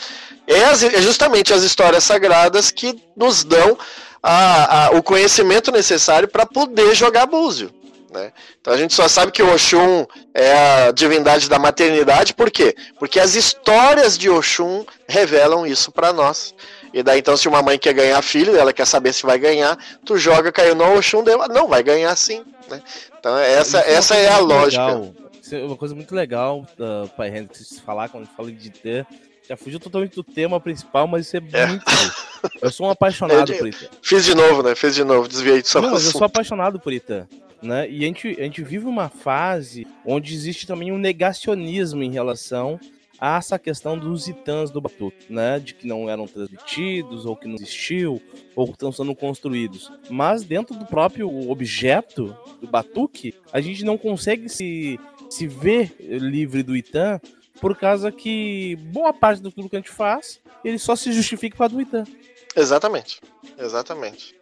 é, 0.47 0.61
é 0.61 1.03
justamente 1.03 1.53
as 1.53 1.65
histórias 1.65 2.05
sagradas 2.05 2.71
que 2.71 3.03
nos 3.17 3.43
dão 3.43 3.77
a, 4.23 4.87
a, 4.87 4.91
o 4.91 5.03
conhecimento 5.03 5.73
necessário 5.73 6.29
para 6.29 6.47
poder 6.47 6.95
jogar 6.95 7.27
búzio. 7.27 7.75
Né? 8.13 8.33
Então 8.61 8.73
a 8.73 8.77
gente 8.77 8.95
só 8.95 9.09
sabe 9.09 9.33
que 9.33 9.43
Oxum 9.43 10.07
é 10.33 10.53
a 10.87 10.93
divindade 10.93 11.49
da 11.49 11.59
maternidade, 11.59 12.33
por 12.33 12.51
quê? 12.51 12.75
Porque 12.99 13.19
as 13.19 13.35
histórias 13.35 14.17
de 14.17 14.31
Oxum 14.31 14.87
revelam 15.09 15.67
isso 15.67 15.91
para 15.91 16.13
nós. 16.13 16.55
E 16.95 17.03
daí 17.03 17.19
então 17.19 17.37
se 17.37 17.49
uma 17.49 17.61
mãe 17.61 17.79
quer 17.79 17.93
ganhar 17.93 18.23
filho, 18.23 18.57
ela 18.57 18.73
quer 18.73 18.87
saber 18.87 19.13
se 19.13 19.25
vai 19.25 19.39
ganhar, 19.39 19.77
tu 20.05 20.17
joga, 20.17 20.51
caiu 20.53 20.75
no 20.75 20.97
Oxum 20.97 21.23
dela, 21.23 21.47
não, 21.49 21.69
vai 21.69 21.83
ganhar 21.83 22.15
sim. 22.17 22.43
Né? 22.69 22.81
Então 23.27 23.37
essa, 23.39 23.81
é 23.81 23.95
essa 23.95 24.15
é 24.15 24.29
a 24.29 24.39
lógica. 24.39 24.87
Legal. 24.87 25.15
É 25.51 25.65
uma 25.65 25.77
coisa 25.77 25.97
muito 25.97 26.15
legal, 26.15 26.65
uh, 26.79 27.09
Pai 27.17 27.29
Henrique, 27.29 27.59
falar 27.85 28.09
quando 28.09 28.25
fala 28.29 28.53
de 28.53 28.71
ter 28.71 29.05
já 29.49 29.57
fugiu 29.57 29.81
totalmente 29.81 30.15
do 30.15 30.23
tema 30.23 30.61
principal, 30.61 31.09
mas 31.09 31.27
isso 31.27 31.37
é, 31.37 31.41
é. 31.53 31.67
muito. 31.67 31.85
Eu 32.63 32.71
sou 32.71 32.87
um 32.87 32.91
apaixonado 32.91 33.53
por 33.59 33.67
Ita. 33.67 33.91
Fiz 34.01 34.25
de 34.25 34.35
novo, 34.35 34.63
né? 34.63 34.77
Fiz 34.77 34.95
de 34.95 35.03
novo, 35.03 35.27
desviei 35.27 35.61
de 35.61 35.69
só 35.69 35.81
Não, 35.81 35.91
mas 35.91 36.05
eu 36.05 36.13
sou 36.13 36.25
apaixonado 36.25 36.79
por 36.79 36.93
Ita. 36.93 37.29
Né? 37.61 37.89
E 37.91 38.05
a 38.05 38.07
gente, 38.07 38.29
a 38.39 38.43
gente 38.43 38.63
vive 38.63 38.87
uma 38.87 39.09
fase 39.09 39.87
onde 40.05 40.33
existe 40.33 40.67
também 40.67 40.93
um 40.93 40.99
negacionismo 40.99 42.03
em 42.03 42.11
relação 42.13 42.79
a 43.19 43.39
essa 43.39 43.59
questão 43.59 43.99
dos 43.99 44.29
itãs 44.29 44.71
do 44.71 44.81
Batuque, 44.81 45.33
né? 45.33 45.59
De 45.59 45.75
que 45.75 45.87
não 45.87 46.09
eram 46.09 46.27
transmitidos, 46.27 47.25
ou 47.27 47.37
que 47.37 47.49
não 47.49 47.55
existiu, 47.55 48.21
ou 48.55 48.67
que 48.67 48.73
estão 48.73 48.93
sendo 48.93 49.15
construídos. 49.15 49.91
Mas 50.11 50.43
dentro 50.43 50.75
do 50.75 50.87
próprio 50.87 51.51
objeto 51.51 52.37
do 52.61 52.67
Batuque, 52.67 53.35
a 53.53 53.61
gente 53.61 53.85
não 53.85 53.97
consegue 53.97 54.49
se, 54.49 55.01
se 55.31 55.47
ver 55.47 55.95
livre 55.99 56.63
do 56.63 56.77
Itã 56.77 57.21
por 57.61 57.77
causa 57.77 58.13
que 58.13 58.77
boa 58.77 59.13
parte 59.13 59.41
do 59.41 59.51
tudo 59.51 59.69
que 59.69 59.77
a 59.77 59.79
gente 59.79 59.91
faz, 59.91 60.41
ele 60.65 60.79
só 60.79 60.95
se 60.95 61.13
justifica 61.13 61.57
para 61.57 61.69
do 61.69 61.81
Itan. 61.81 62.05
Exatamente. 62.55 63.21
Exatamente. 63.59 64.35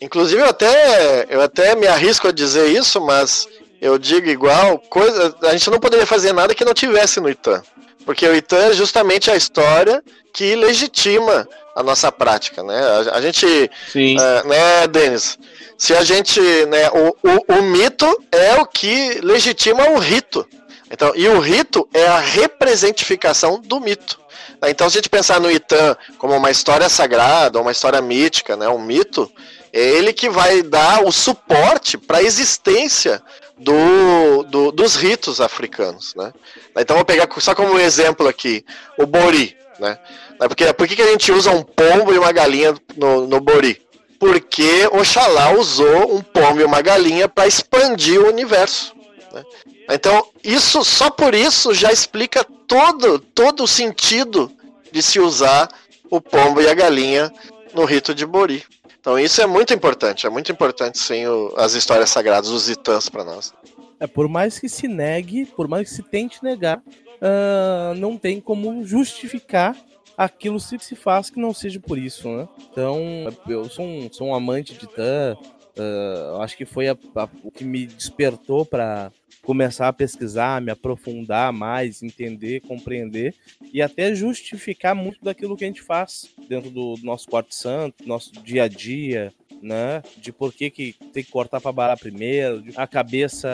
Inclusive 0.00 0.42
eu 0.42 0.48
até 0.48 1.26
eu 1.34 1.40
até 1.40 1.74
me 1.74 1.86
arrisco 1.86 2.28
a 2.28 2.32
dizer 2.32 2.68
isso, 2.68 3.00
mas 3.00 3.48
eu 3.80 3.98
digo 3.98 4.28
igual, 4.28 4.78
coisa, 4.78 5.36
a 5.42 5.52
gente 5.52 5.70
não 5.70 5.78
poderia 5.78 6.06
fazer 6.06 6.32
nada 6.32 6.54
que 6.54 6.64
não 6.64 6.74
tivesse 6.74 7.20
no 7.20 7.28
Itan. 7.28 7.62
Porque 8.04 8.26
o 8.26 8.34
Itan 8.34 8.70
é 8.70 8.72
justamente 8.72 9.30
a 9.30 9.36
história 9.36 10.02
que 10.32 10.54
legitima 10.54 11.48
a 11.74 11.82
nossa 11.82 12.10
prática, 12.12 12.62
né? 12.62 12.80
A, 12.80 13.16
a 13.16 13.20
gente, 13.20 13.70
Sim. 13.90 14.16
Uh, 14.16 14.48
né, 14.48 14.86
Denis? 14.86 15.38
Se 15.76 15.94
a 15.94 16.04
gente, 16.04 16.40
né, 16.66 16.88
o, 16.90 17.08
o, 17.08 17.58
o 17.58 17.62
mito 17.62 18.06
é 18.30 18.54
o 18.60 18.66
que 18.66 19.20
legitima 19.22 19.90
o 19.90 19.98
rito. 19.98 20.46
Então, 20.90 21.12
e 21.16 21.26
o 21.28 21.40
rito 21.40 21.88
é 21.92 22.06
a 22.06 22.18
representificação 22.18 23.60
do 23.60 23.80
mito. 23.80 24.20
Então, 24.66 24.88
se 24.88 24.96
a 24.96 24.98
gente 24.98 25.10
pensar 25.10 25.40
no 25.40 25.50
Itã 25.50 25.96
como 26.18 26.36
uma 26.36 26.50
história 26.50 26.88
sagrada, 26.88 27.60
uma 27.60 27.72
história 27.72 28.00
mítica, 28.00 28.56
né, 28.56 28.68
um 28.68 28.78
mito, 28.78 29.30
é 29.72 29.80
ele 29.80 30.12
que 30.12 30.28
vai 30.28 30.62
dar 30.62 31.04
o 31.04 31.10
suporte 31.10 31.98
para 31.98 32.18
a 32.18 32.22
existência 32.22 33.20
do, 33.64 34.42
do, 34.44 34.70
dos 34.70 34.94
ritos 34.94 35.40
africanos. 35.40 36.14
Né? 36.14 36.32
Então, 36.76 36.96
vou 36.96 37.04
pegar 37.04 37.28
só 37.38 37.54
como 37.54 37.78
exemplo 37.78 38.28
aqui, 38.28 38.64
o 38.98 39.06
Bori. 39.06 39.56
Né? 39.80 39.98
Porque, 40.38 40.72
por 40.74 40.86
que 40.86 41.00
a 41.00 41.10
gente 41.10 41.32
usa 41.32 41.50
um 41.50 41.62
pombo 41.62 42.12
e 42.12 42.18
uma 42.18 42.30
galinha 42.30 42.74
no, 42.96 43.26
no 43.26 43.40
Bori? 43.40 43.80
Porque 44.20 44.86
Oxalá 44.92 45.52
usou 45.52 46.14
um 46.14 46.20
pombo 46.20 46.60
e 46.60 46.64
uma 46.64 46.80
galinha 46.80 47.28
para 47.28 47.48
expandir 47.48 48.20
o 48.20 48.28
universo. 48.28 48.94
Né? 49.32 49.42
Então, 49.90 50.28
isso 50.42 50.84
só 50.84 51.10
por 51.10 51.34
isso 51.34 51.74
já 51.74 51.90
explica 51.90 52.44
todo, 52.66 53.18
todo 53.18 53.64
o 53.64 53.68
sentido 53.68 54.52
de 54.92 55.02
se 55.02 55.18
usar 55.18 55.68
o 56.10 56.20
pombo 56.20 56.60
e 56.60 56.68
a 56.68 56.74
galinha 56.74 57.32
no 57.72 57.84
rito 57.84 58.14
de 58.14 58.24
Bori. 58.24 58.64
Então, 59.04 59.18
isso 59.18 59.42
é 59.42 59.46
muito 59.46 59.74
importante, 59.74 60.26
é 60.26 60.30
muito 60.30 60.50
importante 60.50 60.98
sim 60.98 61.26
o, 61.26 61.52
as 61.58 61.74
histórias 61.74 62.08
sagradas, 62.08 62.48
os 62.48 62.70
itãs 62.70 63.06
para 63.06 63.22
nós. 63.22 63.52
É, 64.00 64.06
por 64.06 64.30
mais 64.30 64.58
que 64.58 64.66
se 64.66 64.88
negue, 64.88 65.44
por 65.44 65.68
mais 65.68 65.90
que 65.90 65.96
se 65.96 66.02
tente 66.02 66.42
negar, 66.42 66.78
uh, 66.78 67.94
não 67.98 68.16
tem 68.16 68.40
como 68.40 68.82
justificar 68.82 69.76
aquilo 70.16 70.58
se 70.58 70.78
se 70.78 70.96
faz 70.96 71.28
que 71.28 71.38
não 71.38 71.52
seja 71.52 71.78
por 71.78 71.98
isso, 71.98 72.26
né? 72.30 72.48
Então, 72.72 72.98
eu 73.46 73.66
sou 73.66 73.84
um, 73.84 74.10
sou 74.10 74.28
um 74.28 74.34
amante 74.34 74.72
de 74.72 74.86
Tã, 74.86 75.36
uh, 75.36 76.40
acho 76.40 76.56
que 76.56 76.64
foi 76.64 76.88
a, 76.88 76.96
o 77.42 77.50
que 77.50 77.62
me 77.62 77.84
despertou 77.84 78.64
para 78.64 79.12
começar 79.44 79.88
a 79.88 79.92
pesquisar, 79.92 80.60
me 80.60 80.70
aprofundar 80.70 81.52
mais, 81.52 82.02
entender, 82.02 82.60
compreender 82.62 83.34
e 83.72 83.82
até 83.82 84.14
justificar 84.14 84.94
muito 84.94 85.22
daquilo 85.22 85.56
que 85.56 85.64
a 85.64 85.66
gente 85.68 85.82
faz 85.82 86.34
dentro 86.48 86.70
do 86.70 86.96
nosso 87.02 87.28
quarto 87.28 87.54
santo, 87.54 88.06
nosso 88.06 88.32
dia 88.42 88.64
a 88.64 88.68
dia, 88.68 89.32
né? 89.64 90.02
De 90.18 90.30
por 90.30 90.52
que, 90.52 90.70
que 90.70 90.94
tem 91.12 91.24
que 91.24 91.30
cortar 91.30 91.60
para 91.60 91.72
barar 91.72 91.96
primeiro, 91.96 92.62
a 92.76 92.86
cabeça 92.86 93.48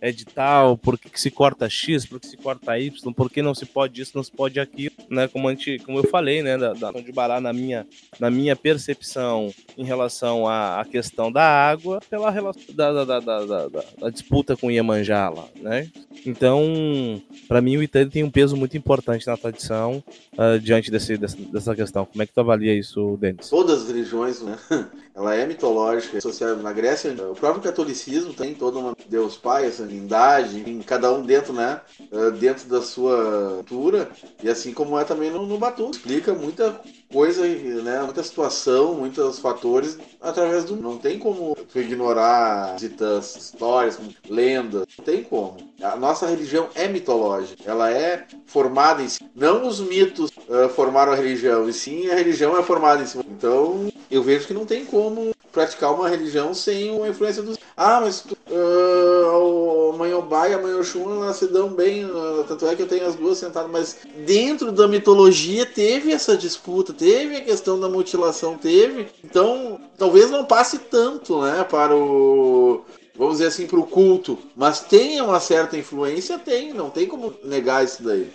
é 0.00 0.12
de 0.12 0.24
tal, 0.24 0.78
por 0.78 0.98
que, 0.98 1.10
que 1.10 1.20
se 1.20 1.30
corta 1.30 1.68
X, 1.68 2.06
por 2.06 2.20
que 2.20 2.26
se 2.28 2.36
corta 2.36 2.78
Y, 2.78 3.12
por 3.12 3.30
que 3.30 3.42
não 3.42 3.54
se 3.54 3.66
pode 3.66 4.00
isso, 4.00 4.12
não 4.14 4.22
se 4.22 4.30
pode 4.30 4.60
aquilo, 4.60 4.94
né? 5.10 5.28
Como, 5.28 5.48
como 5.84 5.98
eu 5.98 6.08
falei, 6.08 6.42
né? 6.42 6.56
Da, 6.56 6.72
da 6.72 6.92
de 6.92 7.12
barar 7.12 7.40
na 7.40 7.52
minha, 7.52 7.86
na 8.20 8.30
minha 8.30 8.54
percepção 8.54 9.52
em 9.76 9.84
relação 9.84 10.46
à, 10.46 10.80
à 10.80 10.84
questão 10.84 11.32
da 11.32 11.42
água, 11.42 12.00
pela 12.08 12.30
relação 12.30 12.62
da, 12.74 13.04
da, 13.04 13.20
da, 13.20 13.68
da 13.68 14.10
disputa 14.10 14.56
com 14.56 14.70
Iemanjá 14.70 15.28
lá, 15.28 15.48
né? 15.60 15.90
Então, 16.24 17.20
para 17.48 17.60
mim, 17.60 17.76
o 17.76 17.82
Itani 17.82 18.10
tem 18.10 18.22
um 18.22 18.30
peso 18.30 18.56
muito 18.56 18.76
importante 18.76 19.26
na 19.26 19.36
tradição 19.36 20.02
uh, 20.34 20.58
diante 20.60 20.90
desse, 20.90 21.16
dessa, 21.16 21.36
dessa 21.36 21.74
questão. 21.74 22.04
Como 22.04 22.22
é 22.22 22.26
que 22.26 22.32
tu 22.32 22.40
avalia 22.40 22.74
isso, 22.74 23.16
Denis? 23.20 23.48
Todas 23.48 23.82
as 23.82 23.88
religiões, 23.88 24.40
né? 24.40 24.56
Ela 25.14 25.34
é 25.34 25.46
mitológica, 25.46 26.18
associada 26.18 26.56
na 26.56 26.72
Grécia. 26.72 27.12
O 27.30 27.34
próprio 27.34 27.62
catolicismo 27.62 28.32
tem 28.32 28.54
toda 28.54 28.78
uma 28.78 28.96
Deus 29.08 29.36
Pai, 29.36 29.66
essa 29.66 29.82
lindade, 29.82 30.68
em 30.68 30.80
cada 30.80 31.12
um 31.12 31.22
dentro, 31.22 31.52
né? 31.52 31.80
Ah, 32.10 32.30
dentro 32.30 32.68
da 32.68 32.80
sua 32.80 33.56
cultura. 33.56 34.10
E 34.42 34.48
assim 34.48 34.72
como 34.72 34.98
é 34.98 35.04
também 35.04 35.30
no, 35.30 35.46
no 35.46 35.58
Batu. 35.58 35.90
Explica 35.90 36.32
muita 36.32 36.80
coisa, 37.12 37.46
né? 37.46 38.00
Muita 38.02 38.22
situação, 38.22 38.94
muitos 38.94 39.38
fatores 39.38 39.98
através 40.20 40.64
do. 40.64 40.76
Não 40.76 40.96
tem 40.96 41.18
como 41.18 41.56
ignorar 41.74 42.78
citas, 42.78 43.36
histórias, 43.36 43.98
lendas. 44.28 44.86
Não 44.96 45.04
tem 45.04 45.22
como. 45.22 45.56
A 45.82 45.96
nossa 45.96 46.26
religião 46.26 46.68
é 46.74 46.88
mitológica. 46.88 47.62
Ela 47.66 47.90
é 47.90 48.26
formada 48.46 49.02
em 49.02 49.08
si. 49.08 49.20
Não 49.34 49.66
os 49.66 49.80
mitos 49.80 50.30
uh, 50.30 50.68
formaram 50.70 51.12
a 51.12 51.16
religião, 51.16 51.68
e 51.68 51.72
sim 51.72 52.08
a 52.08 52.14
religião 52.14 52.56
é 52.56 52.62
formada 52.62 53.02
em 53.02 53.06
cima. 53.06 53.24
Então, 53.28 53.90
eu 54.12 54.22
vejo 54.22 54.46
que 54.46 54.52
não 54.52 54.66
tem 54.66 54.84
como 54.84 55.34
praticar 55.50 55.92
uma 55.94 56.08
religião 56.08 56.52
sem 56.52 56.90
uma 56.90 57.08
influência 57.08 57.42
dos. 57.42 57.56
Ah, 57.76 58.00
mas 58.00 58.20
tu, 58.20 58.36
uh, 58.50 59.92
a 59.92 59.96
mãe 59.96 60.10
e 60.10 60.54
a 60.54 60.58
mãe 60.58 60.74
Oxum 60.74 61.22
elas 61.22 61.36
se 61.36 61.46
dão 61.46 61.68
bem, 61.68 62.04
uh, 62.04 62.44
tanto 62.46 62.66
é 62.66 62.76
que 62.76 62.82
eu 62.82 62.86
tenho 62.86 63.06
as 63.06 63.14
duas 63.14 63.38
sentadas, 63.38 63.70
mas 63.70 63.98
dentro 64.26 64.70
da 64.70 64.86
mitologia 64.86 65.64
teve 65.64 66.12
essa 66.12 66.36
disputa, 66.36 66.92
teve 66.92 67.36
a 67.36 67.40
questão 67.40 67.80
da 67.80 67.88
mutilação, 67.88 68.56
teve. 68.56 69.08
Então, 69.24 69.80
talvez 69.96 70.30
não 70.30 70.44
passe 70.44 70.78
tanto, 70.78 71.40
né, 71.42 71.64
para 71.64 71.96
o 71.96 72.84
vamos 73.16 73.34
dizer 73.34 73.48
assim, 73.48 73.66
para 73.66 73.78
o 73.78 73.86
culto, 73.86 74.38
mas 74.56 74.80
tem 74.80 75.20
uma 75.20 75.40
certa 75.40 75.76
influência, 75.76 76.38
tem, 76.38 76.72
não 76.72 76.90
tem 76.90 77.06
como 77.06 77.34
negar 77.44 77.84
isso 77.84 78.02
daí. 78.02 78.30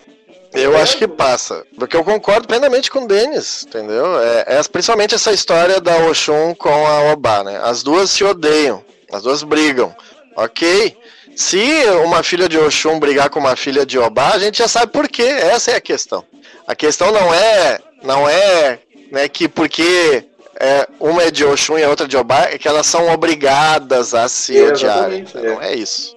Eu 0.53 0.77
acho 0.77 0.97
que 0.97 1.07
passa, 1.07 1.65
porque 1.77 1.95
eu 1.95 2.03
concordo 2.03 2.47
plenamente 2.47 2.89
com 2.89 3.03
o 3.03 3.07
Denis, 3.07 3.65
entendeu? 3.67 4.19
É, 4.19 4.45
é, 4.47 4.63
principalmente 4.63 5.13
essa 5.13 5.31
história 5.31 5.81
da 5.81 5.95
Oxum 6.07 6.55
com 6.55 6.87
a 6.87 7.11
Obá, 7.11 7.43
né? 7.43 7.59
As 7.63 7.83
duas 7.83 8.09
se 8.09 8.23
odeiam, 8.23 8.83
as 9.11 9.23
duas 9.23 9.43
brigam, 9.43 9.93
ok? 10.35 10.97
Se 11.35 11.61
uma 12.05 12.23
filha 12.23 12.47
de 12.49 12.57
Oxum 12.57 12.99
brigar 12.99 13.29
com 13.29 13.39
uma 13.39 13.55
filha 13.55 13.85
de 13.85 13.99
Obá, 13.99 14.31
a 14.31 14.39
gente 14.39 14.57
já 14.57 14.67
sabe 14.67 14.91
por 14.91 15.07
quê, 15.07 15.23
essa 15.23 15.71
é 15.71 15.75
a 15.75 15.81
questão. 15.81 16.23
A 16.65 16.73
questão 16.73 17.11
não 17.11 17.33
é, 17.33 17.79
não 18.03 18.27
é 18.27 18.79
né, 19.11 19.27
que 19.27 19.47
porque 19.47 20.25
é, 20.59 20.87
uma 20.99 21.23
é 21.23 21.31
de 21.31 21.45
Oxum 21.45 21.77
e 21.77 21.83
a 21.83 21.89
outra 21.89 22.07
de 22.07 22.17
Obá, 22.17 22.43
é 22.45 22.57
que 22.57 22.67
elas 22.67 22.87
são 22.87 23.11
obrigadas 23.11 24.13
a 24.13 24.27
se 24.27 24.57
é, 24.57 24.67
odiar. 24.67 25.11
É. 25.11 25.23
Não 25.35 25.61
é 25.61 25.75
isso. 25.75 26.15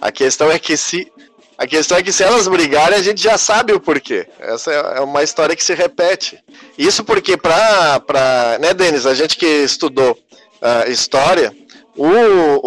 A 0.00 0.10
questão 0.10 0.50
é 0.50 0.58
que 0.58 0.76
se 0.76 1.10
a 1.58 1.66
questão 1.66 1.96
é 1.96 2.02
que 2.02 2.12
se 2.12 2.24
elas 2.24 2.48
brigarem, 2.48 2.98
a 2.98 3.02
gente 3.02 3.22
já 3.22 3.38
sabe 3.38 3.72
o 3.72 3.78
porquê. 3.78 4.26
Essa 4.40 4.72
é 4.72 5.00
uma 5.00 5.22
história 5.22 5.54
que 5.54 5.62
se 5.62 5.74
repete. 5.74 6.42
Isso 6.76 7.04
porque 7.04 7.36
pra, 7.36 8.00
pra 8.00 8.58
né, 8.60 8.74
Denis, 8.74 9.06
a 9.06 9.14
gente 9.14 9.36
que 9.36 9.46
estudou 9.46 10.12
uh, 10.12 10.90
história, 10.90 11.54
o, 11.96 12.08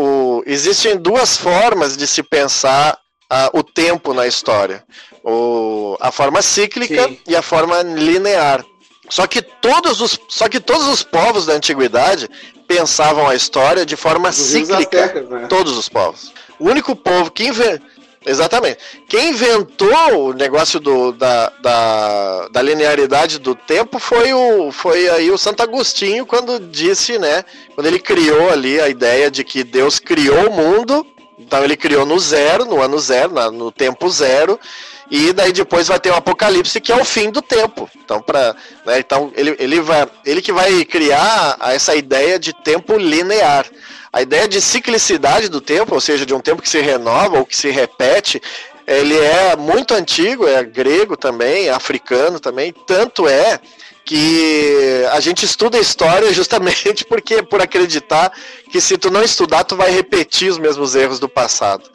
o, 0.02 0.44
existem 0.46 0.96
duas 0.96 1.36
formas 1.36 1.98
de 1.98 2.08
se 2.08 2.24
pensar 2.24 2.98
uh, 3.32 3.58
o 3.58 3.64
tempo 3.64 4.14
na 4.14 4.28
história. 4.28 4.82
O, 5.24 5.98
a 6.00 6.10
forma 6.10 6.42
cíclica 6.42 7.04
Sim. 7.04 7.20
e 7.28 7.36
a 7.36 7.42
forma 7.42 7.82
linear. 7.82 8.64
Só 9.10 9.28
que, 9.28 9.42
todos 9.42 10.02
os, 10.02 10.20
só 10.28 10.50
que 10.50 10.60
todos 10.60 10.88
os 10.88 11.04
povos 11.04 11.46
da 11.46 11.54
antiguidade 11.54 12.30
pensavam 12.68 13.28
a 13.28 13.36
história 13.36 13.86
de 13.86 13.96
forma 13.96 14.32
cíclica. 14.32 15.22
né? 15.30 15.48
Todos 15.48 15.78
os 15.78 15.88
povos. 15.88 16.34
O 16.60 16.70
único 16.70 16.96
povo 16.96 17.32
que 17.32 17.46
inventou 17.46 17.96
Exatamente. 18.26 18.80
Quem 19.08 19.30
inventou 19.30 20.30
o 20.30 20.34
negócio 20.34 20.80
do, 20.80 21.12
da, 21.12 21.52
da, 21.62 22.48
da, 22.48 22.62
linearidade 22.62 23.38
do 23.38 23.54
tempo 23.54 24.00
foi 24.00 24.34
o 24.34 24.72
foi 24.72 25.08
aí 25.10 25.30
o 25.30 25.38
Santo 25.38 25.62
Agostinho 25.62 26.26
quando 26.26 26.60
disse, 26.60 27.20
né? 27.20 27.46
Quando 27.76 27.86
ele 27.86 28.00
criou 28.00 28.50
ali 28.50 28.80
a 28.80 28.90
ideia 28.90 29.30
de 29.30 29.44
que 29.44 29.64
Deus 29.64 30.00
criou 30.00 30.50
o 30.50 30.54
mundo, 30.54 31.06
então 31.38 31.64
ele 31.64 31.78
criou 31.78 32.04
no 32.04 32.20
zero, 32.20 32.66
no 32.66 32.82
ano 32.82 32.98
zero, 32.98 33.32
no 33.52 33.72
tempo 33.72 34.10
zero, 34.10 34.60
e 35.10 35.32
daí 35.34 35.52
depois 35.52 35.88
vai 35.88 36.00
ter 36.00 36.10
o 36.10 36.16
Apocalipse 36.16 36.82
que 36.82 36.92
é 36.92 36.96
o 36.96 37.06
fim 37.06 37.30
do 37.30 37.42
tempo. 37.42 37.90
Então 38.04 38.22
para, 38.22 38.56
né, 38.86 39.00
então 39.00 39.32
ele, 39.36 39.56
ele 39.60 39.80
vai 39.82 40.08
ele 40.26 40.42
que 40.42 40.52
vai 40.52 40.84
criar 40.86 41.58
essa 41.62 41.96
ideia 41.96 42.40
de 42.40 42.54
tempo 42.54 42.98
linear. 42.98 43.66
A 44.12 44.22
ideia 44.22 44.48
de 44.48 44.62
ciclicidade 44.62 45.50
do 45.50 45.60
tempo, 45.60 45.94
ou 45.94 46.00
seja, 46.00 46.26
de 46.26 46.34
um 46.34 46.40
tempo 46.40 46.62
que 46.62 46.70
se 46.70 46.80
renova 46.80 47.38
ou 47.38 47.46
que 47.46 47.56
se 47.56 47.70
repete, 47.70 48.42
ele 48.88 49.18
é 49.18 49.56
muito 49.58 49.94
antigo, 49.94 50.48
é 50.48 50.64
grego 50.64 51.18
também, 51.18 51.68
é 51.68 51.72
africano 51.72 52.40
também, 52.40 52.74
tanto 52.86 53.28
é 53.28 53.60
que 54.06 55.04
a 55.12 55.20
gente 55.20 55.44
estuda 55.44 55.80
história 55.80 56.32
justamente 56.32 57.04
porque 57.10 57.42
por 57.42 57.62
acreditar 57.62 58.32
que 58.72 58.80
se 58.80 58.98
tu 58.98 59.10
não 59.10 59.24
estudar 59.24 59.64
tu 59.64 59.76
vai 59.76 59.90
repetir 59.90 60.50
os 60.50 60.60
mesmos 60.60 60.96
erros 60.96 61.20
do 61.20 61.28
passado. 61.28 61.90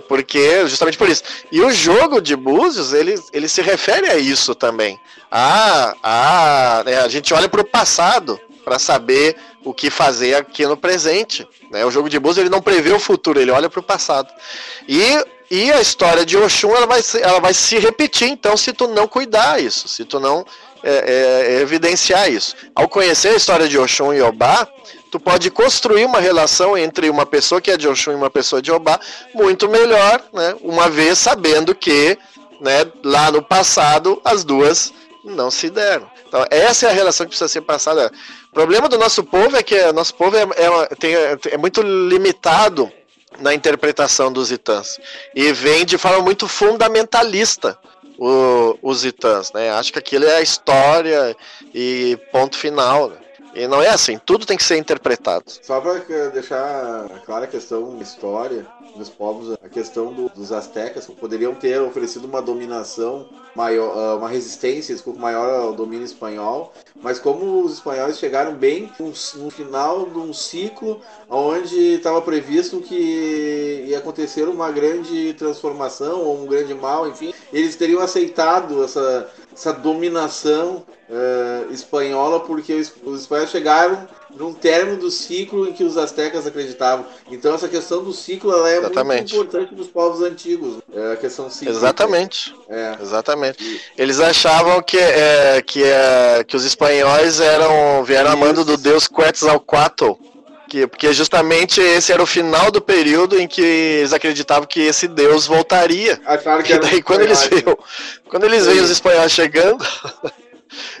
Porque 0.00 0.66
justamente 0.66 0.98
por 0.98 1.08
isso. 1.08 1.22
E 1.50 1.60
o 1.60 1.70
jogo 1.70 2.20
de 2.20 2.36
Búzios, 2.36 2.92
ele, 2.92 3.14
ele 3.32 3.48
se 3.48 3.62
refere 3.62 4.08
a 4.08 4.16
isso 4.16 4.54
também. 4.54 4.98
A, 5.30 5.94
a, 6.02 6.84
né, 6.84 7.00
a 7.00 7.08
gente 7.08 7.32
olha 7.34 7.48
para 7.48 7.60
o 7.60 7.64
passado 7.64 8.40
para 8.64 8.78
saber 8.78 9.36
o 9.62 9.74
que 9.74 9.90
fazer 9.90 10.34
aqui 10.34 10.66
no 10.66 10.76
presente. 10.76 11.46
Né? 11.70 11.84
O 11.84 11.90
jogo 11.90 12.08
de 12.08 12.18
Búzios 12.18 12.38
ele 12.38 12.50
não 12.50 12.62
prevê 12.62 12.92
o 12.92 12.98
futuro, 12.98 13.40
ele 13.40 13.50
olha 13.50 13.68
para 13.68 13.80
o 13.80 13.82
passado. 13.82 14.32
E, 14.88 15.02
e 15.50 15.72
a 15.72 15.80
história 15.80 16.24
de 16.24 16.36
Oxum 16.36 16.74
ela 16.74 16.86
vai, 16.86 17.00
ela 17.20 17.40
vai 17.40 17.54
se 17.54 17.78
repetir, 17.78 18.28
então, 18.28 18.56
se 18.56 18.72
tu 18.72 18.88
não 18.88 19.06
cuidar 19.06 19.62
isso, 19.62 19.88
se 19.88 20.04
tu 20.04 20.18
não 20.18 20.44
é, 20.82 21.56
é, 21.56 21.60
evidenciar 21.60 22.30
isso. 22.30 22.54
Ao 22.74 22.88
conhecer 22.88 23.28
a 23.28 23.36
história 23.36 23.68
de 23.68 23.78
Oxum 23.78 24.12
e 24.12 24.20
Obá, 24.20 24.68
tu 25.14 25.20
pode 25.20 25.48
construir 25.48 26.04
uma 26.06 26.18
relação 26.18 26.76
entre 26.76 27.08
uma 27.08 27.24
pessoa 27.24 27.60
que 27.60 27.70
é 27.70 27.76
de 27.76 27.86
Oxum 27.86 28.10
e 28.10 28.16
uma 28.16 28.28
pessoa 28.28 28.60
de 28.60 28.72
Obá 28.72 28.98
muito 29.32 29.68
melhor, 29.68 30.20
né? 30.32 30.56
uma 30.60 30.90
vez 30.90 31.20
sabendo 31.20 31.72
que 31.72 32.18
né, 32.60 32.84
lá 33.04 33.30
no 33.30 33.40
passado 33.40 34.20
as 34.24 34.42
duas 34.42 34.92
não 35.24 35.52
se 35.52 35.70
deram. 35.70 36.10
Então, 36.26 36.44
essa 36.50 36.86
é 36.86 36.90
a 36.90 36.92
relação 36.92 37.26
que 37.26 37.30
precisa 37.30 37.46
ser 37.46 37.60
passada. 37.60 38.10
O 38.50 38.54
problema 38.54 38.88
do 38.88 38.98
nosso 38.98 39.22
povo 39.22 39.56
é 39.56 39.62
que 39.62 39.78
o 39.82 39.92
nosso 39.92 40.16
povo 40.16 40.36
é, 40.36 40.42
é, 40.42 40.94
tem, 40.96 41.14
é 41.14 41.56
muito 41.56 41.80
limitado 41.80 42.90
na 43.38 43.54
interpretação 43.54 44.32
dos 44.32 44.50
itãs. 44.50 44.98
E 45.32 45.52
vem 45.52 45.84
de 45.84 45.96
forma 45.96 46.22
muito 46.22 46.48
fundamentalista 46.48 47.78
o, 48.18 48.76
os 48.82 49.04
itãs. 49.04 49.52
Né? 49.52 49.70
Acho 49.70 49.92
que 49.92 49.98
aquilo 50.00 50.24
é 50.24 50.38
a 50.38 50.42
história 50.42 51.36
e 51.72 52.18
ponto 52.32 52.58
final. 52.58 53.10
Né? 53.10 53.23
E 53.54 53.68
não 53.68 53.80
é 53.80 53.88
assim, 53.88 54.18
tudo 54.18 54.44
tem 54.44 54.56
que 54.56 54.64
ser 54.64 54.76
interpretado. 54.76 55.44
Só 55.62 55.80
para 55.80 56.00
deixar 56.30 57.08
clara 57.24 57.44
a 57.44 57.48
questão 57.48 57.98
história 58.00 58.66
dos 58.96 59.08
povos, 59.08 59.52
a 59.52 59.68
questão 59.68 60.12
do, 60.12 60.28
dos 60.28 60.52
astecas, 60.52 61.06
poderiam 61.06 61.54
ter 61.54 61.80
oferecido 61.80 62.26
uma 62.26 62.40
dominação 62.40 63.26
maior, 63.54 63.96
ah, 63.96 64.16
uma 64.16 64.28
resistência 64.28 64.94
desculpa, 64.94 65.20
maior 65.20 65.48
ao 65.48 65.72
domínio 65.72 66.04
espanhol, 66.04 66.72
mas 67.00 67.18
como 67.18 67.62
os 67.62 67.74
espanhóis 67.74 68.18
chegaram 68.18 68.54
bem 68.54 68.90
no 68.98 69.50
final 69.50 70.06
de 70.06 70.18
um 70.18 70.32
ciclo 70.32 71.00
onde 71.28 71.94
estava 71.94 72.20
previsto 72.22 72.80
que 72.80 73.84
ia 73.86 73.98
acontecer 73.98 74.48
uma 74.48 74.70
grande 74.70 75.34
transformação 75.34 76.22
ou 76.22 76.42
um 76.42 76.46
grande 76.46 76.74
mal, 76.74 77.08
enfim, 77.08 77.32
eles 77.52 77.76
teriam 77.76 78.00
aceitado 78.00 78.82
essa, 78.82 79.30
essa 79.52 79.72
dominação 79.72 80.84
uh, 81.08 81.72
espanhola 81.72 82.40
porque 82.40 82.72
os, 82.74 82.92
os 83.04 83.22
espanhóis 83.22 83.50
chegaram 83.50 84.06
num 84.36 84.52
término 84.52 84.98
do 84.98 85.10
ciclo 85.10 85.68
em 85.68 85.72
que 85.72 85.84
os 85.84 85.96
astecas 85.96 86.46
acreditavam. 86.46 87.06
Então 87.30 87.54
essa 87.54 87.68
questão 87.68 88.02
do 88.02 88.12
ciclo 88.12 88.52
ela 88.52 88.70
é 88.70 88.78
Exatamente. 88.78 89.34
muito 89.34 89.34
importante 89.34 89.74
dos 89.74 89.86
povos 89.86 90.22
antigos. 90.22 90.78
É 90.92 91.12
a 91.12 91.16
questão 91.16 91.48
cíclica. 91.50 91.72
Exatamente. 91.72 92.54
É. 92.68 92.96
Exatamente. 93.00 93.80
Eles 93.96 94.20
achavam 94.20 94.82
que, 94.82 94.98
é, 94.98 95.62
que, 95.62 95.82
é, 95.82 96.44
que 96.44 96.56
os 96.56 96.64
espanhóis 96.64 97.40
eram 97.40 98.04
vieram 98.04 98.30
a 98.30 98.36
mando 98.36 98.64
do 98.64 98.76
deus 98.76 99.06
Quetzalcoatl. 99.06 100.12
Que, 100.68 100.86
porque 100.88 101.12
justamente 101.12 101.80
esse 101.80 102.10
era 102.10 102.22
o 102.22 102.26
final 102.26 102.70
do 102.70 102.80
período 102.80 103.38
em 103.38 103.46
que 103.46 103.62
eles 103.62 104.12
acreditavam 104.12 104.66
que 104.66 104.80
esse 104.80 105.06
deus 105.06 105.46
voltaria. 105.46 106.20
Acharam 106.24 106.62
que 106.64 106.72
e 106.72 106.78
daí 106.78 107.02
quando 107.02 107.20
eles 107.20 107.44
viram, 107.44 107.78
quando 108.28 108.44
eles 108.44 108.66
veem 108.66 108.80
os 108.80 108.90
espanhóis 108.90 109.30
chegando, 109.30 109.86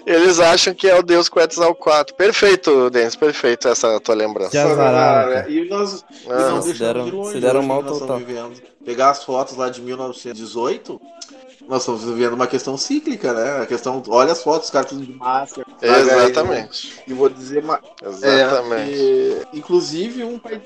Eles 0.06 0.40
acham 0.40 0.74
que 0.74 0.88
é 0.88 0.98
o 0.98 1.02
Deus 1.02 1.28
Quetzalcoatl. 1.28 2.14
Perfeito, 2.14 2.90
Denis, 2.90 3.16
perfeito 3.16 3.68
essa 3.68 3.98
tua 4.00 4.14
lembrança. 4.14 4.50
Que 4.50 4.58
azarada, 4.58 5.48
E 5.48 5.68
nós, 5.68 6.04
ah, 6.28 6.50
nós 6.50 6.64
se 6.64 6.74
deram, 6.74 7.24
se 7.24 7.40
deram 7.40 7.62
mal 7.62 7.82
total. 7.82 8.20
Pegar 8.84 9.10
as 9.10 9.24
fotos 9.24 9.56
lá 9.56 9.70
de 9.70 9.80
1918, 9.80 11.00
nós 11.68 11.82
estamos 11.82 12.04
vivendo 12.04 12.34
uma 12.34 12.46
questão 12.46 12.76
cíclica, 12.76 13.32
né? 13.32 13.62
A 13.62 13.66
questão, 13.66 14.02
olha 14.08 14.32
as 14.32 14.42
fotos, 14.42 14.66
os 14.66 14.70
caras 14.70 14.90
tudo 14.90 15.04
de 15.04 15.12
máscara. 15.12 15.66
Exatamente. 15.80 17.02
E 17.06 17.14
vou 17.14 17.28
dizer 17.28 17.64
uma. 17.64 17.80
Exatamente. 18.02 18.94
É, 18.94 19.42
inclusive 19.54 20.24
um 20.24 20.38
país 20.38 20.60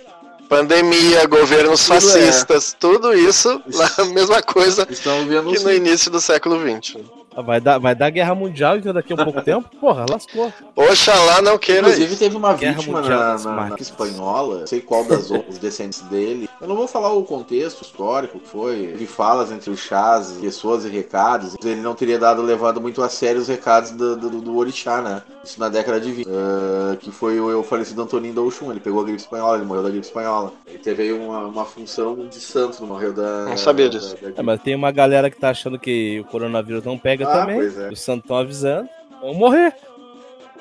pandemia, 0.48 1.26
governos 1.26 1.84
tudo 1.84 1.96
é. 1.96 2.00
fascistas, 2.00 2.72
é. 2.72 2.76
tudo 2.80 3.14
isso, 3.14 3.62
a 3.98 4.04
mesma 4.06 4.42
coisa 4.42 4.86
que 4.86 4.96
no 5.06 5.72
início 5.72 6.10
do 6.10 6.20
século 6.20 6.58
XX. 6.58 6.96
Vai 7.42 7.60
dar, 7.60 7.78
vai 7.78 7.94
dar 7.94 8.10
guerra 8.10 8.34
mundial 8.34 8.76
então 8.76 8.92
daqui 8.92 9.12
a 9.12 9.16
um 9.16 9.24
pouco 9.24 9.40
tempo? 9.42 9.68
Porra, 9.80 10.04
lascou. 10.10 10.52
Oxalá 10.74 11.40
não 11.42 11.58
queira 11.58 11.80
Inclusive 11.88 12.16
teve 12.16 12.36
uma 12.36 12.54
Guerra 12.54 12.74
vítima 12.74 13.00
Mundial 13.00 13.18
na, 13.18 13.38
na, 13.38 13.68
na 13.70 13.76
espanhola, 13.76 14.60
não 14.60 14.66
sei 14.66 14.80
qual 14.80 15.04
das 15.04 15.30
outras 15.30 15.58
descendentes 15.58 16.00
dele. 16.02 16.48
Eu 16.60 16.66
não 16.68 16.76
vou 16.76 16.88
falar 16.88 17.12
o 17.12 17.22
contexto 17.24 17.82
histórico 17.82 18.38
que 18.38 18.48
foi, 18.48 18.94
de 18.98 19.06
falas 19.06 19.52
entre 19.52 19.70
os 19.70 19.80
chás, 19.80 20.32
pessoas 20.40 20.84
e 20.84 20.88
recados. 20.88 21.54
Ele 21.62 21.80
não 21.80 21.94
teria 21.94 22.18
dado 22.18 22.42
levado 22.42 22.80
muito 22.80 23.02
a 23.02 23.08
sério 23.08 23.40
os 23.40 23.48
recados 23.48 23.90
do, 23.92 24.16
do, 24.16 24.30
do 24.40 24.56
orixá, 24.56 25.00
né? 25.00 25.22
Isso 25.44 25.58
na 25.60 25.68
década 25.68 26.00
de 26.00 26.10
20. 26.10 26.28
ah, 26.28 26.96
que 26.96 27.10
foi 27.10 27.38
o, 27.40 27.60
o 27.60 27.62
falecido 27.62 28.02
Antoninho 28.02 28.34
da 28.34 28.40
Oxum. 28.42 28.70
Ele 28.70 28.80
pegou 28.80 29.00
a 29.00 29.04
gripe 29.04 29.20
espanhola, 29.20 29.56
ele 29.56 29.66
morreu 29.66 29.82
da 29.82 29.90
gripe 29.90 30.04
espanhola. 30.06 30.52
Ele 30.66 30.78
teve 30.78 31.04
aí 31.04 31.12
uma, 31.12 31.46
uma 31.46 31.64
função 31.64 32.16
de 32.26 32.40
santo, 32.40 32.80
não 32.80 32.88
morreu 32.88 33.12
da. 33.12 33.44
Não 33.46 33.56
sabia 33.56 33.88
da- 33.88 33.98
disso. 33.98 34.16
da- 34.20 34.30
da 34.30 34.40
É, 34.40 34.42
mas 34.42 34.60
tem 34.60 34.74
uma 34.74 34.90
galera 34.90 35.30
que 35.30 35.36
tá 35.38 35.50
achando 35.50 35.78
que 35.78 36.20
o 36.20 36.24
coronavírus 36.24 36.82
não 36.84 36.98
pega 36.98 37.24
Ah, 37.28 37.40
também. 37.40 37.58
é. 37.60 37.88
Os 37.92 38.00
santos 38.00 38.24
estão 38.24 38.36
avisando. 38.36 38.88
Vão 39.20 39.34
morrer. 39.34 39.74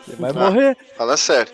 Ele 0.08 0.18
vai 0.20 0.32
Ah. 0.32 0.34
morrer. 0.34 0.78
Fala 0.98 1.18
sério. 1.18 1.52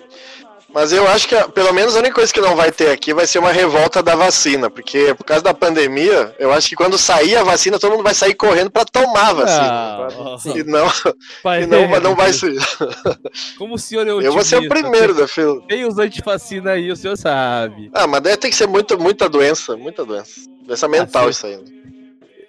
Mas 0.76 0.92
eu 0.92 1.08
acho 1.08 1.28
que, 1.28 1.36
pelo 1.52 1.72
menos, 1.72 1.96
a 1.96 2.00
única 2.00 2.16
coisa 2.16 2.34
que 2.34 2.42
não 2.42 2.56
vai 2.56 2.72
ter 2.72 2.90
aqui 2.90 3.14
vai 3.14 3.28
ser 3.28 3.38
uma 3.38 3.52
revolta 3.52 4.02
da 4.02 4.16
vacina. 4.16 4.72
Porque, 4.72 5.14
por 5.14 5.24
causa 5.24 5.44
da 5.44 5.54
pandemia, 5.54 6.34
eu 6.40 6.52
acho 6.52 6.68
que 6.70 6.76
quando 6.76 6.98
sair 6.98 7.36
a 7.36 7.44
vacina, 7.44 7.78
todo 7.78 7.92
mundo 7.92 8.04
vai 8.04 8.16
sair 8.16 8.34
correndo 8.34 8.72
pra 8.72 8.84
tomar 8.84 9.30
a 9.30 9.34
vacina. 9.34 9.68
Ah. 9.70 10.38
E 10.56 10.64
não, 10.64 10.88
pai, 11.44 11.64
e 11.64 11.68
não, 11.68 11.88
não 12.02 12.16
vai 12.16 12.34
ser. 12.34 12.56
Como 13.56 13.76
o 13.76 13.78
senhor 13.78 14.08
é 14.08 14.26
Eu 14.26 14.34
vou 14.34 14.44
ser 14.44 14.58
o 14.58 14.68
primeiro 14.68 15.14
da 15.14 15.28
fila. 15.28 15.62
Tem 15.68 15.86
os 15.86 16.00
antivacina 16.00 16.72
aí, 16.72 16.92
o 16.92 16.96
senhor 16.96 17.18
sabe. 17.18 17.92
Ah, 17.94 18.08
mas 18.08 18.22
daí 18.22 18.36
tem 18.36 18.50
que 18.50 18.58
ser 18.58 18.68
muita, 18.68 18.98
muita 18.98 19.30
doença, 19.30 19.78
muita 19.78 20.04
doença. 20.04 20.42
Doença 20.66 20.88
mental 20.88 21.26
sim. 21.26 21.30
isso 21.30 21.46
aí. 21.46 21.58
né? 21.58 21.64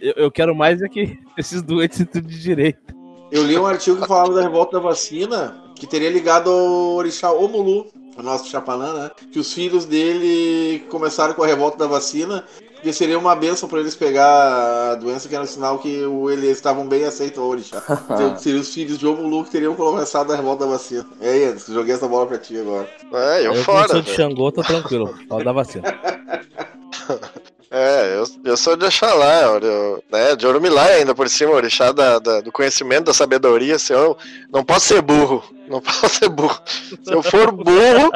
Eu, 0.04 0.12
eu 0.24 0.30
quero 0.30 0.54
mais 0.54 0.82
é 0.82 0.88
que 0.88 1.18
esses 1.38 1.62
doentes 1.62 1.98
e 2.00 2.04
tudo 2.04 2.28
de 2.28 2.38
direito. 2.40 2.94
Eu 3.32 3.42
li 3.42 3.58
um 3.58 3.66
artigo 3.66 4.00
que 4.02 4.06
falava 4.06 4.34
da 4.34 4.42
revolta 4.42 4.76
da 4.76 4.82
vacina, 4.82 5.56
que 5.74 5.86
teria 5.86 6.10
ligado 6.10 6.50
ao 6.50 6.94
orixá 6.96 7.32
Omulu, 7.32 7.86
o 8.16 8.22
nosso 8.22 8.48
Chapanã, 8.48 8.92
né? 8.92 9.10
Que 9.32 9.38
os 9.38 9.52
filhos 9.52 9.86
dele 9.86 10.84
começaram 10.90 11.32
com 11.34 11.42
a 11.42 11.46
revolta 11.46 11.78
da 11.78 11.86
vacina, 11.86 12.44
porque 12.74 12.92
seria 12.92 13.18
uma 13.18 13.34
benção 13.34 13.66
para 13.68 13.80
eles 13.80 13.96
pegar 13.96 14.92
a 14.92 14.94
doença, 14.96 15.26
que 15.28 15.34
era 15.34 15.42
um 15.42 15.46
sinal 15.48 15.78
que 15.78 16.04
o- 16.04 16.30
eles 16.30 16.50
estavam 16.50 16.86
bem 16.86 17.04
aceitos 17.04 17.38
ao 17.38 17.46
orixá. 17.48 17.82
Então, 18.10 18.36
seriam 18.36 18.60
os 18.60 18.72
filhos 18.72 18.98
de 18.98 19.06
Omulu 19.06 19.42
que 19.44 19.50
teriam 19.50 19.74
começado 19.74 20.32
a 20.32 20.36
revolta 20.36 20.64
da 20.66 20.70
vacina. 20.72 21.04
Aí, 21.20 21.44
Anderson, 21.46 21.72
joguei 21.72 21.94
essa 21.94 22.06
bola 22.06 22.26
pra 22.26 22.38
ti 22.38 22.56
agora. 22.58 22.88
É, 23.12 23.40
eu, 23.46 23.54
eu, 23.54 23.64
fora. 23.64 23.88
sou 23.88 24.02
de. 24.02 24.10
Xangô, 24.10 24.52
tô 24.52 24.62
tranquilo. 24.62 25.12
Fala 25.28 25.42
da 25.42 25.52
vacina. 25.52 25.82
É, 27.76 28.14
eu, 28.18 28.24
eu 28.52 28.56
sou 28.56 28.76
de 28.76 28.84
Oxalá, 28.84 29.58
eu, 29.60 30.00
né, 30.08 30.36
de 30.36 30.46
Orumilá 30.46 30.84
ainda 30.84 31.12
por 31.12 31.28
cima, 31.28 31.50
orixá 31.50 31.90
da, 31.90 32.20
da- 32.20 32.40
do 32.40 32.52
conhecimento, 32.52 33.06
da 33.06 33.12
sabedoria, 33.12 33.80
se 33.80 33.92
eu 33.92 34.16
não 34.52 34.64
posso 34.64 34.86
ser 34.86 35.02
burro, 35.02 35.42
não 35.68 35.80
posso 35.82 36.08
ser 36.08 36.28
burro. 36.28 36.56
Se 37.02 37.12
eu 37.12 37.20
for 37.20 37.50
burro, 37.50 38.12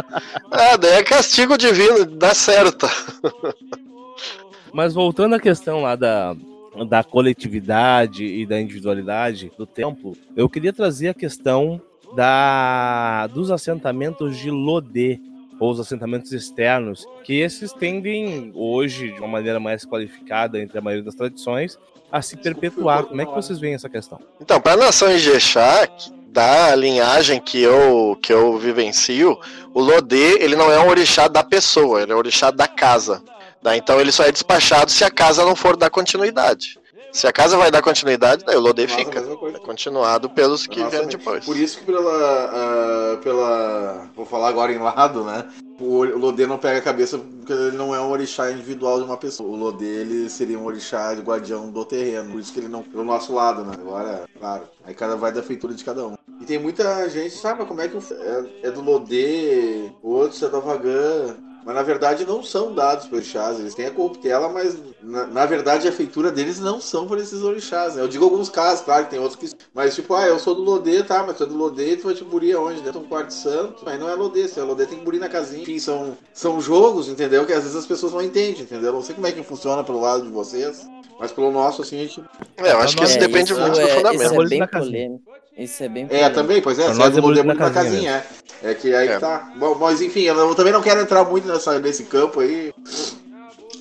ah, 0.53 0.77
daí 0.77 0.93
é 1.01 1.03
castigo 1.03 1.59
divino, 1.59 2.05
dá 2.07 2.33
certo. 2.37 2.87
Mas 4.73 4.95
voltando 4.95 5.35
à 5.35 5.41
questão 5.41 5.83
lá 5.83 5.97
da, 5.97 6.37
da 6.89 7.03
coletividade 7.03 8.25
e 8.25 8.47
da 8.47 8.61
individualidade 8.61 9.51
do 9.59 9.67
templo, 9.67 10.17
eu 10.37 10.49
queria 10.49 10.73
trazer 10.73 11.09
a 11.09 11.15
questão 11.15 11.83
da, 12.15 13.27
dos 13.27 13.51
assentamentos 13.51 14.37
de 14.37 14.53
Lodê, 14.53 15.19
ou 15.59 15.71
os 15.71 15.81
assentamentos 15.81 16.33
externos, 16.33 17.07
que 17.25 17.41
esses 17.41 17.73
tendem 17.73 18.53
hoje, 18.55 19.13
de 19.13 19.19
uma 19.19 19.29
maneira 19.29 19.59
mais 19.59 19.85
qualificada 19.85 20.61
entre 20.61 20.79
a 20.79 20.81
maioria 20.81 21.05
das 21.05 21.15
tradições, 21.15 21.79
a 22.11 22.23
se 22.23 22.37
perpetuar. 22.37 23.05
Como 23.05 23.21
é 23.21 23.27
que 23.27 23.33
vocês 23.33 23.59
veem 23.59 23.75
essa 23.75 23.89
questão? 23.89 24.21
Então, 24.41 24.61
para 24.61 24.73
a 24.73 24.77
nação 24.87 25.11
Ijexá, 25.11 25.89
da 26.31 26.75
linhagem 26.75 27.41
que 27.41 27.61
eu, 27.61 28.19
que 28.23 28.33
eu 28.33 28.59
vivencio, 28.59 29.39
o 29.75 29.81
Lodê, 29.81 30.43
ele 30.43 30.55
não 30.55 30.71
é 30.71 30.79
um 30.79 30.89
orixá 30.89 31.27
da 31.27 31.43
pessoa, 31.43 32.03
ele 32.03 32.13
é 32.13 32.15
um 32.15 32.19
orixá 32.19 32.51
da 32.51 32.69
casa. 32.69 33.23
tá? 33.63 33.77
Então 33.77 34.01
ele 34.01 34.13
só 34.13 34.25
é 34.25 34.33
despachado 34.33 34.91
se 34.91 35.05
a 35.05 35.11
casa 35.11 35.45
não 35.45 35.57
for 35.57 35.77
dar 35.77 35.91
continuidade. 35.91 36.78
Se 37.13 37.27
a 37.27 37.33
casa 37.33 37.57
vai 37.57 37.71
dar 37.71 37.83
continuidade, 37.83 38.45
daí 38.45 38.57
o 38.57 38.61
Lodê 38.61 38.87
fica. 38.87 39.21
É 39.21 39.59
continuado 39.59 40.29
pelos 40.31 40.67
que 40.67 40.79
Nossa, 40.79 40.91
vieram 40.91 41.09
depois. 41.09 41.45
Por 41.45 41.57
isso 41.57 41.79
que 41.79 41.85
pela, 41.87 42.11
ah, 42.53 43.17
pela. 43.23 44.09
Vou 44.15 44.27
falar 44.27 44.49
agora 44.49 44.73
em 44.73 44.79
lado, 44.79 45.25
né? 45.25 45.47
O 45.81 46.03
Lodê 46.05 46.47
não 46.47 46.59
pega 46.59 46.79
a 46.79 46.83
cabeça 46.83 47.19
porque 47.19 47.53
ele 47.53 47.77
não 47.77 47.95
é 47.95 48.01
um 48.01 48.11
orixá 48.11 48.51
individual 48.51 48.99
de 48.99 49.05
uma 49.05 49.17
pessoa. 49.17 49.49
O 49.49 49.57
Lodê 49.57 49.87
ele 49.87 50.29
seria 50.29 50.59
um 50.59 50.67
orixá 50.67 51.15
de 51.15 51.23
guardião 51.23 51.71
do 51.71 51.85
terreno. 51.85 52.33
Por 52.33 52.41
isso 52.41 52.53
que 52.53 52.61
ele 52.61 52.69
não. 52.69 52.83
Pelo 52.83 53.05
nosso 53.05 53.33
lado, 53.33 53.65
né? 53.65 53.75
Agora, 53.79 54.25
claro. 54.39 54.65
Aí 54.85 54.95
cada 54.95 55.17
vai 55.17 55.33
da 55.33 55.43
feitura 55.43 55.73
de 55.75 55.85
cada 55.85 56.07
um. 56.07 56.17
E 56.41 56.45
tem 56.45 56.59
muita 56.59 57.09
gente, 57.09 57.35
sabe, 57.35 57.65
como 57.65 57.81
é 57.81 57.89
que 57.89 57.97
o- 57.97 58.03
é, 58.13 58.69
é 58.69 58.71
do 58.71 58.81
Lodê, 58.81 59.91
outros 60.03 60.43
é 60.43 60.49
da 60.49 60.59
Vagan. 60.61 61.37
Mas 61.65 61.75
na 61.75 61.83
verdade 61.83 62.25
não 62.25 62.43
são 62.43 62.73
dados 62.75 63.07
para 63.07 63.17
orixás. 63.17 63.59
Eles 63.61 63.75
têm 63.75 63.87
a 63.87 63.91
corruptela, 63.91 64.49
mas 64.49 64.77
na, 65.03 65.27
na 65.27 65.47
verdade 65.47 65.87
a 65.87 65.93
feitura 65.93 66.31
deles 66.31 66.59
não 66.59 66.81
são 66.81 67.07
por 67.07 67.19
esses 67.19 67.43
orixás. 67.43 67.95
Né? 67.95 68.03
Eu 68.03 68.09
digo 68.09 68.25
alguns 68.25 68.49
casos, 68.49 68.85
claro 68.85 69.05
que 69.05 69.11
tem 69.11 69.19
outros 69.19 69.37
que. 69.37 69.55
Mas 69.75 69.95
tipo, 69.95 70.15
ah, 70.15 70.27
eu 70.27 70.39
sou 70.39 70.55
do 70.55 70.63
Lodê, 70.63 71.03
tá? 71.03 71.23
Mas 71.27 71.37
tu 71.37 71.45
é 71.45 71.47
do 71.47 71.57
Lodê, 71.57 71.97
tu 71.97 72.05
vai 72.05 72.15
te 72.15 72.25
burir 72.25 72.57
aonde? 72.57 72.81
Dentro 72.81 73.01
de 73.01 73.07
um 73.07 73.09
quarto 73.09 73.33
santo. 73.33 73.83
Mas 73.85 73.99
não 74.01 74.09
é 74.09 74.15
Lodê, 74.15 74.49
se 74.49 74.59
é 74.59 74.63
Lodê 74.63 74.87
tem 74.87 74.99
que 74.99 75.05
burir 75.05 75.21
na 75.21 75.29
casinha. 75.29 75.63
Enfim, 75.63 75.79
são, 75.79 76.17
são 76.33 76.61
jogos, 76.61 77.09
entendeu? 77.09 77.45
Que 77.45 77.53
às 77.53 77.63
vezes 77.63 77.77
as 77.77 77.87
pessoas 77.87 78.13
não 78.13 78.23
entendem, 78.23 78.63
entendeu? 78.63 78.89
Eu 78.89 78.93
Não 78.95 79.03
sei 79.03 79.15
como 79.15 79.27
é 79.27 79.33
que 79.33 79.43
funciona 79.43 79.85
pelo 79.85 80.01
lado 80.01 80.25
de 80.25 80.31
vocês. 80.31 80.87
Mas 81.21 81.33
pelo 81.33 81.51
nosso, 81.51 81.83
assim, 81.83 81.97
a 81.97 82.03
gente. 82.03 82.23
É, 82.57 82.73
eu 82.73 82.79
acho 82.79 82.97
que 82.97 83.03
É, 83.03 83.07
isso 83.07 83.19
depende 83.19 83.53
isso 83.53 83.61
muito 83.61 83.79
é, 83.79 83.83
do 83.83 83.89
Isso 83.89 83.97
fundamento. 83.97 84.23
é 84.23 84.37
Bolinho 84.37 84.69
bem 84.71 84.81
polêmico. 84.81 85.25
Isso 85.59 85.83
é 85.83 85.89
bem 85.89 86.05
É, 86.05 86.07
polêmico. 86.07 86.35
também, 86.35 86.63
pois 86.63 86.79
é, 86.79 86.85
Pra 86.85 86.95
nós 86.95 87.17
é 87.17 87.21
do 87.21 87.35
é 87.35 87.41
é 87.41 87.43
na 87.43 87.55
na 87.55 87.71
casinha 87.71 87.73
casinha, 87.85 88.25
é. 88.63 88.71
É 88.71 88.75
que 88.75 88.95
aí 88.95 89.09
É. 89.09 89.15
que 89.15 89.21
tá. 89.21 89.51
Bom, 89.57 89.75
mas 89.75 90.01
enfim, 90.01 90.23
eu 90.23 90.55
também 90.55 90.73
não 90.73 90.83
quero 90.83 91.01
entrar 91.01 91.25
muito 91.25 91.47
nessa, 91.49 91.79
nesse 91.79 92.05
campo 92.05 92.41
aí. 92.41 92.73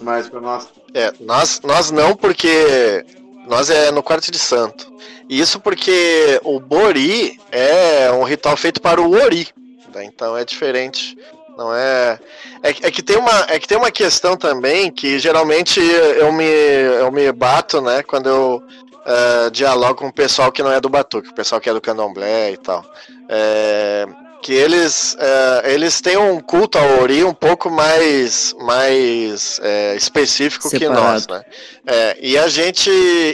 Mas 0.01 0.29
pra 0.29 0.39
nós. 0.39 0.67
É, 0.93 1.11
nós, 1.19 1.61
nós 1.63 1.91
não, 1.91 2.15
porque 2.15 3.03
nós 3.47 3.69
é 3.69 3.91
no 3.91 4.03
quarto 4.03 4.31
de 4.31 4.37
santo. 4.39 4.91
E 5.29 5.39
Isso 5.39 5.59
porque 5.59 6.39
o 6.43 6.59
Bori 6.59 7.39
é 7.51 8.11
um 8.11 8.23
ritual 8.23 8.55
feito 8.55 8.79
para 8.81 9.01
o 9.01 9.11
Ori. 9.11 9.47
tá? 9.91 10.03
Então 10.03 10.37
é 10.37 10.45
diferente. 10.45 11.17
Não 11.57 11.73
é. 11.73 12.19
É, 12.61 12.71
que- 12.73 12.85
é 12.85 12.91
que 12.91 13.01
tem 13.01 13.17
uma, 13.17 13.45
é 13.49 13.59
que 13.59 13.67
tem 13.67 13.77
uma 13.77 13.89
questão 13.91 14.37
também 14.37 14.91
que 14.91 15.17
geralmente 15.17 15.79
eu 15.81 16.31
me, 16.31 16.45
eu 16.45 17.11
me 17.11 17.31
bato, 17.31 17.81
né, 17.81 18.03
quando 18.03 18.29
eu 18.29 18.63
eh, 19.07 19.49
dialogo 19.51 19.95
com 19.95 20.07
o 20.07 20.13
pessoal 20.13 20.51
que 20.51 20.61
não 20.61 20.69
é 20.69 20.81
do 20.81 20.89
Batuque, 20.89 21.29
o 21.29 21.33
pessoal 21.33 21.61
que 21.61 21.69
é 21.69 21.73
do 21.73 21.79
Candomblé 21.79 22.51
e 22.51 22.57
tal. 22.57 22.83
É, 23.29 24.05
que 24.41 24.51
eles, 24.53 25.15
eh, 25.17 25.73
eles 25.73 26.01
têm 26.01 26.17
um 26.17 26.41
culto 26.41 26.77
ao 26.77 27.01
Ori 27.01 27.23
um 27.23 27.33
pouco 27.33 27.69
mais, 27.69 28.53
mais 28.59 29.61
eh, 29.63 29.95
específico 29.95 30.69
que 30.69 30.79
Separado. 30.79 31.01
nós, 31.01 31.27
né? 31.27 31.41
É, 31.85 32.17
e 32.21 32.37
a 32.37 32.49
gente. 32.49 32.89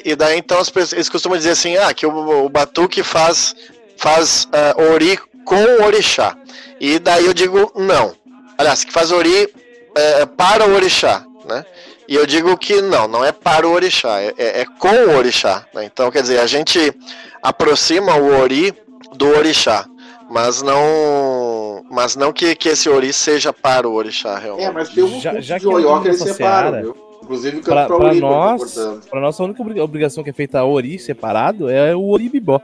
E 0.05 0.15
daí 0.15 0.37
então 0.37 0.59
as 0.59 0.69
pessoas, 0.69 0.93
eles 0.93 1.09
costumam 1.09 1.37
dizer 1.37 1.51
assim, 1.51 1.75
ah, 1.75 1.91
que 1.91 2.05
o, 2.05 2.45
o 2.45 2.49
Batuque 2.49 3.01
faz, 3.01 3.55
faz 3.97 4.47
ah, 4.51 4.75
Ori 4.93 5.17
com 5.43 5.55
o 5.55 5.85
Orixá. 5.85 6.37
E 6.79 6.99
daí 6.99 7.25
eu 7.25 7.33
digo 7.33 7.71
não. 7.75 8.15
Aliás, 8.57 8.83
que 8.83 8.93
faz 8.93 9.11
Ori 9.11 9.51
é, 9.95 10.25
para 10.27 10.67
o 10.67 10.75
Orixá, 10.75 11.25
né? 11.45 11.65
E 12.07 12.15
eu 12.15 12.25
digo 12.25 12.57
que 12.57 12.81
não, 12.81 13.07
não 13.07 13.23
é 13.23 13.31
para 13.31 13.67
o 13.67 13.71
Orixá, 13.71 14.19
é, 14.21 14.33
é- 14.37 14.61
é 14.61 14.65
com 14.65 14.89
o 14.89 15.15
Orixá. 15.17 15.65
né? 15.73 15.85
Então, 15.85 16.11
quer 16.11 16.21
dizer, 16.21 16.39
a 16.39 16.45
gente 16.47 16.93
aproxima 17.41 18.15
o 18.17 18.39
Ori 18.41 18.73
do 19.15 19.27
Orixá, 19.29 19.85
mas 20.29 20.61
não, 20.61 21.85
mas 21.89 22.15
não 22.15 22.33
que, 22.33 22.55
que 22.55 22.69
esse 22.69 22.89
Ori 22.89 23.13
seja 23.13 23.53
para 23.53 23.87
o 23.87 23.93
Orixá, 23.93 24.37
realmente. 24.37 24.67
É, 24.67 24.71
mas 24.71 24.89
tem 24.89 25.03
um 25.03 25.19
Já- 25.21 25.39
já 25.39 25.55
de 25.57 25.61
que 25.61 25.67
eu 25.67 25.71
Oió 25.73 25.99
que 26.01 26.13
separam, 26.13 26.33
seara, 26.71 26.81
viu? 26.81 26.97
Inclusive 27.23 27.61
Pra, 27.61 27.85
pra 27.85 27.95
Ori, 27.95 28.19
nós, 28.19 28.75
pra 29.09 29.21
nossa 29.21 29.41
a 29.41 29.45
única 29.45 29.61
obri- 29.61 29.79
obrigação 29.79 30.23
que 30.25 30.29
é 30.29 30.33
feita 30.33 30.59
a 30.59 30.65
Ori 30.65 30.99
separado 30.99 31.69
é 31.69 31.95
o 31.95 32.09
Ori 32.09 32.27
Bibó. 32.27 32.61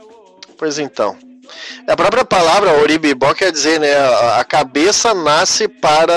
Pois 0.57 0.77
então. 0.79 1.15
A 1.87 1.95
própria 1.95 2.23
palavra 2.25 2.73
oribibó 2.81 3.33
quer 3.33 3.51
dizer, 3.51 3.79
né? 3.79 3.93
A 4.37 4.43
cabeça 4.43 5.13
nasce 5.13 5.67
para 5.67 6.13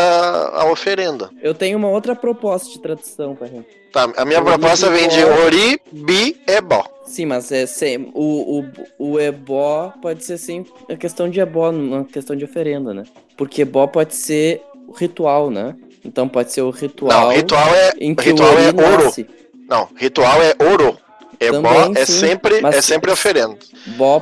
a 0.54 0.70
oferenda. 0.70 1.30
Eu 1.42 1.54
tenho 1.54 1.76
uma 1.78 1.88
outra 1.88 2.14
proposta 2.14 2.70
de 2.70 2.78
tradução 2.80 3.34
pra 3.34 3.46
gente. 3.46 3.66
Tá, 3.92 4.04
a 4.16 4.24
minha 4.24 4.38
Oribibó. 4.40 4.58
proposta 4.58 4.88
vem 4.90 5.06
de 5.08 5.22
oribibó. 5.92 6.84
Sim, 7.04 7.26
mas 7.26 7.52
é 7.52 7.66
sem, 7.66 8.10
o, 8.14 8.60
o, 8.98 9.12
o 9.12 9.20
ebó 9.20 9.92
pode 10.00 10.24
ser 10.24 10.38
sim 10.38 10.64
a 10.88 10.96
questão 10.96 11.28
de 11.28 11.40
ebó, 11.40 11.70
uma 11.70 12.04
questão 12.04 12.34
de 12.34 12.44
oferenda, 12.44 12.94
né? 12.94 13.04
Porque 13.36 13.62
ebó 13.62 13.86
pode 13.86 14.14
ser 14.14 14.62
ritual, 14.96 15.50
né? 15.50 15.74
Então 16.04 16.26
pode 16.28 16.52
ser 16.52 16.62
o 16.62 16.70
ritual, 16.70 17.26
Não, 17.28 17.32
ritual 17.32 17.68
é. 17.74 17.92
em 17.98 18.14
que 18.14 18.30
ritual 18.30 18.54
o 18.54 18.58
é 18.58 18.66
ouro. 18.68 19.04
nasce. 19.04 19.26
Não, 19.68 19.88
ritual 19.96 20.42
é 20.42 20.54
ouro. 20.70 20.96
Ebó 21.46 21.62
Também, 21.62 22.02
é 22.02 22.06
sim, 22.06 22.12
sempre, 22.12 22.60
é 22.64 22.80
sempre 22.80 23.10
oferenda. 23.10 23.56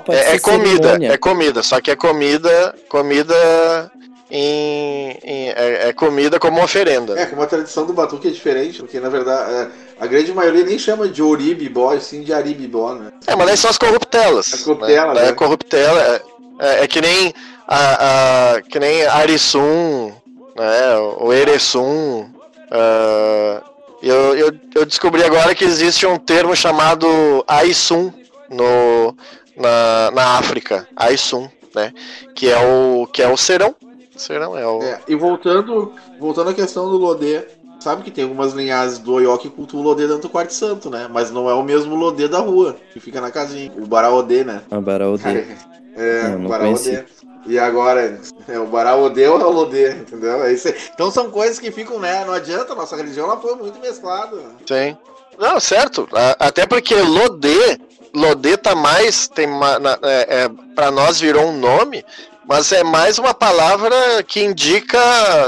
É, 0.09 0.23
ser 0.23 0.37
é 0.37 0.39
comida, 0.39 0.89
cerimônia. 0.89 1.13
é 1.13 1.19
comida, 1.19 1.63
só 1.63 1.81
que 1.81 1.91
é 1.91 1.97
comida, 1.97 2.75
comida 2.89 3.91
em, 4.31 5.19
em 5.23 5.49
é, 5.49 5.89
é, 5.89 5.93
comida 5.93 6.39
como 6.39 6.63
oferenda. 6.63 7.19
É, 7.19 7.27
como 7.27 7.43
a 7.43 7.47
tradição 7.47 7.85
do 7.85 7.93
batuque 7.93 8.29
é 8.29 8.31
diferente, 8.31 8.79
porque 8.79 9.01
na 9.01 9.09
verdade 9.09 9.53
é, 9.53 9.69
a 9.99 10.07
grande 10.07 10.33
maioria 10.33 10.65
nem 10.65 10.79
chama 10.79 11.09
de 11.09 11.23
oribibó, 11.23 11.99
sim 11.99 12.23
de 12.23 12.33
aribibó, 12.33 12.95
né? 12.95 13.11
É, 13.27 13.35
mas 13.35 13.49
aí 13.49 13.57
são 13.57 13.71
as 13.71 13.79
corruptelas. 13.79 14.55
As 14.55 14.63
corruptela, 14.63 15.15
né? 15.15 15.23
né? 15.23 15.29
É 15.29 15.33
corruptela, 15.33 16.01
é, 16.01 16.23
é, 16.61 16.85
é, 16.85 16.87
que 16.87 17.01
nem 17.01 17.35
a, 17.67 18.55
a, 18.55 18.63
que 18.63 18.79
nem 18.79 19.05
Arisum, 19.07 20.13
né? 20.57 20.97
O 21.19 21.33
Eresum. 21.33 22.31
Uh, 22.73 23.70
eu, 24.03 24.37
eu, 24.37 24.53
eu 24.75 24.87
descobri 24.87 25.23
agora 25.23 25.55
que 25.55 25.65
existe 25.65 26.07
um 26.07 26.17
termo 26.17 26.55
chamado 26.57 27.07
Aisum 27.47 28.13
no, 28.49 29.15
na, 29.57 30.11
na 30.11 30.39
África. 30.39 30.89
Aisum, 30.97 31.49
né? 31.75 31.93
Que 32.35 32.49
é 32.49 32.59
o, 32.59 33.07
que 33.07 33.23
é 33.23 33.29
o 33.29 33.37
serão. 33.37 33.75
Serão 34.17 34.57
é 34.57 34.67
o... 34.67 34.83
É, 34.83 35.01
e 35.09 35.15
voltando, 35.15 35.93
voltando 36.19 36.51
à 36.51 36.55
questão 36.55 36.91
do 36.91 36.97
Lodê, 36.97 37.43
sabe 37.79 38.03
que 38.03 38.11
tem 38.11 38.25
algumas 38.25 38.53
linhagens 38.53 38.99
do 38.99 39.15
Oió 39.15 39.37
que 39.37 39.49
cultuam 39.49 39.83
o 39.83 39.85
Lodê 39.87 40.07
dentro 40.07 40.23
do 40.23 40.29
quarto 40.29 40.53
santo, 40.53 40.91
né? 40.91 41.09
Mas 41.11 41.31
não 41.31 41.49
é 41.49 41.55
o 41.55 41.63
mesmo 41.63 41.95
Lodê 41.95 42.29
da 42.29 42.39
rua, 42.39 42.77
que 42.93 43.01
fica 43.01 43.21
na 43.21 43.31
casinha. 43.31 43.73
O 43.77 43.87
Baraodê, 43.87 44.45
né? 44.45 44.63
A 44.71 44.81
Baraodê. 44.81 45.47
É, 45.97 46.29
Não, 46.29 46.37
o 46.37 46.39
não 46.39 46.51
Baraodê. 46.51 47.05
E 47.47 47.59
agora, 47.59 48.21
é 48.49 48.59
o 48.59 48.67
Baraodê 48.67 49.27
ou 49.27 49.41
é 49.41 49.45
o 49.45 49.51
Lodê, 49.51 49.93
entendeu? 49.93 50.45
É. 50.45 50.53
Então 50.95 51.11
são 51.11 51.31
coisas 51.31 51.59
que 51.59 51.71
ficam, 51.71 51.99
né? 51.99 52.25
Não 52.25 52.35
adianta, 52.35 52.75
nossa 52.75 52.97
religião 52.97 53.27
ela 53.27 53.41
foi 53.41 53.55
muito 53.55 53.79
mesclada. 53.81 54.37
Sim. 54.67 54.97
Não, 55.39 55.59
certo. 55.59 56.07
Até 56.39 56.67
porque 56.67 56.95
Lodê, 56.95 57.79
Lodê 58.15 58.57
tá 58.57 58.75
mais, 58.75 59.27
tem 59.27 59.47
ma- 59.47 59.79
na- 59.79 59.99
é, 60.03 60.43
é, 60.45 60.51
para 60.75 60.91
nós 60.91 61.19
virou 61.19 61.47
um 61.47 61.59
nome, 61.59 62.05
mas 62.47 62.71
é 62.73 62.85
mais 62.85 63.19
uma 63.19 63.33
palavra 63.33 64.23
que 64.23 64.43
indica, 64.43 64.99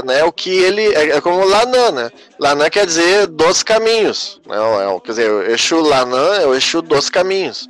né, 0.03 0.23
o 0.23 0.31
que 0.31 0.49
ele 0.49 0.93
é, 0.95 1.17
é 1.17 1.21
como 1.21 1.45
Lanã, 1.45 1.91
né? 1.91 2.09
Lanã 2.39 2.69
quer 2.69 2.85
dizer 2.87 3.27
dos 3.27 3.61
caminhos, 3.61 4.41
né? 4.47 4.55
Quer 5.03 5.11
dizer, 5.11 5.31
o 5.31 5.43
Exu 5.43 5.79
Lanã 5.81 6.35
é 6.41 6.47
o 6.47 6.55
Exu 6.55 6.81
dos 6.81 7.09
caminhos. 7.09 7.67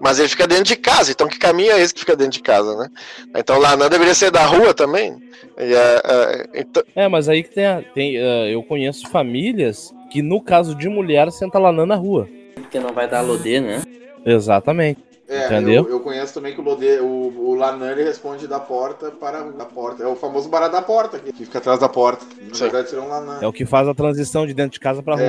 Mas 0.00 0.18
ele 0.18 0.28
fica 0.28 0.46
dentro 0.46 0.64
de 0.64 0.76
casa, 0.76 1.10
então 1.10 1.26
que 1.26 1.38
caminho 1.38 1.72
é 1.72 1.80
esse 1.80 1.94
que 1.94 2.00
fica 2.00 2.14
dentro 2.14 2.32
de 2.32 2.42
casa, 2.42 2.76
né? 2.76 2.88
Então 3.34 3.58
Lanã 3.58 3.88
deveria 3.88 4.14
ser 4.14 4.30
da 4.30 4.44
rua 4.44 4.74
também. 4.74 5.16
E, 5.58 5.74
é, 5.74 6.02
é, 6.04 6.48
então, 6.60 6.82
É, 6.94 7.08
mas 7.08 7.28
aí 7.28 7.42
que 7.42 7.54
tem, 7.54 7.66
a- 7.66 7.82
tem 7.94 8.18
ah, 8.18 8.46
eu 8.48 8.62
conheço 8.62 9.08
famílias 9.08 9.92
que 10.10 10.20
no 10.22 10.40
caso 10.40 10.74
de 10.74 10.88
mulher 10.88 11.30
senta 11.32 11.58
lanã 11.58 11.86
na 11.86 11.94
rua. 11.94 12.28
Porque 12.54 12.78
não 12.78 12.92
vai 12.92 13.08
dar 13.08 13.22
Lodê, 13.22 13.60
né? 13.60 13.82
Exatamente. 14.24 15.00
É, 15.28 15.46
Entendeu? 15.46 15.84
Eu, 15.86 15.90
eu 15.90 16.00
conheço 16.00 16.34
também 16.34 16.54
que 16.54 16.60
o 16.60 16.64
Lodê, 16.64 17.00
o, 17.00 17.04
o 17.06 17.54
Lanã 17.56 17.90
ele 17.90 18.04
responde 18.04 18.46
da 18.46 18.60
porta 18.60 19.10
para 19.10 19.40
a 19.40 19.64
porta. 19.64 20.04
É 20.04 20.06
o 20.06 20.14
famoso 20.14 20.48
bará 20.48 20.68
da 20.68 20.80
porta, 20.80 21.18
que 21.18 21.32
fica 21.32 21.58
atrás 21.58 21.80
da 21.80 21.88
porta. 21.88 22.24
Na 22.40 22.54
Sim. 22.54 22.62
verdade, 22.64 22.90
seria 22.90 23.04
um 23.04 23.08
Lanã. 23.08 23.38
É 23.42 23.46
o 23.46 23.52
que 23.52 23.66
faz 23.66 23.88
a 23.88 23.94
transição 23.94 24.46
de 24.46 24.54
dentro 24.54 24.72
de 24.72 24.80
casa 24.80 25.02
pra 25.02 25.16
rua. 25.16 25.24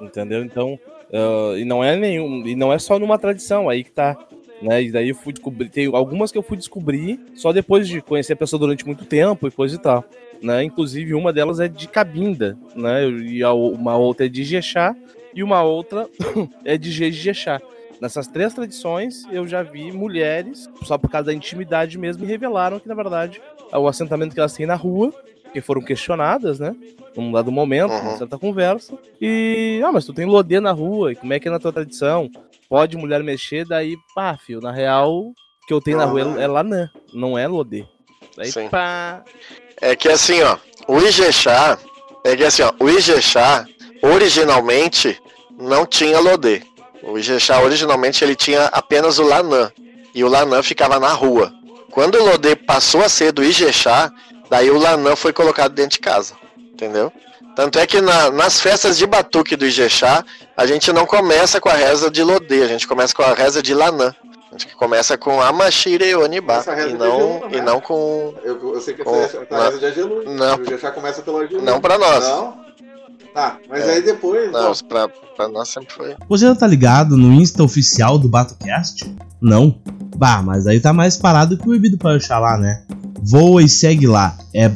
É, 0.00 0.04
Entendeu? 0.04 0.44
Então, 0.44 0.78
ah, 1.12 1.54
e 1.56 1.64
não 1.64 1.84
é 1.84 1.96
nenhum, 1.96 2.46
e 2.46 2.56
não 2.56 2.72
é 2.72 2.78
só 2.78 2.98
numa 2.98 3.18
tradição, 3.18 3.68
aí 3.68 3.84
que 3.84 3.90
tá. 3.90 4.16
Né? 4.62 4.84
E 4.84 4.92
daí 4.92 5.08
eu 5.08 5.14
fui 5.14 5.32
descobrir, 5.32 5.68
tem 5.68 5.86
algumas 5.94 6.30
que 6.30 6.38
eu 6.38 6.42
fui 6.42 6.56
descobrir 6.56 7.18
só 7.34 7.52
depois 7.52 7.88
de 7.88 8.00
conhecer 8.00 8.34
a 8.34 8.36
pessoa 8.36 8.60
durante 8.60 8.86
muito 8.86 9.04
tempo 9.04 9.48
e 9.48 9.50
coisa 9.50 9.74
e 9.74 9.78
tal. 9.78 10.04
Né? 10.40 10.62
Inclusive, 10.64 11.14
uma 11.14 11.32
delas 11.32 11.60
é 11.60 11.68
de 11.68 11.88
Cabinda, 11.88 12.56
né? 12.74 13.08
E 13.08 13.44
uma 13.44 13.96
outra 13.96 14.26
é 14.26 14.28
de 14.28 14.42
Jexá 14.44 14.94
e 15.34 15.42
uma 15.42 15.62
outra 15.62 16.08
é 16.64 16.76
de 16.76 16.90
Jejexá. 16.90 17.60
Nessas 18.00 18.26
três 18.26 18.52
tradições, 18.52 19.24
eu 19.30 19.46
já 19.46 19.62
vi 19.62 19.92
mulheres, 19.92 20.68
só 20.82 20.98
por 20.98 21.08
causa 21.08 21.26
da 21.26 21.32
intimidade 21.32 21.96
mesmo, 21.96 22.24
me 22.24 22.28
revelaram 22.28 22.80
que, 22.80 22.88
na 22.88 22.94
verdade, 22.96 23.40
o 23.72 23.86
assentamento 23.86 24.34
que 24.34 24.40
elas 24.40 24.52
têm 24.54 24.66
na 24.66 24.74
rua, 24.74 25.14
que 25.52 25.60
foram 25.60 25.82
questionadas, 25.82 26.58
né? 26.58 26.74
Num 27.16 27.30
dado 27.32 27.52
momento, 27.52 27.92
Uhum. 27.92 28.16
certa 28.18 28.38
conversa. 28.38 28.94
E, 29.20 29.80
ah, 29.84 29.92
mas 29.92 30.04
tu 30.06 30.12
tem 30.12 30.24
lodê 30.26 30.60
na 30.60 30.72
rua, 30.72 31.12
e 31.12 31.16
como 31.16 31.32
é 31.32 31.38
que 31.40 31.48
é 31.48 31.50
na 31.50 31.58
tua 31.58 31.72
tradição? 31.72 32.30
Pode 32.68 32.96
mulher 32.96 33.22
mexer? 33.22 33.66
Daí, 33.66 33.96
pá, 34.14 34.36
fio, 34.36 34.60
na 34.60 34.72
real, 34.72 35.12
o 35.12 35.34
que 35.66 35.74
eu 35.74 35.80
tenho 35.80 35.98
na 35.98 36.04
rua 36.06 36.38
é, 36.40 36.44
é 36.44 36.46
lanã, 36.46 36.88
não 37.12 37.36
é 37.36 37.46
lodê. 37.46 37.84
Daí, 38.36 38.50
Sim. 38.50 38.68
pá, 38.68 39.22
É 39.80 39.94
que 39.94 40.08
assim, 40.08 40.40
ó, 40.42 40.56
o 40.88 40.98
Ijexá, 41.00 41.76
é 42.24 42.34
que 42.36 42.44
assim, 42.44 42.62
ó, 42.62 42.72
o 42.80 42.88
Ijexá 42.88 43.66
originalmente 44.02 45.20
não 45.58 45.84
tinha 45.84 46.18
Lodê. 46.18 46.62
O 47.02 47.18
Ijexá 47.18 47.60
originalmente 47.60 48.24
ele 48.24 48.34
tinha 48.36 48.66
apenas 48.66 49.18
o 49.18 49.24
Lanã, 49.24 49.70
e 50.14 50.22
o 50.24 50.28
Lanã 50.28 50.62
ficava 50.62 50.98
na 51.00 51.12
rua. 51.12 51.52
Quando 51.90 52.14
o 52.16 52.24
Lodê 52.24 52.54
passou 52.56 53.02
a 53.02 53.08
ser 53.08 53.32
do 53.32 53.44
Ijexá, 53.44 54.10
daí 54.52 54.70
o 54.70 54.76
Lanã 54.78 55.16
foi 55.16 55.32
colocado 55.32 55.72
dentro 55.72 55.92
de 55.92 55.98
casa, 56.00 56.34
entendeu? 56.74 57.10
Tanto 57.56 57.78
é 57.78 57.86
que 57.86 58.00
na- 58.02 58.30
nas 58.30 58.60
festas 58.60 58.98
de 58.98 59.06
batuque 59.06 59.56
do 59.56 59.64
Ijexá, 59.66 60.22
a 60.54 60.66
gente 60.66 60.92
não 60.92 61.06
começa 61.06 61.58
com 61.58 61.70
a 61.70 61.72
reza 61.74 62.10
de 62.10 62.22
Lodê, 62.22 62.62
a 62.62 62.66
gente 62.68 62.86
começa 62.86 63.14
com 63.14 63.22
a 63.22 63.32
reza 63.32 63.62
de 63.62 63.72
Lanã. 63.72 64.14
A 64.50 64.58
gente 64.58 64.76
começa 64.76 65.16
com 65.16 65.40
Amashire 65.40 66.04
e 66.04 66.14
Onibá, 66.14 66.62
e 66.86 66.92
não, 66.92 67.40
Jejum, 67.40 67.40
e 67.56 67.60
não 67.62 67.80
com 67.80 68.34
eu, 68.44 68.74
eu 68.74 68.80
sei 68.82 68.92
que 68.92 69.02
Oh, 69.06 69.16
essa 69.22 69.38
é 69.38 69.46
a 69.50 69.56
não. 69.56 69.64
reza 69.64 69.78
de 69.78 69.86
Agelu. 69.86 70.24
Não. 70.30 70.56
O 70.56 70.78
já 70.78 70.90
começa 70.90 71.22
pelo 71.22 71.38
Agelu. 71.38 71.62
Não 71.62 71.80
pra 71.80 71.96
nós. 71.96 72.22
Não? 72.28 72.60
Tá, 73.32 73.56
mas 73.66 73.88
É. 73.88 73.92
aí 73.94 74.02
depois. 74.02 74.52
Não, 74.52 74.74
pra, 74.86 75.08
pra 75.08 75.48
nós 75.48 75.70
sempre 75.70 75.94
foi. 75.94 76.14
Você 76.28 76.44
já 76.46 76.54
tá 76.54 76.66
ligado 76.66 77.16
no 77.16 77.32
Insta 77.32 77.62
oficial 77.64 78.18
do 78.18 78.28
BatoCast? 78.28 79.10
Não? 79.40 79.80
Bah, 80.16 80.42
mas 80.42 80.66
aí 80.66 80.78
tá 80.80 80.92
mais 80.92 81.16
parado 81.16 81.56
que 81.56 81.66
o 81.66 81.70
bebido 81.72 81.96
pra 81.96 82.12
achar 82.16 82.38
lá, 82.38 82.58
né? 82.58 82.82
Voa 83.24 83.62
e 83.62 83.68
segue 83.68 84.08
lá, 84.08 84.36
é 84.52 84.68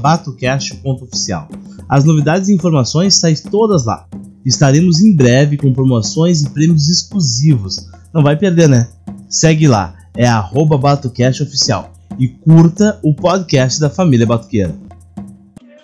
batocast.oficial. 0.00 1.48
As 1.88 2.04
novidades 2.04 2.48
e 2.48 2.54
informações 2.54 3.16
saem 3.16 3.34
todas 3.50 3.84
lá. 3.84 4.06
Estaremos 4.46 5.00
em 5.00 5.14
breve 5.14 5.56
com 5.56 5.72
promoções 5.72 6.42
e 6.42 6.50
prêmios 6.50 6.88
exclusivos. 6.88 7.88
Não 8.12 8.22
vai 8.22 8.36
perder, 8.36 8.68
né? 8.68 8.88
Segue 9.28 9.66
lá, 9.66 9.96
é 10.16 10.24
arroba 10.24 10.78
batocast 10.78 11.42
oficial. 11.42 11.92
E 12.16 12.28
curta 12.28 13.00
o 13.02 13.12
podcast 13.12 13.80
da 13.80 13.90
família 13.90 14.24
Batuqueira. 14.24 14.72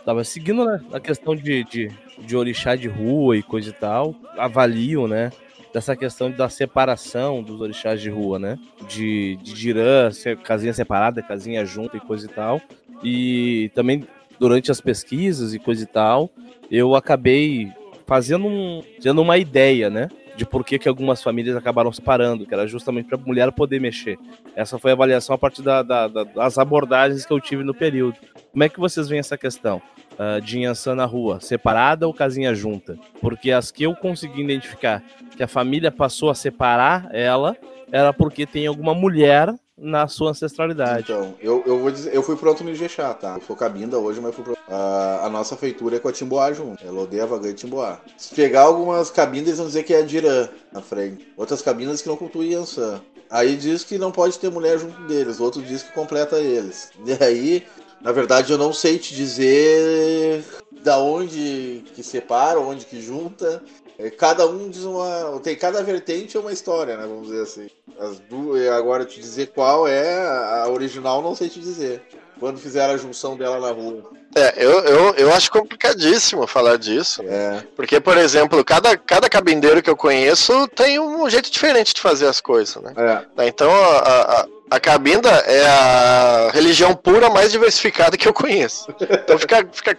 Tava 0.04 0.22
seguindo 0.22 0.64
né, 0.64 0.80
a 0.92 1.00
questão 1.00 1.34
de, 1.34 1.64
de, 1.64 1.90
de 2.24 2.36
orixá 2.36 2.76
de 2.76 2.86
rua 2.86 3.36
e 3.36 3.42
coisa 3.42 3.70
e 3.70 3.72
tal, 3.72 4.14
avalio, 4.38 5.08
né? 5.08 5.30
Dessa 5.72 5.94
questão 5.94 6.30
da 6.30 6.48
separação 6.48 7.42
dos 7.42 7.60
orixás 7.60 8.00
de 8.00 8.10
rua, 8.10 8.38
né? 8.38 8.58
De, 8.88 9.36
de 9.36 9.52
dirã, 9.54 10.10
casinha 10.42 10.72
separada, 10.72 11.22
casinha 11.22 11.64
junta 11.64 11.96
e 11.96 12.00
coisa 12.00 12.26
e 12.26 12.28
tal. 12.28 12.60
E 13.04 13.70
também 13.74 14.04
durante 14.38 14.70
as 14.70 14.80
pesquisas 14.80 15.54
e 15.54 15.58
coisa 15.58 15.84
e 15.84 15.86
tal, 15.86 16.30
eu 16.70 16.94
acabei 16.96 17.70
fazendo, 18.06 18.46
um, 18.46 18.82
tendo 19.00 19.22
uma 19.22 19.38
ideia, 19.38 19.88
né? 19.88 20.08
De 20.36 20.44
por 20.46 20.64
que, 20.64 20.78
que 20.78 20.88
algumas 20.88 21.22
famílias 21.22 21.54
acabaram 21.56 21.92
separando, 21.92 22.46
que 22.46 22.54
era 22.54 22.66
justamente 22.66 23.08
para 23.08 23.18
a 23.18 23.20
mulher 23.20 23.52
poder 23.52 23.78
mexer. 23.80 24.18
Essa 24.56 24.78
foi 24.78 24.90
a 24.90 24.94
avaliação 24.94 25.34
a 25.34 25.38
partir 25.38 25.62
da- 25.62 25.82
da- 25.82 26.08
da- 26.08 26.24
das 26.24 26.56
abordagens 26.58 27.24
que 27.26 27.32
eu 27.32 27.38
tive 27.40 27.62
no 27.62 27.74
período. 27.74 28.16
Como 28.50 28.64
é 28.64 28.68
que 28.68 28.80
vocês 28.80 29.08
veem 29.08 29.20
essa 29.20 29.36
questão? 29.36 29.80
Ah, 30.22 30.38
de 30.38 30.60
Yansan 30.60 30.96
na 30.96 31.06
rua, 31.06 31.40
separada 31.40 32.06
ou 32.06 32.12
casinha 32.12 32.54
junta? 32.54 32.98
Porque 33.22 33.50
as 33.50 33.70
que 33.70 33.84
eu 33.84 33.96
consegui 33.96 34.42
identificar 34.42 35.02
que 35.34 35.42
a 35.42 35.48
família 35.48 35.90
passou 35.90 36.28
a 36.28 36.34
separar 36.34 37.08
ela 37.10 37.56
era 37.90 38.12
porque 38.12 38.44
tem 38.44 38.66
alguma 38.66 38.94
mulher 38.94 39.54
na 39.78 40.06
sua 40.06 40.32
ancestralidade. 40.32 41.04
Então, 41.04 41.34
eu, 41.40 41.62
eu 41.64 41.78
vou 41.78 41.90
dizer, 41.90 42.14
eu 42.14 42.22
fui 42.22 42.36
pronto 42.36 42.62
no 42.62 42.68
Ijexá, 42.68 43.14
tá? 43.14 43.36
Eu 43.36 43.42
sou 43.46 43.56
cabinda 43.56 43.98
hoje, 43.98 44.20
mas 44.20 44.34
fui 44.34 44.44
pronto. 44.44 44.60
Ah, 44.68 45.22
a 45.24 45.30
nossa 45.30 45.56
feitura 45.56 45.96
é 45.96 45.98
com 45.98 46.08
a 46.08 46.12
Timboá 46.12 46.52
junto. 46.52 46.86
É 46.86 46.90
Lodê, 46.90 47.18
Avagã 47.22 47.48
e 47.48 47.54
Timboá. 47.54 47.98
Se 48.18 48.34
pegar 48.34 48.64
algumas 48.64 49.10
cabindas, 49.10 49.56
vão 49.56 49.68
dizer 49.68 49.84
que 49.84 49.94
é 49.94 50.02
Dirã 50.02 50.50
na 50.70 50.82
frente. 50.82 51.26
Outras 51.34 51.62
cabindas 51.62 52.02
que 52.02 52.08
não 52.08 52.16
cultuam 52.18 52.44
Yansan. 52.44 53.00
Aí 53.30 53.56
diz 53.56 53.84
que 53.84 53.96
não 53.96 54.12
pode 54.12 54.38
ter 54.38 54.50
mulher 54.50 54.78
junto 54.78 55.00
deles, 55.06 55.40
outro 55.40 55.62
diz 55.62 55.82
que 55.82 55.92
completa 55.92 56.38
eles. 56.38 56.90
E 57.06 57.24
aí, 57.24 57.64
na 58.00 58.12
verdade, 58.12 58.52
eu 58.52 58.58
não 58.58 58.72
sei 58.72 58.98
te 58.98 59.14
dizer 59.14 60.44
da 60.82 60.98
onde 60.98 61.84
que 61.94 62.02
separa, 62.02 62.58
onde 62.58 62.86
que 62.86 63.00
junta. 63.00 63.62
É, 63.98 64.08
Cada 64.10 64.46
um 64.46 64.70
diz 64.70 64.84
uma. 64.84 65.38
Tem 65.42 65.54
cada 65.54 65.82
vertente 65.82 66.36
é 66.36 66.40
uma 66.40 66.52
história, 66.52 66.96
né? 66.96 67.06
Vamos 67.06 67.28
dizer 67.28 67.42
assim. 67.42 67.70
As 67.98 68.18
duas, 68.18 68.66
agora 68.68 69.04
te 69.04 69.20
dizer 69.20 69.48
qual 69.48 69.86
é 69.86 70.26
a 70.26 70.68
original, 70.68 71.20
não 71.20 71.34
sei 71.34 71.48
te 71.48 71.60
dizer. 71.60 72.02
Quando 72.38 72.58
fizeram 72.58 72.94
a 72.94 72.96
junção 72.96 73.36
dela 73.36 73.60
na 73.60 73.70
rua. 73.70 74.10
É, 74.34 74.64
eu, 74.64 74.80
eu, 74.84 75.14
eu 75.16 75.34
acho 75.34 75.50
complicadíssimo 75.50 76.46
falar 76.46 76.78
disso. 76.78 77.20
É. 77.22 77.62
Porque, 77.76 78.00
por 78.00 78.16
exemplo, 78.16 78.64
cada, 78.64 78.96
cada 78.96 79.28
cabindeiro 79.28 79.82
que 79.82 79.90
eu 79.90 79.96
conheço 79.96 80.66
tem 80.68 80.98
um 80.98 81.28
jeito 81.28 81.50
diferente 81.50 81.92
de 81.92 82.00
fazer 82.00 82.26
as 82.26 82.40
coisas, 82.40 82.82
né? 82.82 82.94
É. 82.96 83.46
Então, 83.46 83.70
a, 83.70 84.40
a, 84.40 84.46
a 84.70 84.78
cabinda 84.78 85.28
é 85.28 85.66
a 85.66 86.50
religião 86.52 86.94
pura 86.94 87.28
mais 87.28 87.50
diversificada 87.50 88.16
que 88.16 88.28
eu 88.28 88.32
conheço. 88.32 88.86
Então 89.00 89.38
fica, 89.38 89.68
fica 89.72 89.98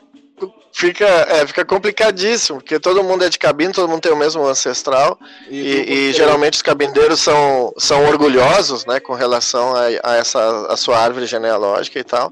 fica, 0.71 1.05
é, 1.05 1.45
fica 1.45 1.65
complicadíssimo, 1.65 2.59
porque 2.59 2.79
todo 2.79 3.03
mundo 3.03 3.23
é 3.23 3.29
de 3.29 3.37
cabine, 3.37 3.73
todo 3.73 3.89
mundo 3.89 4.01
tem 4.01 4.11
o 4.11 4.15
mesmo 4.15 4.45
ancestral, 4.47 5.19
e, 5.49 6.09
e 6.09 6.13
geralmente 6.13 6.53
os 6.53 6.61
cabindeiros 6.61 7.19
são, 7.19 7.73
são 7.77 8.05
orgulhosos, 8.05 8.85
né, 8.85 8.99
com 8.99 9.13
relação 9.13 9.75
a, 9.75 9.83
a, 10.03 10.15
essa 10.15 10.67
a 10.67 10.77
sua 10.77 10.97
árvore 10.97 11.25
genealógica 11.25 11.99
e 11.99 12.03
tal. 12.03 12.31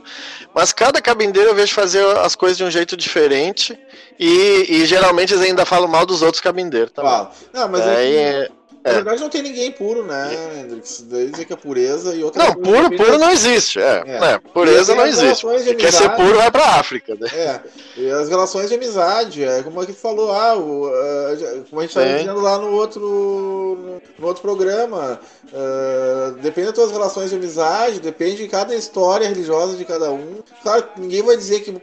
Mas 0.54 0.72
cada 0.72 1.02
cabindeiro 1.02 1.50
eu 1.50 1.56
vejo 1.56 1.74
fazer 1.74 2.04
as 2.20 2.36
coisas 2.36 2.58
de 2.58 2.64
um 2.64 2.72
jeito 2.72 2.96
diferente, 2.96 3.78
e, 4.18 4.66
e 4.70 4.86
geralmente 4.86 5.34
eles 5.34 5.46
ainda 5.46 5.66
falam 5.66 5.88
mal 5.88 6.06
dos 6.06 6.22
outros 6.22 6.42
cabindeiros. 6.42 6.92
Tá 6.92 7.02
Fala. 7.02 7.32
Não, 7.54 7.68
mas 7.68 7.82
é 7.82 8.48
que... 8.48 8.59
Na 8.90 8.94
é. 8.94 8.96
verdade, 8.96 9.22
não 9.22 9.30
tem 9.30 9.44
ninguém 9.44 9.72
puro, 9.72 10.04
né, 10.04 10.62
Hendrix? 10.62 11.06
Daí 11.08 11.30
dizer 11.30 11.46
que 11.46 11.54
é 11.54 11.56
pureza 11.56 12.16
e 12.16 12.24
outra 12.24 12.44
Não, 12.44 12.56
puro, 12.56 12.90
puro 12.98 13.18
não 13.20 13.30
existe. 13.30 13.80
É, 13.80 14.04
é. 14.06 14.40
pureza 14.54 14.96
não 14.96 15.06
existe. 15.06 15.46
Quer 15.76 15.94
ser 15.94 16.10
puro, 16.10 16.36
vai 16.36 16.50
pra 16.50 16.76
África. 16.76 17.16
Né? 17.16 17.28
É. 17.34 17.60
E 17.98 18.10
as 18.10 18.30
relações 18.30 18.70
de 18.70 18.76
amizade, 18.76 19.44
é 19.44 19.62
como 19.62 19.80
a 19.80 19.86
gente 19.86 20.00
falou, 20.00 20.32
ah, 20.32 20.56
o, 20.56 20.88
uh, 20.88 21.66
como 21.70 21.82
a 21.82 21.84
gente 21.84 21.90
estava 21.90 22.18
dizendo 22.18 22.42
lá 22.42 22.58
no 22.58 22.72
outro, 22.72 24.02
no 24.18 24.28
outro 24.28 24.42
programa. 24.42 25.20
Uh, 25.46 26.32
depende 26.42 26.68
das 26.68 26.76
tuas 26.76 26.92
relações 26.92 27.30
de 27.30 27.36
amizade, 27.36 28.00
depende 28.00 28.38
de 28.38 28.48
cada 28.48 28.74
história 28.76 29.28
religiosa 29.28 29.76
de 29.76 29.86
cada 29.86 30.12
um. 30.12 30.40
Claro, 30.62 30.88
ninguém 30.98 31.24
vai 31.24 31.38
dizer 31.38 31.62
que 31.62 31.74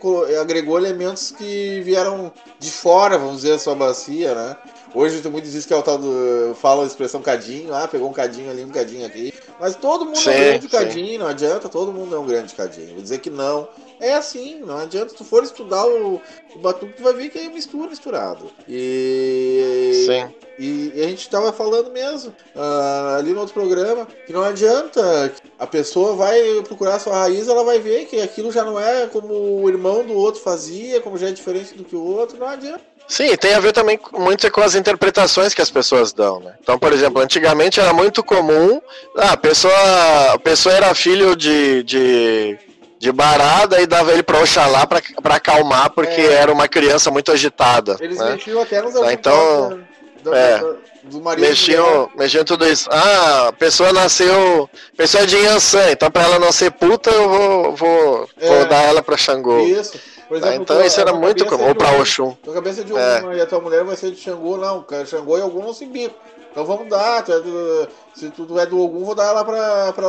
agregou 0.40 0.78
elementos 0.78 1.32
que 1.32 1.80
vieram 1.82 2.32
de 2.58 2.70
fora, 2.70 3.18
vamos 3.18 3.42
dizer, 3.42 3.52
a 3.52 3.58
sua 3.58 3.74
bacia, 3.74 4.34
né? 4.34 4.56
Hoje 4.96 5.20
tem 5.20 5.30
muito 5.30 5.46
diz 5.46 5.66
que 5.66 5.74
é 5.74 5.76
o 5.76 5.82
tal 5.82 5.98
do. 5.98 6.54
Fala 6.54 6.82
a 6.82 6.86
expressão 6.86 7.20
cadinho, 7.20 7.74
ah, 7.74 7.86
pegou 7.86 8.08
um 8.08 8.14
cadinho 8.14 8.50
ali, 8.50 8.64
um 8.64 8.70
cadinho 8.70 9.04
aqui. 9.04 9.30
Mas 9.60 9.76
todo 9.76 10.06
mundo 10.06 10.16
sim, 10.16 10.30
é 10.30 10.32
um 10.32 10.38
grande 10.38 10.62
sim. 10.62 10.68
cadinho, 10.68 11.18
não 11.18 11.26
adianta, 11.26 11.68
todo 11.68 11.92
mundo 11.92 12.16
é 12.16 12.18
um 12.18 12.24
grande 12.24 12.54
cadinho. 12.54 12.94
Vou 12.94 13.02
dizer 13.02 13.18
que 13.18 13.28
não. 13.28 13.68
É 14.00 14.14
assim, 14.14 14.60
não 14.60 14.78
adianta. 14.78 15.10
Se 15.10 15.16
tu 15.16 15.22
for 15.22 15.44
estudar 15.44 15.86
o, 15.86 16.18
o 16.54 16.58
batuque, 16.60 16.94
tu 16.94 17.02
vai 17.02 17.12
ver 17.12 17.28
que 17.28 17.38
é 17.38 17.48
mistura, 17.50 17.90
misturado. 17.90 18.50
E. 18.66 20.06
Sim. 20.06 20.34
E, 20.58 20.92
e 20.94 21.02
a 21.02 21.08
gente 21.08 21.20
estava 21.20 21.52
falando 21.52 21.90
mesmo 21.90 22.30
uh, 22.54 23.18
ali 23.18 23.34
no 23.34 23.40
outro 23.40 23.52
programa 23.52 24.08
que 24.26 24.32
não 24.32 24.42
adianta. 24.42 25.30
A 25.58 25.66
pessoa 25.66 26.16
vai 26.16 26.40
procurar 26.62 26.94
a 26.94 27.00
sua 27.00 27.18
raiz, 27.18 27.48
ela 27.48 27.62
vai 27.62 27.78
ver 27.78 28.06
que 28.06 28.18
aquilo 28.22 28.50
já 28.50 28.64
não 28.64 28.80
é 28.80 29.06
como 29.08 29.60
o 29.62 29.68
irmão 29.68 30.06
do 30.06 30.14
outro 30.14 30.40
fazia, 30.40 31.02
como 31.02 31.18
já 31.18 31.28
é 31.28 31.32
diferente 31.32 31.74
do 31.74 31.84
que 31.84 31.94
o 31.94 32.02
outro, 32.02 32.38
não 32.38 32.46
adianta. 32.46 32.95
Sim, 33.08 33.36
tem 33.36 33.54
a 33.54 33.60
ver 33.60 33.72
também 33.72 33.98
muito 34.12 34.50
com 34.50 34.60
as 34.60 34.74
interpretações 34.74 35.54
que 35.54 35.62
as 35.62 35.70
pessoas 35.70 36.12
dão, 36.12 36.40
né? 36.40 36.54
Então, 36.60 36.78
por 36.78 36.92
exemplo, 36.92 37.22
antigamente 37.22 37.78
era 37.78 37.92
muito 37.92 38.22
comum, 38.22 38.80
ah, 39.16 39.32
a 39.32 39.36
pessoa, 39.36 40.32
a 40.32 40.38
pessoa 40.38 40.74
era 40.74 40.94
filho 40.94 41.36
de, 41.36 41.84
de, 41.84 42.58
de 42.98 43.12
barada 43.12 43.80
e 43.80 43.86
dava 43.86 44.12
ele 44.12 44.24
para 44.24 44.40
Oxalá 44.40 44.86
para 44.86 45.34
acalmar, 45.36 45.90
porque 45.90 46.20
é. 46.20 46.32
era 46.32 46.52
uma 46.52 46.66
criança 46.66 47.10
muito 47.10 47.30
agitada. 47.30 47.96
Eles 48.00 48.18
né? 48.18 48.32
mexiam 48.32 48.60
até 48.60 48.82
nos 48.82 48.94
tá, 48.94 49.12
Então, 49.12 49.80
do, 50.22 50.34
é, 50.34 50.60
do 51.04 51.20
marido 51.20 51.46
mexiam, 51.46 52.10
mexiam 52.16 52.44
tudo 52.44 52.66
isso. 52.66 52.88
Ah, 52.90 53.48
a 53.48 53.52
pessoa 53.52 53.92
nasceu, 53.92 54.68
a 54.94 54.96
pessoa 54.96 55.22
é 55.22 55.26
de 55.26 55.36
Yansan, 55.36 55.92
então 55.92 56.10
para 56.10 56.24
ela 56.24 56.38
não 56.40 56.50
ser 56.50 56.72
puta, 56.72 57.10
eu 57.10 57.28
vou, 57.28 57.76
vou, 57.76 58.28
é. 58.40 58.48
vou 58.48 58.66
dar 58.66 58.82
ela 58.82 59.00
para 59.00 59.16
Xangô. 59.16 59.60
Isso. 59.60 60.15
Por 60.28 60.36
exemplo, 60.36 60.62
então 60.62 60.84
isso 60.84 61.00
era 61.00 61.12
muito 61.12 61.44
comum, 61.46 61.68
ou 61.68 61.74
pra 61.74 61.92
Oxum. 62.00 62.36
A 62.48 62.52
cabeça 62.52 62.84
de 62.84 62.92
uma 62.92 63.00
é. 63.00 63.36
e 63.36 63.40
a 63.40 63.46
tua 63.46 63.60
mulher 63.60 63.84
vai 63.84 63.96
ser 63.96 64.10
de 64.10 64.20
Xangô, 64.20 64.56
não. 64.56 64.84
Xangô 65.06 65.38
e 65.38 65.40
algum 65.40 65.62
não 65.62 65.72
se 65.72 65.86
bico. 65.86 66.16
Então 66.56 66.64
vamos 66.64 66.88
dar, 66.88 67.22
tu 67.22 67.32
é 67.32 67.40
do, 67.40 67.88
se 68.14 68.30
tu 68.30 68.58
é 68.58 68.64
do 68.64 68.80
Ogum, 68.80 69.04
vou 69.04 69.14
dar 69.14 69.24
ela 69.24 69.44
pra, 69.44 69.92
pra, 69.92 70.08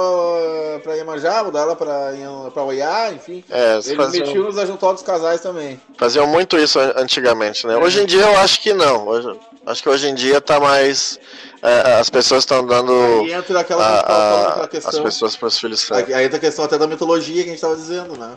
pra 0.82 0.95
Iemanjá, 0.95 1.43
vou 1.43 1.51
dar 1.51 1.63
ela 1.63 1.76
pra, 1.76 2.13
pra 2.53 2.63
Oiá, 2.63 3.11
enfim. 3.11 3.43
É, 3.49 3.74
Eles 3.74 3.91
faziam... 3.91 4.26
mexiam 4.26 4.45
nos 4.45 4.57
ajuntar 4.57 4.93
dos 4.93 5.03
casais 5.03 5.41
também. 5.41 5.78
Faziam 5.97 6.26
muito 6.26 6.57
isso 6.57 6.80
antigamente, 6.80 7.68
né? 7.68 7.74
É. 7.74 7.78
Hoje 7.78 8.01
em 8.01 8.05
dia 8.05 8.22
eu 8.22 8.38
acho 8.38 8.61
que 8.61 8.72
não. 8.72 9.09
Hoje, 9.09 9.38
acho 9.65 9.84
que 9.84 9.89
hoje 9.89 10.07
em 10.07 10.15
dia 10.15 10.39
tá 10.39 10.57
mais. 10.57 11.20
É, 11.61 11.95
as 11.95 12.09
pessoas 12.09 12.43
estão 12.43 12.65
dando. 12.65 12.93
Aí 12.93 13.34
entra 13.34 13.59
aquela, 13.59 13.84
a, 13.84 14.63
a, 14.63 14.68
questão. 14.70 14.89
As 14.89 14.99
pessoas 14.99 15.36
para 15.36 15.47
os 15.49 15.59
filhos 15.59 15.91
Aí 15.91 16.24
entra 16.24 16.38
a 16.38 16.39
questão 16.39 16.63
até 16.63 16.78
da 16.78 16.88
mitologia 16.88 17.43
que 17.43 17.49
a 17.49 17.51
gente 17.51 17.61
tava 17.61 17.76
dizendo, 17.76 18.18
né? 18.18 18.34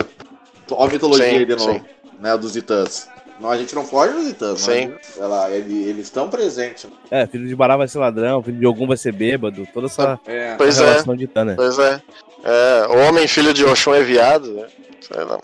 Olha 0.74 0.90
a 0.90 0.92
mitologia 0.92 1.26
sim, 1.26 1.36
aí 1.36 1.44
de 1.44 1.56
novo, 1.56 1.72
sim. 1.72 1.82
né? 2.20 2.36
Dos 2.36 2.52
Titãs. 2.52 3.08
Não, 3.40 3.50
a 3.50 3.56
gente 3.56 3.74
não 3.74 3.86
foge 3.86 4.12
dos 4.12 4.26
Titãs, 4.26 4.60
Sim. 4.60 4.92
Ela, 5.18 5.50
ele, 5.50 5.88
eles 5.88 6.04
estão 6.04 6.28
presentes. 6.28 6.86
É, 7.10 7.26
filho 7.26 7.48
de 7.48 7.56
Bará 7.56 7.74
vai 7.74 7.88
ser 7.88 7.98
ladrão, 7.98 8.42
filho 8.42 8.58
de 8.58 8.66
Ogum 8.66 8.86
vai 8.86 8.98
ser 8.98 9.12
bêbado, 9.12 9.66
toda 9.72 9.86
essa 9.86 10.20
é. 10.26 10.54
Pois 10.56 10.78
é. 10.78 10.84
relação 10.84 11.14
é. 11.14 11.16
de 11.16 11.26
Titã, 11.26 11.44
né? 11.44 11.54
Pois 11.56 11.78
é. 11.78 12.02
é. 12.44 12.86
O 12.88 13.08
homem 13.08 13.26
filho 13.26 13.54
de 13.54 13.64
Oxum 13.64 13.94
é 13.94 14.02
viado, 14.02 14.52
né? 14.52 14.66
Sei 15.00 15.24
lá. 15.24 15.40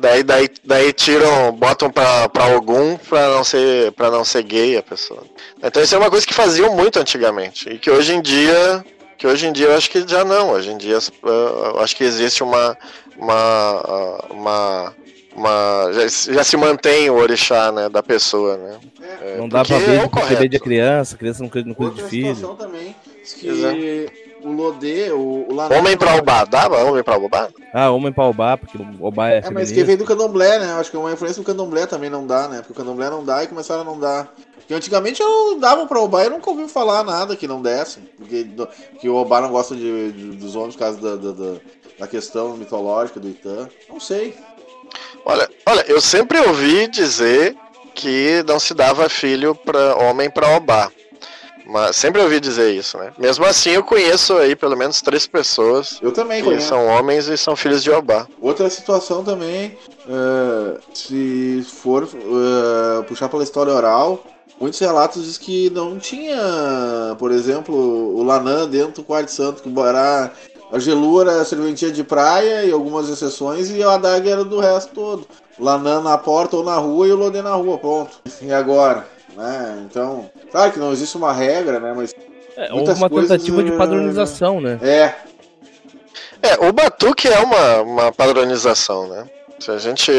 Daí, 0.00 0.22
daí, 0.22 0.48
daí 0.64 0.92
tiram, 0.92 1.52
botam 1.52 1.90
pra, 1.90 2.28
pra 2.28 2.56
Ogum 2.56 2.96
pra 2.96 3.28
não, 3.28 3.44
ser, 3.44 3.92
pra 3.92 4.10
não 4.10 4.24
ser 4.24 4.42
gay 4.44 4.78
a 4.78 4.82
pessoa. 4.82 5.22
Então 5.62 5.82
isso 5.82 5.94
é 5.94 5.98
uma 5.98 6.08
coisa 6.08 6.26
que 6.26 6.32
faziam 6.32 6.74
muito 6.74 6.98
antigamente. 6.98 7.68
E 7.68 7.78
que 7.78 7.90
hoje 7.90 8.14
em 8.14 8.22
dia. 8.22 8.84
Que 9.20 9.26
hoje 9.26 9.46
em 9.46 9.52
dia 9.52 9.66
eu 9.66 9.76
acho 9.76 9.90
que 9.90 10.02
já 10.08 10.24
não. 10.24 10.52
Hoje 10.52 10.70
em 10.70 10.78
dia 10.78 10.96
eu 11.22 11.80
acho 11.80 11.94
que 11.94 12.02
existe 12.02 12.42
uma, 12.42 12.74
uma, 13.18 14.24
uma, 14.30 14.94
uma 15.36 15.92
já, 15.92 16.32
já, 16.32 16.42
se 16.42 16.56
mantém 16.56 17.10
o 17.10 17.16
orixá 17.16 17.70
né, 17.70 17.90
da 17.90 18.02
pessoa, 18.02 18.56
né? 18.56 18.80
É, 19.20 19.36
não 19.36 19.46
dá 19.46 19.62
pra 19.62 19.76
ver 19.76 20.00
é 20.00 20.26
bebê 20.30 20.48
de 20.48 20.58
criança, 20.58 21.18
criança 21.18 21.42
não 21.42 21.50
cuida, 21.50 21.68
não 21.68 21.74
cuida 21.74 21.96
de 21.96 22.02
filho. 22.04 22.54
também, 22.54 22.96
que 23.38 24.08
o 24.42 24.52
Lodê, 24.52 25.10
o, 25.10 25.46
o 25.50 25.78
Homem 25.78 25.98
pra 25.98 26.16
Obá, 26.16 26.44
dava 26.46 26.82
homem 26.82 27.02
pra 27.02 27.18
Obá? 27.18 27.50
Ah, 27.74 27.90
homem 27.90 28.10
pra 28.10 28.24
Obá, 28.24 28.56
porque 28.56 28.78
o 28.78 29.04
Obá 29.04 29.28
é 29.28 29.42
É, 29.44 29.50
mas 29.50 29.70
que 29.70 29.84
vem 29.84 29.98
do 29.98 30.06
candomblé, 30.06 30.58
né? 30.58 30.72
Acho 30.72 30.90
que 30.90 30.96
uma 30.96 31.12
influência 31.12 31.42
do 31.42 31.46
candomblé 31.46 31.86
também 31.86 32.08
não 32.08 32.26
dá, 32.26 32.48
né? 32.48 32.58
Porque 32.58 32.72
o 32.72 32.74
candomblé 32.74 33.10
não 33.10 33.22
dá 33.22 33.44
e 33.44 33.48
começaram 33.48 33.82
a 33.82 33.84
não 33.84 33.98
dar. 33.98 34.32
Porque 34.70 34.76
antigamente 34.76 35.20
eu 35.20 35.58
dava 35.58 35.84
pra 35.84 35.98
Obá 35.98 36.24
e 36.24 36.28
nunca 36.28 36.48
ouvi 36.48 36.68
falar 36.68 37.02
nada 37.02 37.34
que 37.34 37.48
não 37.48 37.60
desse. 37.60 37.98
Porque 38.16 38.46
que 39.00 39.08
o 39.08 39.16
Obá 39.16 39.40
não 39.40 39.50
gosta 39.50 39.74
de, 39.74 40.12
de 40.12 40.36
dos 40.36 40.54
homens 40.54 40.76
por 40.76 40.78
causa 40.78 41.00
da, 41.00 41.32
da, 41.32 41.54
da 41.98 42.06
questão 42.06 42.56
mitológica 42.56 43.18
do 43.18 43.28
Itã? 43.28 43.68
Não 43.88 43.98
sei. 43.98 44.32
Olha, 45.24 45.50
olha, 45.66 45.84
eu 45.88 46.00
sempre 46.00 46.38
ouvi 46.38 46.86
dizer 46.86 47.56
que 47.96 48.44
não 48.46 48.60
se 48.60 48.72
dava 48.72 49.08
filho 49.08 49.56
para 49.56 49.96
homem 49.96 50.30
para 50.30 50.56
Obá. 50.56 50.88
Mas 51.66 51.96
sempre 51.96 52.22
ouvi 52.22 52.38
dizer 52.38 52.72
isso, 52.72 52.96
né? 52.96 53.12
Mesmo 53.18 53.44
assim, 53.46 53.70
eu 53.70 53.82
conheço 53.82 54.36
aí 54.36 54.54
pelo 54.54 54.76
menos 54.76 55.02
três 55.02 55.26
pessoas. 55.26 55.98
Eu 56.00 56.12
também 56.12 56.42
que 56.42 56.48
conheço. 56.48 56.68
são 56.68 56.86
homens 56.86 57.26
e 57.26 57.36
são 57.36 57.56
filhos 57.56 57.82
de 57.82 57.90
Obá. 57.90 58.28
Outra 58.40 58.70
situação 58.70 59.24
também, 59.24 59.76
uh, 60.06 60.80
se 60.94 61.66
for 61.66 62.04
uh, 62.04 63.02
puxar 63.08 63.28
pela 63.28 63.42
história 63.42 63.72
oral, 63.72 64.24
muitos 64.60 64.78
relatos 64.78 65.24
diz 65.24 65.38
que 65.38 65.70
não 65.70 65.98
tinha, 65.98 66.36
por 67.18 67.32
exemplo, 67.32 67.74
o 67.74 68.22
Lanã 68.22 68.68
dentro 68.68 69.02
do 69.02 69.04
quarto 69.04 69.30
santo, 69.30 69.62
que 69.62 69.68
o 69.68 69.72
Bará 69.72 70.30
a 70.72 70.78
Gelu 70.78 71.22
era 71.22 71.44
serventia 71.44 71.90
de 71.90 72.04
praia 72.04 72.64
e 72.64 72.70
algumas 72.70 73.08
exceções, 73.08 73.70
e 73.70 73.82
a 73.82 73.94
Adag 73.94 74.28
era 74.28 74.44
do 74.44 74.60
resto 74.60 74.94
todo. 74.94 75.26
Lanan 75.58 76.00
na 76.00 76.16
porta 76.16 76.56
ou 76.56 76.64
na 76.64 76.76
rua 76.76 77.06
e 77.08 77.12
o 77.12 77.16
Lodê 77.16 77.42
na 77.42 77.54
rua, 77.54 77.76
ponto. 77.76 78.20
E 78.40 78.52
agora? 78.52 79.06
Né? 79.36 79.84
Então, 79.84 80.30
claro 80.50 80.72
que 80.72 80.78
não 80.78 80.92
existe 80.92 81.16
uma 81.16 81.32
regra, 81.32 81.80
né? 81.80 81.92
Mas. 81.94 82.14
É, 82.56 82.72
houve 82.72 82.92
uma 82.92 83.10
coisas, 83.10 83.30
tentativa 83.30 83.62
de 83.62 83.72
padronização, 83.72 84.60
né? 84.60 84.78
É. 84.82 85.14
É, 86.42 86.66
o 86.66 86.72
batuque 86.72 87.28
é 87.28 87.38
uma, 87.40 87.82
uma 87.82 88.12
padronização, 88.12 89.08
né? 89.08 89.24
Se 89.60 89.70
a 89.70 89.78
gente. 89.78 90.10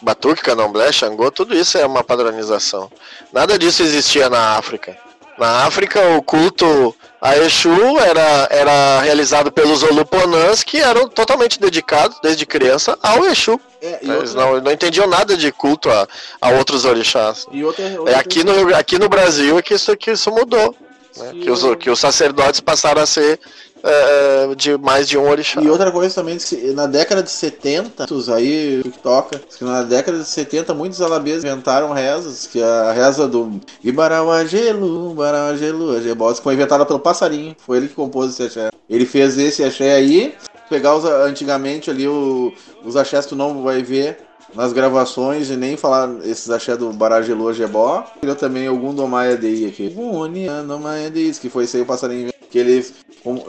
Batuque, 0.00 0.42
candomblé, 0.42 0.90
xangô, 0.90 1.30
tudo 1.30 1.54
isso 1.54 1.76
é 1.76 1.84
uma 1.86 2.02
padronização. 2.02 2.90
Nada 3.32 3.58
disso 3.58 3.82
existia 3.82 4.30
na 4.30 4.56
África. 4.56 4.96
Na 5.38 5.66
África, 5.66 6.00
o 6.16 6.22
culto 6.22 6.96
a 7.20 7.36
Exu 7.36 7.98
era, 7.98 8.48
era 8.50 9.00
realizado 9.02 9.52
pelos 9.52 9.82
Oluponãs, 9.82 10.62
que 10.62 10.78
eram 10.78 11.08
totalmente 11.08 11.60
dedicados, 11.60 12.18
desde 12.22 12.46
criança, 12.46 12.98
ao 13.02 13.26
Exu. 13.26 13.60
É, 13.82 13.98
Eles 14.00 14.34
outra... 14.34 14.46
não, 14.46 14.60
não 14.62 14.72
entendiam 14.72 15.06
nada 15.06 15.36
de 15.36 15.52
culto 15.52 15.90
a, 15.90 16.08
a 16.40 16.50
outros 16.50 16.86
orixás. 16.86 17.46
E 17.52 17.62
outra, 17.62 17.84
outra 17.98 18.14
é, 18.14 18.18
aqui, 18.18 18.42
no, 18.42 18.74
aqui 18.74 18.98
no 18.98 19.10
Brasil 19.10 19.58
é 19.58 19.62
que 19.62 19.74
isso, 19.74 19.94
que 19.96 20.12
isso 20.12 20.30
mudou. 20.30 20.74
Né? 21.18 21.32
Que, 21.42 21.50
os, 21.50 21.62
que 21.76 21.90
os 21.90 21.98
sacerdotes 21.98 22.60
passaram 22.60 23.02
a 23.02 23.06
ser 23.06 23.38
é, 23.86 24.54
de 24.54 24.76
mais 24.76 25.08
de 25.08 25.16
um 25.16 25.28
orixá. 25.28 25.60
E 25.60 25.70
outra 25.70 25.92
coisa 25.92 26.14
também, 26.14 26.36
que 26.36 26.72
na 26.72 26.86
década 26.86 27.22
de 27.22 27.30
70, 27.30 28.06
aí 28.34 28.82
que 28.82 28.98
toca, 28.98 29.38
que 29.38 29.64
na 29.64 29.82
década 29.82 30.18
de 30.18 30.24
70 30.24 30.74
muitos 30.74 31.00
alabês 31.00 31.44
inventaram 31.44 31.92
rezas, 31.92 32.46
que 32.46 32.62
a 32.62 32.92
reza 32.92 33.28
do 33.28 33.60
Ibarauagelu, 33.82 35.12
Ibarauagelu, 35.12 35.96
Agebosa, 35.96 36.42
foi 36.42 36.54
inventada 36.54 36.84
pelo 36.84 36.98
passarinho, 36.98 37.54
foi 37.58 37.78
ele 37.78 37.88
que 37.88 37.94
compôs 37.94 38.32
esse 38.32 38.42
axé. 38.42 38.70
Ele 38.90 39.06
fez 39.06 39.38
esse 39.38 39.62
axé 39.62 39.94
aí, 39.94 40.34
pegar 40.68 40.96
os, 40.96 41.04
antigamente 41.04 41.90
ali 41.90 42.08
o, 42.08 42.52
os 42.84 42.96
axés 42.96 43.26
tu 43.26 43.36
não 43.36 43.62
vai 43.62 43.82
ver 43.82 44.18
nas 44.54 44.72
gravações 44.72 45.50
e 45.50 45.56
nem 45.56 45.76
falar 45.76 46.10
esses 46.24 46.50
axé 46.50 46.76
do 46.76 46.92
Baragelu 46.92 47.48
Agebó. 47.48 48.04
Ele 48.22 48.34
também 48.34 48.66
algum 48.66 48.94
do 48.94 49.06
Maia 49.06 49.36
Dei 49.36 49.66
aqui. 49.66 49.94
Que 51.40 51.50
foi 51.50 51.64
esse 51.64 51.76
aí 51.76 51.82
o 51.82 51.86
passarinho 51.86 52.32
que 52.50 52.58
eles 52.58 52.94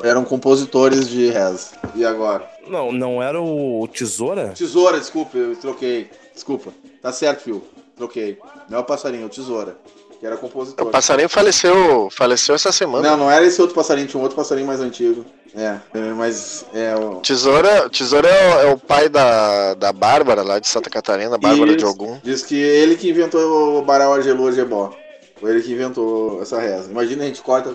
eram 0.04 0.24
compositores 0.24 1.08
de 1.08 1.30
reza. 1.30 1.72
E 1.96 2.06
agora? 2.06 2.50
Não, 2.68 2.92
não 2.92 3.22
era 3.22 3.42
o 3.42 3.88
Tesoura? 3.88 4.50
Tesoura, 4.50 5.00
desculpa, 5.00 5.38
eu 5.38 5.56
troquei. 5.56 6.10
Desculpa. 6.34 6.72
Tá 7.02 7.12
certo, 7.12 7.44
Phil. 7.44 7.64
Troquei. 7.96 8.38
Não 8.70 8.78
é 8.78 8.82
o 8.82 8.84
passarinho, 8.84 9.24
é 9.24 9.26
o 9.26 9.30
tesoura. 9.30 9.76
Que 10.20 10.26
era 10.26 10.38
compositor. 10.38 10.88
O 10.88 10.92
passarinho 10.92 11.30
faleceu, 11.30 12.10
faleceu 12.12 12.56
essa 12.56 12.72
semana. 12.72 13.10
Não, 13.10 13.18
não 13.18 13.32
era 13.32 13.46
esse 13.46 13.60
outro 13.62 13.76
passarinho, 13.76 14.08
tinha 14.08 14.20
um 14.20 14.24
outro 14.24 14.36
passarinho 14.36 14.68
mais 14.68 14.80
antigo. 14.80 15.26
É, 15.56 15.78
é, 15.94 16.00
mas 16.14 16.66
é 16.74 16.96
o. 16.96 17.16
Tesoura, 17.22 17.90
Tesoura 17.90 18.28
é, 18.28 18.66
o, 18.66 18.70
é 18.70 18.74
o 18.74 18.78
pai 18.78 19.10
da, 19.10 19.74
da 19.74 19.92
Bárbara, 19.92 20.44
lá 20.44 20.60
de 20.60 20.68
Santa 20.68 20.90
Catarina, 20.90 21.38
Bárbara 21.38 21.76
de. 21.76 21.86
Ogum. 21.86 22.20
Diz 22.24 22.44
que 22.44 22.56
ele 22.56 22.96
que 22.96 23.10
inventou 23.10 23.80
o 23.80 23.82
Barau 23.82 24.14
Argelô 24.14 24.52
Gebó. 24.52 24.94
Foi 25.40 25.52
ele 25.52 25.62
que 25.62 25.72
inventou 25.72 26.42
essa 26.42 26.60
reza. 26.60 26.90
Imagina 26.90 27.24
a 27.24 27.28
gente 27.28 27.42
corta 27.42 27.74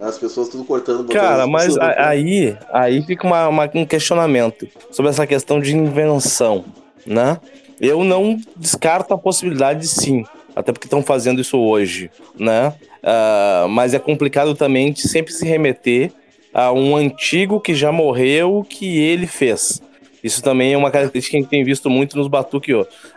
as 0.00 0.18
pessoas 0.18 0.48
tudo 0.48 0.64
cortando. 0.64 1.08
Cara, 1.12 1.44
as 1.44 1.48
mas 1.48 1.76
a- 1.78 2.08
aí, 2.08 2.56
aí 2.72 3.02
fica 3.02 3.26
uma- 3.26 3.48
uma- 3.48 3.70
um 3.74 3.86
questionamento 3.86 4.66
sobre 4.90 5.10
essa 5.10 5.26
questão 5.26 5.60
de 5.60 5.76
invenção, 5.76 6.64
né? 7.06 7.38
Eu 7.80 8.02
não 8.02 8.38
descarto 8.56 9.12
a 9.14 9.18
possibilidade 9.18 9.80
de 9.80 9.88
sim, 9.88 10.24
até 10.54 10.72
porque 10.72 10.86
estão 10.86 11.02
fazendo 11.02 11.40
isso 11.40 11.58
hoje, 11.58 12.10
né? 12.38 12.74
Ah, 13.02 13.66
mas 13.68 13.94
é 13.94 13.98
complicado 13.98 14.54
também 14.54 14.92
de 14.92 15.06
sempre 15.08 15.32
se 15.32 15.46
remeter 15.46 16.10
a 16.52 16.72
um 16.72 16.96
antigo 16.96 17.60
que 17.60 17.74
já 17.74 17.92
morreu 17.92 18.66
que 18.68 18.98
ele 18.98 19.26
fez. 19.26 19.80
Isso 20.24 20.42
também 20.42 20.72
é 20.72 20.76
uma 20.76 20.90
característica 20.90 21.32
que 21.32 21.36
a 21.36 21.40
gente 21.40 21.50
tem 21.50 21.62
visto 21.62 21.88
muito 21.88 22.16
nos 22.16 22.26
batuque. 22.26 22.72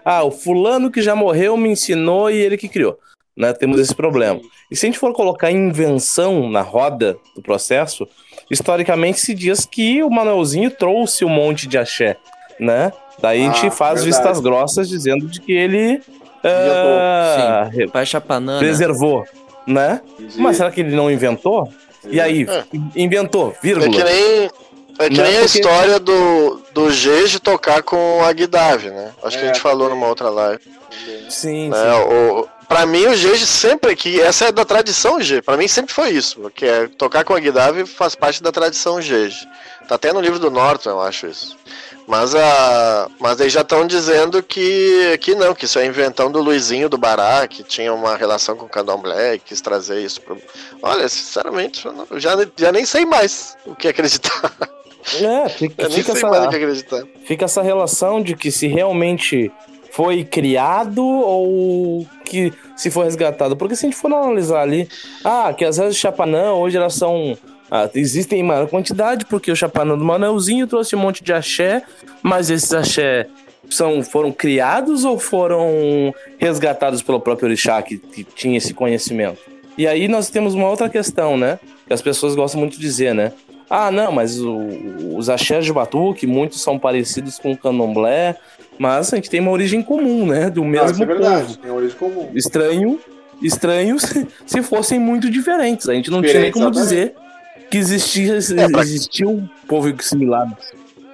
Ah, 0.06 0.24
o 0.24 0.30
fulano 0.30 0.92
que 0.92 1.02
já 1.02 1.16
morreu 1.16 1.58
me 1.58 1.70
ensinou 1.70 2.30
e 2.30 2.36
ele 2.36 2.58
que 2.58 2.68
criou. 2.68 3.00
Né? 3.40 3.54
Temos 3.54 3.80
esse 3.80 3.96
problema. 3.96 4.42
E 4.70 4.76
se 4.76 4.86
a 4.86 4.88
gente 4.90 5.00
for 5.00 5.14
colocar 5.14 5.50
invenção 5.50 6.50
na 6.50 6.62
roda 6.62 7.18
do 7.34 7.42
processo, 7.42 8.06
historicamente 8.52 9.20
se 9.22 9.34
diz 9.34 9.66
que 9.66 10.04
o 10.04 10.10
Manuelzinho 10.10 10.70
trouxe 10.70 11.24
um 11.24 11.30
monte 11.30 11.66
de 11.66 11.78
axé, 11.78 12.18
né? 12.60 12.92
Daí 13.22 13.42
a 13.42 13.46
gente 13.52 13.68
Ah, 13.68 13.72
faz 13.72 14.04
verdade. 14.04 14.24
vistas 14.24 14.40
grossas 14.42 14.90
dizendo 14.90 15.26
de 15.28 15.40
que 15.40 15.54
ele 15.54 16.02
ah, 16.44 17.70
Chapanana. 18.06 18.60
preservou, 18.60 19.26
né? 19.66 20.02
Mas 20.38 20.58
será 20.58 20.70
que 20.72 20.82
ele 20.82 20.96
não 20.96 21.10
inventou? 21.10 21.72
E 22.10 22.20
aí, 22.20 22.46
É. 22.50 22.64
inventou, 22.96 23.52
É 23.58 23.62
vírgula. 23.62 23.90
que 23.90 24.04
nem, 24.04 24.50
é 25.00 25.10
que 25.10 25.18
Não 25.18 25.26
é 25.26 25.28
nem 25.30 25.38
a 25.38 25.44
história 25.44 26.00
do, 26.00 26.62
do 26.74 26.92
Gege 26.92 27.40
tocar 27.40 27.84
com 27.84 28.22
a 28.24 28.32
Guidave, 28.34 28.90
né? 28.90 29.12
Acho 29.24 29.38
que 29.38 29.46
a 29.46 29.50
É, 29.50 29.54
gente 29.54 29.62
falou 29.62 29.90
numa 29.90 30.08
outra 30.08 30.30
live. 30.30 30.62
Sim, 31.30 31.70
né? 31.70 31.76
sim. 31.78 32.14
O, 32.14 32.48
pra 32.70 32.86
mim, 32.86 33.06
o 33.08 33.14
Gege 33.16 33.46
sempre 33.46 33.94
que. 33.98 34.22
Essa 34.22 34.46
é 34.46 34.52
da 34.52 34.64
tradição 34.64 35.20
G. 35.20 35.42
Pra 35.42 35.58
mim 35.58 35.68
sempre 35.68 35.94
foi 35.94 36.12
isso. 36.12 36.40
Porque 36.40 36.66
é, 36.66 36.88
tocar 36.88 37.26
com 37.26 37.34
a 37.34 37.40
Guidave 37.40 37.86
faz 37.86 38.16
parte 38.16 38.42
da 38.42 38.52
tradição 38.52 39.02
Gege. 39.02 39.46
Tá 39.90 39.96
até 39.96 40.14
no 40.14 40.22
livro 40.22 40.38
do 40.40 40.50
Norton, 40.52 40.92
eu 40.92 41.02
acho 41.02 41.28
isso. 41.28 41.58
Mas, 42.08 42.34
a, 42.34 43.08
mas 43.20 43.40
aí 43.42 43.50
já 43.50 43.62
estão 43.62 43.86
dizendo 43.86 44.42
que, 44.42 45.18
que 45.22 45.36
não, 45.36 45.54
que 45.54 45.66
isso 45.66 45.78
é 45.78 45.86
inventão 45.86 46.32
do 46.32 46.42
Luizinho 46.42 46.90
do 46.90 46.98
Bará, 46.98 47.48
que 47.48 47.64
tinha 47.64 47.94
uma 47.94 48.16
relação 48.16 48.56
com 48.56 48.66
o 48.66 48.70
Candomblé 48.70 49.38
quis 49.40 49.62
trazer 49.62 50.00
isso 50.02 50.22
pro. 50.22 50.38
Olha, 50.82 51.08
sinceramente, 51.10 51.86
eu 51.86 51.92
não- 51.94 52.08
eu 52.10 52.20
já, 52.20 52.32
já 52.58 52.72
nem 52.72 52.84
sei 52.86 53.06
mais 53.06 53.56
o 53.66 53.76
que 53.76 53.88
acreditar. 53.88 54.54
É, 55.22 55.50
fica, 55.50 55.84
Eu 55.84 55.90
nem 55.90 55.98
fica 56.00 56.14
sei 56.14 56.24
mais 56.24 56.36
o 56.36 56.42
essa, 56.42 56.50
que 56.50 56.56
acreditar. 56.56 57.04
fica 57.26 57.46
essa 57.46 57.62
relação 57.62 58.22
de 58.22 58.36
que 58.36 58.52
se 58.52 58.68
realmente 58.68 59.52
foi 59.92 60.24
criado 60.24 61.04
ou 61.04 62.06
que 62.26 62.54
se 62.76 62.90
foi 62.90 63.06
resgatado. 63.06 63.56
Porque 63.56 63.76
se 63.76 63.86
a 63.86 63.90
gente 63.90 64.00
for 64.00 64.12
analisar 64.14 64.62
ali, 64.62 64.88
ah, 65.24 65.54
que 65.56 65.66
as 65.66 65.78
vezes 65.78 65.96
de 65.96 66.02
Chapanã 66.02 66.54
hoje 66.54 66.78
elas 66.78 66.94
são. 66.94 67.38
ah, 67.70 67.90
existem 67.96 68.40
em 68.40 68.44
maior 68.44 68.68
quantidade, 68.68 69.26
porque 69.26 69.52
o 69.52 69.56
Chapanã 69.56 69.98
do 69.98 70.04
Manelzinho 70.04 70.68
trouxe 70.68 70.96
um 70.96 71.00
monte 71.00 71.24
de 71.24 71.34
axé, 71.34 71.84
mas 72.22 72.50
esses 72.50 72.74
axé 72.74 73.28
são, 73.70 74.02
foram 74.04 74.32
criados 74.32 75.06
ou 75.06 75.20
foram 75.20 76.14
resgatados 76.38 77.02
pelo 77.02 77.20
próprio 77.20 77.48
Orixá 77.48 77.82
que, 77.82 77.98
que 77.98 78.24
tinha 78.24 78.58
esse 78.58 78.74
conhecimento? 78.74 79.40
E 79.78 79.88
aí 79.88 80.08
nós 80.08 80.30
temos 80.30 80.54
uma 80.56 80.68
outra 80.68 80.90
questão, 80.90 81.38
né? 81.38 81.60
Que 81.88 81.94
as 81.94 82.02
pessoas 82.02 82.36
gostam 82.36 82.60
muito 82.60 82.74
de 82.74 82.82
dizer, 82.82 83.14
né? 83.14 83.32
Ah, 83.70 83.92
não, 83.92 84.12
mas 84.12 84.40
o- 84.40 85.16
os 85.16 85.30
axés 85.30 85.64
de 85.66 85.72
batuque, 85.74 86.26
muitos 86.26 86.62
são 86.62 86.80
parecidos 86.80 87.38
com 87.38 87.52
o 87.52 87.58
candomblé, 87.58 88.36
mas 88.80 89.14
a 89.14 89.16
gente 89.18 89.30
tem 89.30 89.40
uma 89.40 89.52
origem 89.52 89.82
comum, 89.82 90.26
né? 90.26 90.50
Do 90.50 90.62
Não, 90.62 90.68
mesmo 90.68 90.92
isso 90.92 91.04
é 91.04 91.06
verdade, 91.06 91.46
povo. 91.46 91.58
tem 91.60 91.72
origem 91.72 91.98
comum. 91.98 92.30
Estranho, 92.34 93.00
estranho 93.42 94.00
se, 94.00 94.28
se 94.46 94.62
fossem 94.64 95.00
muito 95.00 95.30
diferentes. 95.30 95.88
A 95.88 95.94
gente 95.94 96.10
não 96.10 96.22
tinha 96.22 96.40
nem 96.40 96.52
como 96.52 96.66
exatamente. 96.70 96.90
dizer 96.90 97.16
que 97.70 97.78
existia, 97.78 98.40
É, 98.58 98.70
pra- 98.70 98.82
existia 98.82 99.28
um 99.28 99.48
povo 99.68 99.94
similar. 100.02 100.48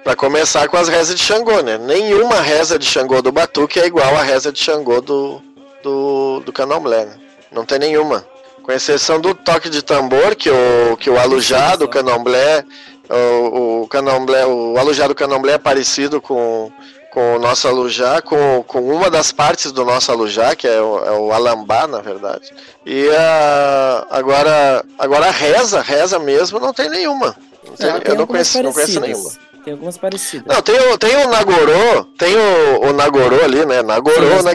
Pra 0.02 0.14
começar 0.16 0.68
com 0.68 0.76
as 0.76 0.88
rezas 0.88 1.16
de 1.16 1.20
Xangô, 1.22 1.60
né? 1.62 1.76
Nenhuma 1.78 2.40
reza 2.40 2.78
de 2.78 2.86
Xangô 2.86 3.20
do 3.20 3.32
Batuque 3.32 3.80
é 3.80 3.86
igual 3.86 4.16
à 4.16 4.22
reza 4.22 4.52
de 4.52 4.58
Xangô 4.60 5.00
do, 5.00 5.42
do, 5.82 6.40
do 6.40 6.52
Candomblé, 6.52 7.06
né? 7.06 7.12
Não 7.52 7.64
tem 7.66 7.78
nenhuma. 7.78 8.24
Com 8.66 8.72
exceção 8.72 9.20
do 9.20 9.32
toque 9.32 9.70
de 9.70 9.80
tambor, 9.80 10.34
que 10.34 10.50
o, 10.50 10.96
que 10.96 11.08
o 11.08 11.16
alujá 11.16 11.76
do 11.76 11.86
Candomblé, 11.86 12.64
o, 13.08 13.82
o 13.82 13.88
Candomblé, 13.88 14.44
o 14.44 14.76
alujá 14.76 15.06
do 15.06 15.14
Candomblé 15.14 15.52
é 15.52 15.58
parecido 15.58 16.20
com, 16.20 16.72
com 17.12 17.36
o 17.36 17.38
nosso 17.38 17.68
alujá, 17.68 18.20
com, 18.20 18.64
com 18.66 18.80
uma 18.80 19.08
das 19.08 19.30
partes 19.30 19.70
do 19.70 19.84
nosso 19.84 20.10
alujá, 20.10 20.56
que 20.56 20.66
é 20.66 20.80
o, 20.82 20.98
é 21.04 21.12
o 21.12 21.32
alambá, 21.32 21.86
na 21.86 22.00
verdade. 22.00 22.52
E 22.84 23.08
a, 23.16 24.04
agora, 24.10 24.84
agora 24.98 25.26
a 25.28 25.30
reza, 25.30 25.80
reza 25.80 26.18
mesmo, 26.18 26.58
não 26.58 26.74
tem 26.74 26.90
nenhuma. 26.90 27.36
Não 27.64 27.72
tem- 27.76 27.92
Não, 27.92 28.00
tem 28.00 28.12
eu 28.14 28.18
não 28.18 28.26
conheço, 28.26 28.60
não 28.62 28.72
conheço 28.72 29.00
nenhuma. 29.00 29.30
Tem 29.64 29.72
algumas 29.74 29.96
parecidas. 29.96 30.46
Não, 30.52 30.60
tem 30.60 30.74
o, 30.80 30.98
tem 30.98 31.16
o 31.24 31.28
Nagorô, 31.28 32.04
tem 32.18 32.36
o, 32.36 32.88
o 32.88 32.92
Nagorô 32.92 33.44
ali, 33.44 33.64
né? 33.64 33.78
Sim, 33.80 33.86
Nagorô 33.86 34.42
mas 34.42 34.54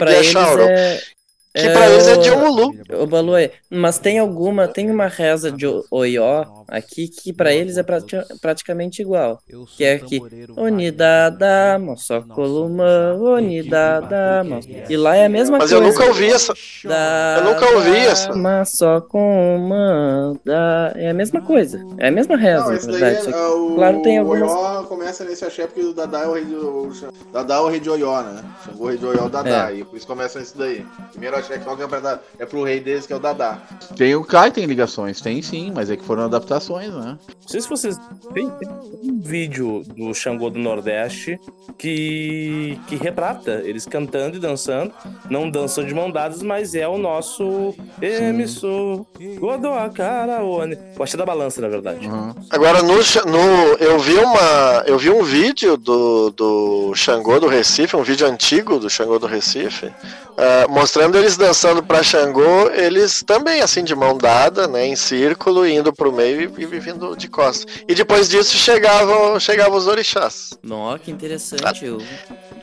pra 1.52 1.62
é- 1.62 1.66
Que 1.66 1.72
pra 1.72 1.90
eles 1.90 2.06
é 2.08 2.16
de 2.16 2.30
um 2.30 2.48
Ulu. 2.50 2.72
Ô, 3.00 3.06
Baluê, 3.06 3.50
mas 3.70 3.98
tem 3.98 4.18
alguma, 4.18 4.66
tem 4.68 4.90
uma 4.90 5.06
reza 5.06 5.50
de 5.52 5.66
o- 5.66 5.84
Oió 5.90 6.44
aqui 6.68 7.08
que 7.08 7.32
pra 7.32 7.52
eles 7.52 7.76
é 7.76 7.82
prati- 7.82 8.16
praticamente 8.40 9.02
igual. 9.02 9.38
Que 9.76 9.84
é 9.84 9.94
aqui, 9.94 10.20
Onidada, 10.56 11.78
Mossocolumã, 11.78 13.14
Onidada, 13.20 14.42
Mos- 14.44 14.66
E 14.88 14.96
lá 14.96 15.14
é 15.16 15.26
a 15.26 15.28
mesma 15.28 15.58
Mas 15.58 15.70
eu 15.70 15.80
coisa. 15.82 15.98
nunca 15.98 16.08
ouvi 16.10 16.30
essa. 16.32 16.54
Da, 16.84 17.36
eu 17.38 17.44
nunca 17.52 17.66
ouvi 17.74 17.96
essa. 17.98 18.34
Mossocolumã, 18.34 20.34
da... 20.44 20.92
É 20.96 21.10
a 21.10 21.14
mesma 21.14 21.40
coisa. 21.42 21.84
É 21.98 22.08
a 22.08 22.12
mesma 22.12 22.36
reza, 22.36 22.60
Não, 22.62 22.68
na 22.70 22.76
esse 22.76 22.86
verdade. 22.90 23.16
é, 23.16 23.20
só 23.20 23.30
que- 23.32 23.38
é 23.38 23.46
o, 23.46 23.74
claro, 23.74 24.02
tem 24.02 24.18
o 24.18 24.22
algumas- 24.22 24.42
Oió 24.56 24.82
começa 24.84 25.24
nesse 25.24 25.44
axé 25.44 25.66
porque 25.66 25.82
o 25.82 25.92
Dadá 25.92 26.20
é 26.22 26.26
o 26.26 26.32
rei 26.34 26.44
do. 26.44 26.88
O 26.88 26.92
Dadá 27.32 27.56
é 27.56 27.60
o 27.60 27.68
rei 27.68 27.80
de 27.80 27.90
Oió, 27.90 28.22
né? 28.22 28.42
Xangô, 28.64 28.86
rei 28.88 28.98
de 28.98 29.06
Oió, 29.06 29.20
é 29.20 29.26
o 29.26 29.28
Dadá. 29.28 29.70
É. 29.70 29.76
E 29.76 29.84
por 29.84 29.96
isso 29.96 30.06
começa 30.06 30.38
nesse 30.38 30.56
daí. 30.56 30.84
Primeiro 31.10 31.36
axé 31.42 31.58
que 31.58 31.82
é, 31.82 31.86
pra, 31.86 32.20
é 32.38 32.46
pro 32.46 32.62
rei 32.62 32.80
deles, 32.80 33.06
que 33.06 33.12
é 33.12 33.16
o 33.16 33.18
Dadá. 33.18 33.58
Tem 33.96 34.14
o 34.14 34.24
Kai, 34.24 34.50
tem 34.50 34.64
ligações, 34.64 35.20
tem 35.20 35.42
sim, 35.42 35.72
mas 35.74 35.90
é 35.90 35.96
que 35.96 36.04
foram 36.04 36.24
adaptações, 36.24 36.92
né? 36.92 37.18
Não 37.18 37.48
sei 37.48 37.60
se 37.60 37.68
vocês. 37.68 37.96
Tem, 38.32 38.48
tem 38.48 38.68
um 39.02 39.20
vídeo 39.20 39.82
do 39.96 40.14
Xangô 40.14 40.48
do 40.48 40.58
Nordeste 40.58 41.38
que, 41.76 42.78
que 42.86 42.96
retrata 42.96 43.62
eles 43.64 43.84
cantando 43.84 44.36
e 44.36 44.40
dançando. 44.40 44.92
Não 45.28 45.50
dançam 45.50 45.84
de 45.84 45.94
mão 45.94 46.10
dadas, 46.10 46.42
mas 46.42 46.74
é 46.74 46.86
o 46.86 46.96
nosso 46.96 47.74
emissor. 48.00 49.04
Godoa 49.38 49.90
Caraone. 49.90 50.78
O 50.96 51.02
Axé 51.02 51.16
da 51.16 51.26
Balança, 51.26 51.60
na 51.60 51.68
verdade. 51.68 52.06
Uhum. 52.06 52.34
Agora 52.50 52.82
no, 52.82 52.94
no 52.94 53.76
eu 53.78 53.98
vi 53.98 54.14
uma 54.14 54.84
eu 54.86 54.98
vi 54.98 55.10
um 55.10 55.22
vídeo 55.22 55.76
do 55.76 56.30
do 56.30 56.94
Xangô 56.94 57.40
do 57.40 57.48
Recife, 57.48 57.96
um 57.96 58.02
vídeo 58.02 58.26
antigo 58.26 58.78
do 58.78 58.88
Xangô 58.88 59.18
do 59.18 59.26
Recife, 59.26 59.92
ah, 60.36 60.66
mostrando 60.68 61.18
eles 61.18 61.36
dançando 61.36 61.82
pra 61.82 62.02
Xangô, 62.02 62.70
eles 62.70 63.22
também 63.22 63.60
assim 63.60 63.84
de 63.84 63.94
mão 63.94 64.16
dada, 64.16 64.66
né, 64.66 64.86
em 64.86 64.96
círculo, 64.96 65.66
indo 65.66 65.92
pro 65.92 66.12
meio 66.12 66.52
e, 66.58 66.62
e 66.62 66.66
vindo 66.66 67.16
de 67.16 67.28
costas. 67.28 67.66
E 67.86 67.94
depois 67.94 68.28
disso 68.28 68.56
chegavam 68.56 69.38
chegavam 69.38 69.76
os 69.76 69.86
orixás. 69.86 70.50
Nó, 70.62 70.96
que 70.98 71.10
interessante. 71.10 71.84
Eu... 71.84 71.98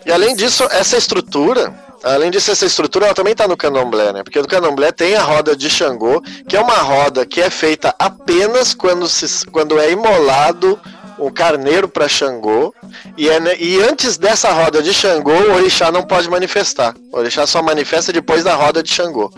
E 0.05 0.11
além 0.11 0.35
disso, 0.35 0.63
essa 0.71 0.97
estrutura, 0.97 1.73
além 2.03 2.31
disso, 2.31 2.51
essa 2.51 2.65
estrutura 2.65 3.05
ela 3.05 3.15
também 3.15 3.33
está 3.33 3.47
no 3.47 3.57
candomblé, 3.57 4.13
né? 4.13 4.23
Porque 4.23 4.41
no 4.41 4.47
candomblé 4.47 4.91
tem 4.91 5.15
a 5.15 5.21
roda 5.21 5.55
de 5.55 5.69
Xangô, 5.69 6.21
que 6.47 6.55
é 6.55 6.61
uma 6.61 6.77
roda 6.77 7.25
que 7.25 7.41
é 7.41 7.49
feita 7.49 7.93
apenas 7.99 8.73
quando, 8.73 9.07
se, 9.07 9.45
quando 9.47 9.79
é 9.79 9.91
imolado 9.91 10.79
um 11.19 11.29
carneiro 11.31 11.87
para 11.87 12.07
Xangô. 12.07 12.73
E, 13.17 13.29
é, 13.29 13.39
e 13.59 13.81
antes 13.83 14.17
dessa 14.17 14.51
roda 14.51 14.81
de 14.81 14.93
Xangô, 14.93 15.31
o 15.31 15.53
orixá 15.55 15.91
não 15.91 16.03
pode 16.03 16.29
manifestar. 16.29 16.93
O 17.11 17.17
orixá 17.17 17.45
só 17.47 17.61
manifesta 17.61 18.11
depois 18.13 18.43
da 18.43 18.55
roda 18.55 18.81
de 18.81 18.91
Xangô. 18.91 19.31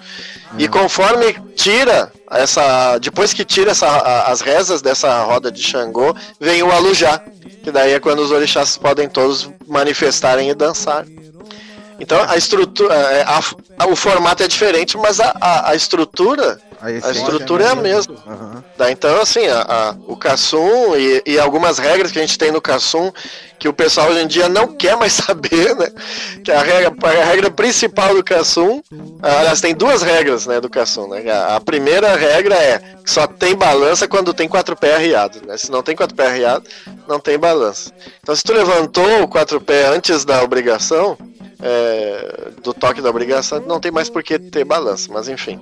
E 0.58 0.68
conforme 0.68 1.34
tira 1.56 2.12
essa. 2.30 2.98
Depois 3.00 3.34
que 3.34 3.44
tira 3.46 3.72
essa, 3.72 3.88
a- 3.88 4.32
as 4.32 4.42
rezas 4.42 4.82
dessa 4.82 5.24
roda 5.24 5.52
de 5.52 5.62
Xangô, 5.64 6.16
vem 6.40 6.62
o 6.64 6.72
alujá. 6.72 7.22
Que 7.64 7.72
daí 7.72 7.94
é 7.94 8.00
quando 8.00 8.20
os 8.20 8.32
orixás 8.32 8.78
podem 8.78 9.08
todos 9.08 9.50
manifestarem 9.68 10.50
e 10.50 10.54
dançar. 10.56 11.06
Então 12.00 12.20
a 12.28 12.36
estrutura. 12.36 12.94
é, 12.94 13.22
a- 13.24 13.40
a- 13.80 13.88
o 13.88 13.96
formato 13.96 14.44
é 14.44 14.48
diferente, 14.48 14.98
mas 14.98 15.20
a, 15.20 15.36
a- 15.40 15.70
a 15.72 15.76
estrutura 15.76 16.60
A, 16.82 17.12
estrutura 17.12 17.66
é 17.66 17.68
a 17.68 17.76
mesma. 17.76 18.16
Uhum. 18.26 18.64
Então, 18.90 19.22
assim, 19.22 19.46
a, 19.46 19.62
a, 19.62 19.96
o 20.08 20.18
Cassum 20.18 20.96
e, 20.96 21.22
e, 21.28 21.40
algumas 21.40 21.78
regras 21.78 22.12
que 22.12 22.18
a 22.18 22.22
gente 22.22 22.38
tem 22.38 22.52
no 22.52 22.60
Cassum 22.60 23.12
que 23.60 23.70
o 23.70 23.74
pessoal 23.74 24.10
hoje 24.10 24.24
em 24.24 24.28
dia 24.28 24.50
não 24.50 24.68
quer 24.68 24.98
mais 24.98 25.14
saber, 25.22 25.76
né? 25.76 25.88
Que 26.44 26.52
a 26.52 26.64
regra, 26.64 26.92
a 27.04 27.26
regra 27.26 27.52
principal 27.52 28.16
do 28.16 28.24
Cassum, 28.24 28.82
aliás, 29.22 29.62
tem 29.62 29.76
duas 29.76 30.02
regras, 30.02 30.48
né, 30.48 30.60
do 30.60 30.68
Cassum, 30.68 31.08
né? 31.08 31.30
A, 31.30 31.58
a, 31.58 31.62
primeira 31.62 32.16
regra 32.16 32.56
é 32.56 32.80
que 32.80 33.12
só 33.12 33.28
tem 33.28 33.56
balança 33.56 34.08
quando 34.08 34.34
tem 34.34 34.48
quatro 34.50 34.76
pés 34.76 34.96
arriados, 34.96 35.44
né? 35.44 35.56
Se 35.58 35.70
não 35.70 35.84
tem 35.84 35.96
quatro 35.96 36.16
pés 36.16 36.30
arriados, 36.30 36.68
não 37.08 37.20
tem 37.20 37.38
balança. 37.38 37.92
Então, 38.24 38.36
se 38.36 38.44
tu 38.44 38.52
levantou 38.54 39.22
o 39.22 39.28
quatro 39.28 39.62
pés 39.62 39.90
antes 39.90 40.26
da 40.26 40.42
obrigação, 40.42 41.16
é, 41.62 42.52
do 42.64 42.74
toque 42.74 43.02
da 43.02 43.10
obrigação, 43.10 43.60
não 43.62 43.80
tem 43.80 43.92
mais 43.92 44.10
por 44.10 44.24
que 44.24 44.40
ter 44.40 44.64
balança, 44.66 45.10
mas 45.12 45.28
enfim. 45.28 45.60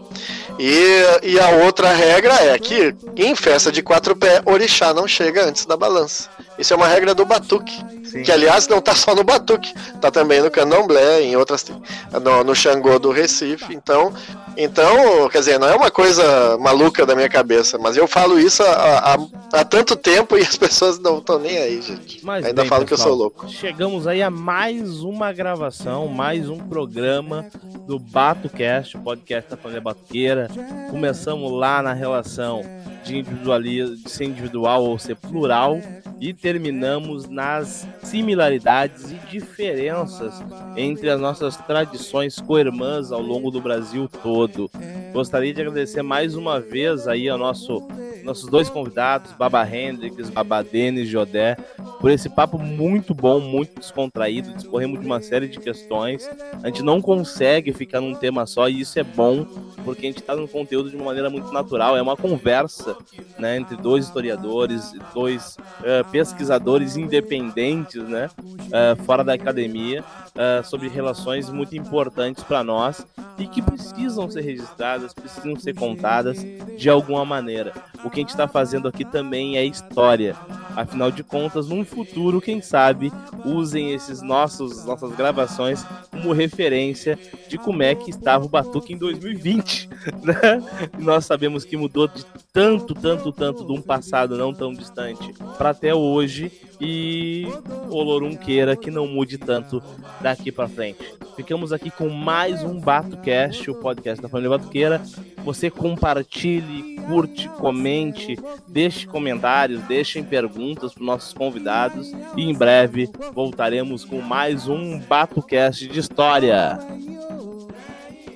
E, 0.58 1.02
e 1.24 1.40
a 1.40 1.50
outra 1.66 1.92
regra 1.94 2.34
é 2.34 2.58
que 2.58 2.96
em 3.16 3.36
festa 3.36 3.72
de 3.72 3.82
quatro 3.82 4.16
pés, 4.16 4.42
orixá 4.46 4.94
não 4.94 5.08
chega 5.08 5.46
antes 5.46 5.66
da 5.66 5.76
balança. 5.76 6.30
Isso 6.60 6.74
é 6.74 6.76
uma 6.76 6.88
regra 6.88 7.16
do 7.16 7.26
batuque. 7.26 7.82
Sim. 8.04 8.24
Que 8.24 8.32
aliás 8.32 8.68
não 8.68 8.80
está 8.80 8.96
só 8.96 9.14
no 9.14 9.24
batuque, 9.24 9.74
está 9.94 10.10
também 10.10 10.42
no 10.42 10.50
candomblé, 10.50 11.22
em 11.22 11.36
outras 11.36 11.66
no, 12.12 12.44
no 12.44 12.56
Xangô 12.56 12.98
do 12.98 13.12
Recife. 13.12 13.74
Então, 13.74 14.12
então, 14.58 15.30
quer 15.30 15.40
dizer, 15.40 15.60
não 15.60 15.70
é 15.70 15.76
uma 15.76 15.92
coisa 15.92 16.58
maluca 16.58 17.06
da 17.06 17.16
minha 17.16 17.30
cabeça, 17.30 17.78
mas 17.78 17.96
eu 17.96 18.08
falo 18.08 18.40
isso 18.40 18.64
há, 18.64 19.14
há, 19.14 19.18
há 19.54 19.64
tanto 19.64 19.96
tempo 19.96 20.36
e 20.38 20.42
as 20.42 20.58
pessoas 20.58 21.00
não 21.00 21.20
estão 21.20 21.38
nem 21.38 21.58
aí, 21.58 21.82
gente. 21.82 22.26
Mas 22.26 22.44
Ainda 22.44 22.64
bem, 22.64 22.70
falam 22.70 22.86
pessoal, 22.86 22.88
que 22.88 22.94
eu 22.94 22.98
sou 22.98 23.16
louco. 23.16 23.48
Chegamos 23.48 24.08
aí 24.08 24.24
a 24.24 24.32
mais 24.32 25.02
uma 25.02 25.32
gravação, 25.32 26.08
mais 26.08 26.50
um 26.50 26.58
programa 26.58 27.46
do 27.88 28.00
BatoCast, 28.00 28.98
podcast 28.98 29.52
da 29.52 29.56
família 29.56 29.82
Batuqueira. 29.82 30.50
Começamos 30.90 31.52
lá 31.52 31.82
na 31.84 31.94
relação 31.94 32.64
de 33.04 33.18
individualismo, 33.18 33.96
de 33.96 34.10
ser 34.10 34.26
individual 34.26 34.84
ou 34.84 35.00
ser 35.00 35.16
plural 35.16 35.80
e 36.20 36.34
terminamos 36.34 37.28
nas 37.30 37.88
similaridades 38.04 39.12
e 39.12 39.16
diferenças 39.30 40.44
entre 40.76 41.10
as 41.10 41.20
nossas 41.20 41.56
tradições 41.58 42.40
co-irmãs 42.40 43.12
ao 43.12 43.22
longo 43.22 43.50
do 43.50 43.62
Brasil 43.62 44.10
todo. 44.22 44.70
Gostaria 45.14 45.54
de 45.54 45.62
agradecer 45.62 46.02
mais 46.02 46.36
uma 46.36 46.60
vez 46.60 47.08
aí 47.08 47.30
ao 47.30 47.38
nosso 47.38 47.88
nossos 48.24 48.50
dois 48.50 48.70
convidados, 48.70 49.32
Baba 49.32 49.68
Hendrix, 49.68 50.30
Baba 50.30 50.62
Denis 50.62 51.08
Jodé, 51.08 51.58
por 52.00 52.12
esse 52.12 52.30
papo 52.30 52.60
muito 52.60 53.14
bom, 53.14 53.40
muito 53.40 53.80
descontraído. 53.80 54.54
Discorremos 54.54 55.00
de 55.00 55.06
uma 55.06 55.22
série 55.22 55.48
de 55.48 55.60
questões. 55.60 56.30
A 56.62 56.68
gente 56.68 56.84
não 56.84 57.02
consegue 57.02 57.74
ficar 57.74 58.02
num 58.02 58.14
tema 58.14 58.46
só 58.46 58.70
e 58.70 58.82
isso 58.82 59.00
é 59.00 59.04
bom, 59.04 59.46
porque 59.84 60.06
a 60.06 60.10
gente 60.10 60.20
está 60.20 60.36
no 60.36 60.48
conteúdo 60.48 60.90
de 60.90 60.96
uma 60.96 61.06
maneira 61.06 61.30
muito 61.30 61.52
natural. 61.52 61.98
É 61.98 62.02
uma 62.02 62.16
conversa 62.16 62.89
né, 63.38 63.58
entre 63.58 63.76
dois 63.76 64.06
historiadores, 64.06 64.94
dois 65.14 65.58
uh, 65.80 66.10
pesquisadores 66.12 66.96
independentes, 66.98 68.04
né, 68.04 68.30
uh, 68.38 69.04
fora 69.04 69.24
da 69.24 69.34
academia, 69.34 70.04
uh, 70.40 70.66
sobre 70.66 70.88
relações 70.88 71.50
muito 71.50 71.76
importantes 71.76 72.44
para 72.44 72.64
nós 72.64 73.06
e 73.38 73.46
que 73.46 73.62
precisam 73.62 74.30
ser 74.32 74.42
registradas, 74.42 75.14
precisam 75.14 75.56
ser 75.58 75.74
contadas 75.74 76.46
de 76.78 76.90
alguma 76.90 77.26
maneira. 77.26 77.74
O 78.04 78.10
que 78.10 78.20
a 78.20 78.22
gente 78.22 78.30
está 78.30 78.48
fazendo 78.48 78.88
aqui 78.88 79.04
também 79.04 79.58
é 79.58 79.66
história. 79.66 80.36
Afinal 80.76 81.12
de 81.12 81.24
contas, 81.24 81.68
num 81.68 81.84
futuro, 81.84 82.40
quem 82.40 82.62
sabe, 82.62 83.12
usem 83.44 83.92
esses 83.94 84.22
nossos 84.22 84.86
nossas 84.86 85.14
gravações 85.14 85.86
como 86.10 86.32
referência 86.32 87.18
de 87.48 87.58
como 87.58 87.84
é 87.84 87.94
que 87.96 88.10
estava 88.10 88.46
o 88.46 88.50
Batuque 88.50 88.94
em 88.94 88.98
2020. 88.98 89.90
Né? 90.24 90.64
Nós 90.98 91.26
sabemos 91.26 91.66
que 91.66 91.78
mudou 91.78 92.08
de 92.08 92.26
tanto, 92.54 92.94
tanto, 92.94 93.32
tanto 93.32 93.66
de 93.66 93.72
um 93.72 93.82
passado 93.82 94.38
não 94.38 94.54
tão 94.54 94.74
distante 94.74 95.34
para 95.58 95.70
até 95.72 95.94
hoje 95.94 96.52
e 96.80 97.46
Olorum 97.90 98.36
queira 98.36 98.76
que 98.76 98.90
não 98.90 99.08
mude 99.08 99.38
tanto 99.38 99.84
daqui 100.30 100.52
para 100.52 100.68
frente. 100.68 101.00
Ficamos 101.36 101.74
aqui 101.74 101.90
com 101.90 102.10
mais 102.10 102.64
um 102.64 102.80
BatoCast, 102.80 103.72
o 103.72 103.76
podcast 103.76 104.22
da 104.22 104.30
família 104.30 104.58
Batuqueira. 104.58 105.02
Você 105.44 105.72
compartilhe, 105.72 106.98
curte, 107.08 107.48
comente, 107.50 108.38
deixe 108.68 109.08
comentários, 109.08 109.82
deixem 109.84 110.24
perguntas 110.24 110.94
para 110.94 111.04
nossos 111.04 111.34
convidados 111.34 112.12
e 112.36 112.44
em 112.44 112.54
breve 112.54 113.10
voltaremos 113.34 114.06
com 114.06 114.22
mais 114.22 114.68
um 114.68 115.00
BatoCast 115.00 115.88
de 115.88 116.00
história. 116.00 116.78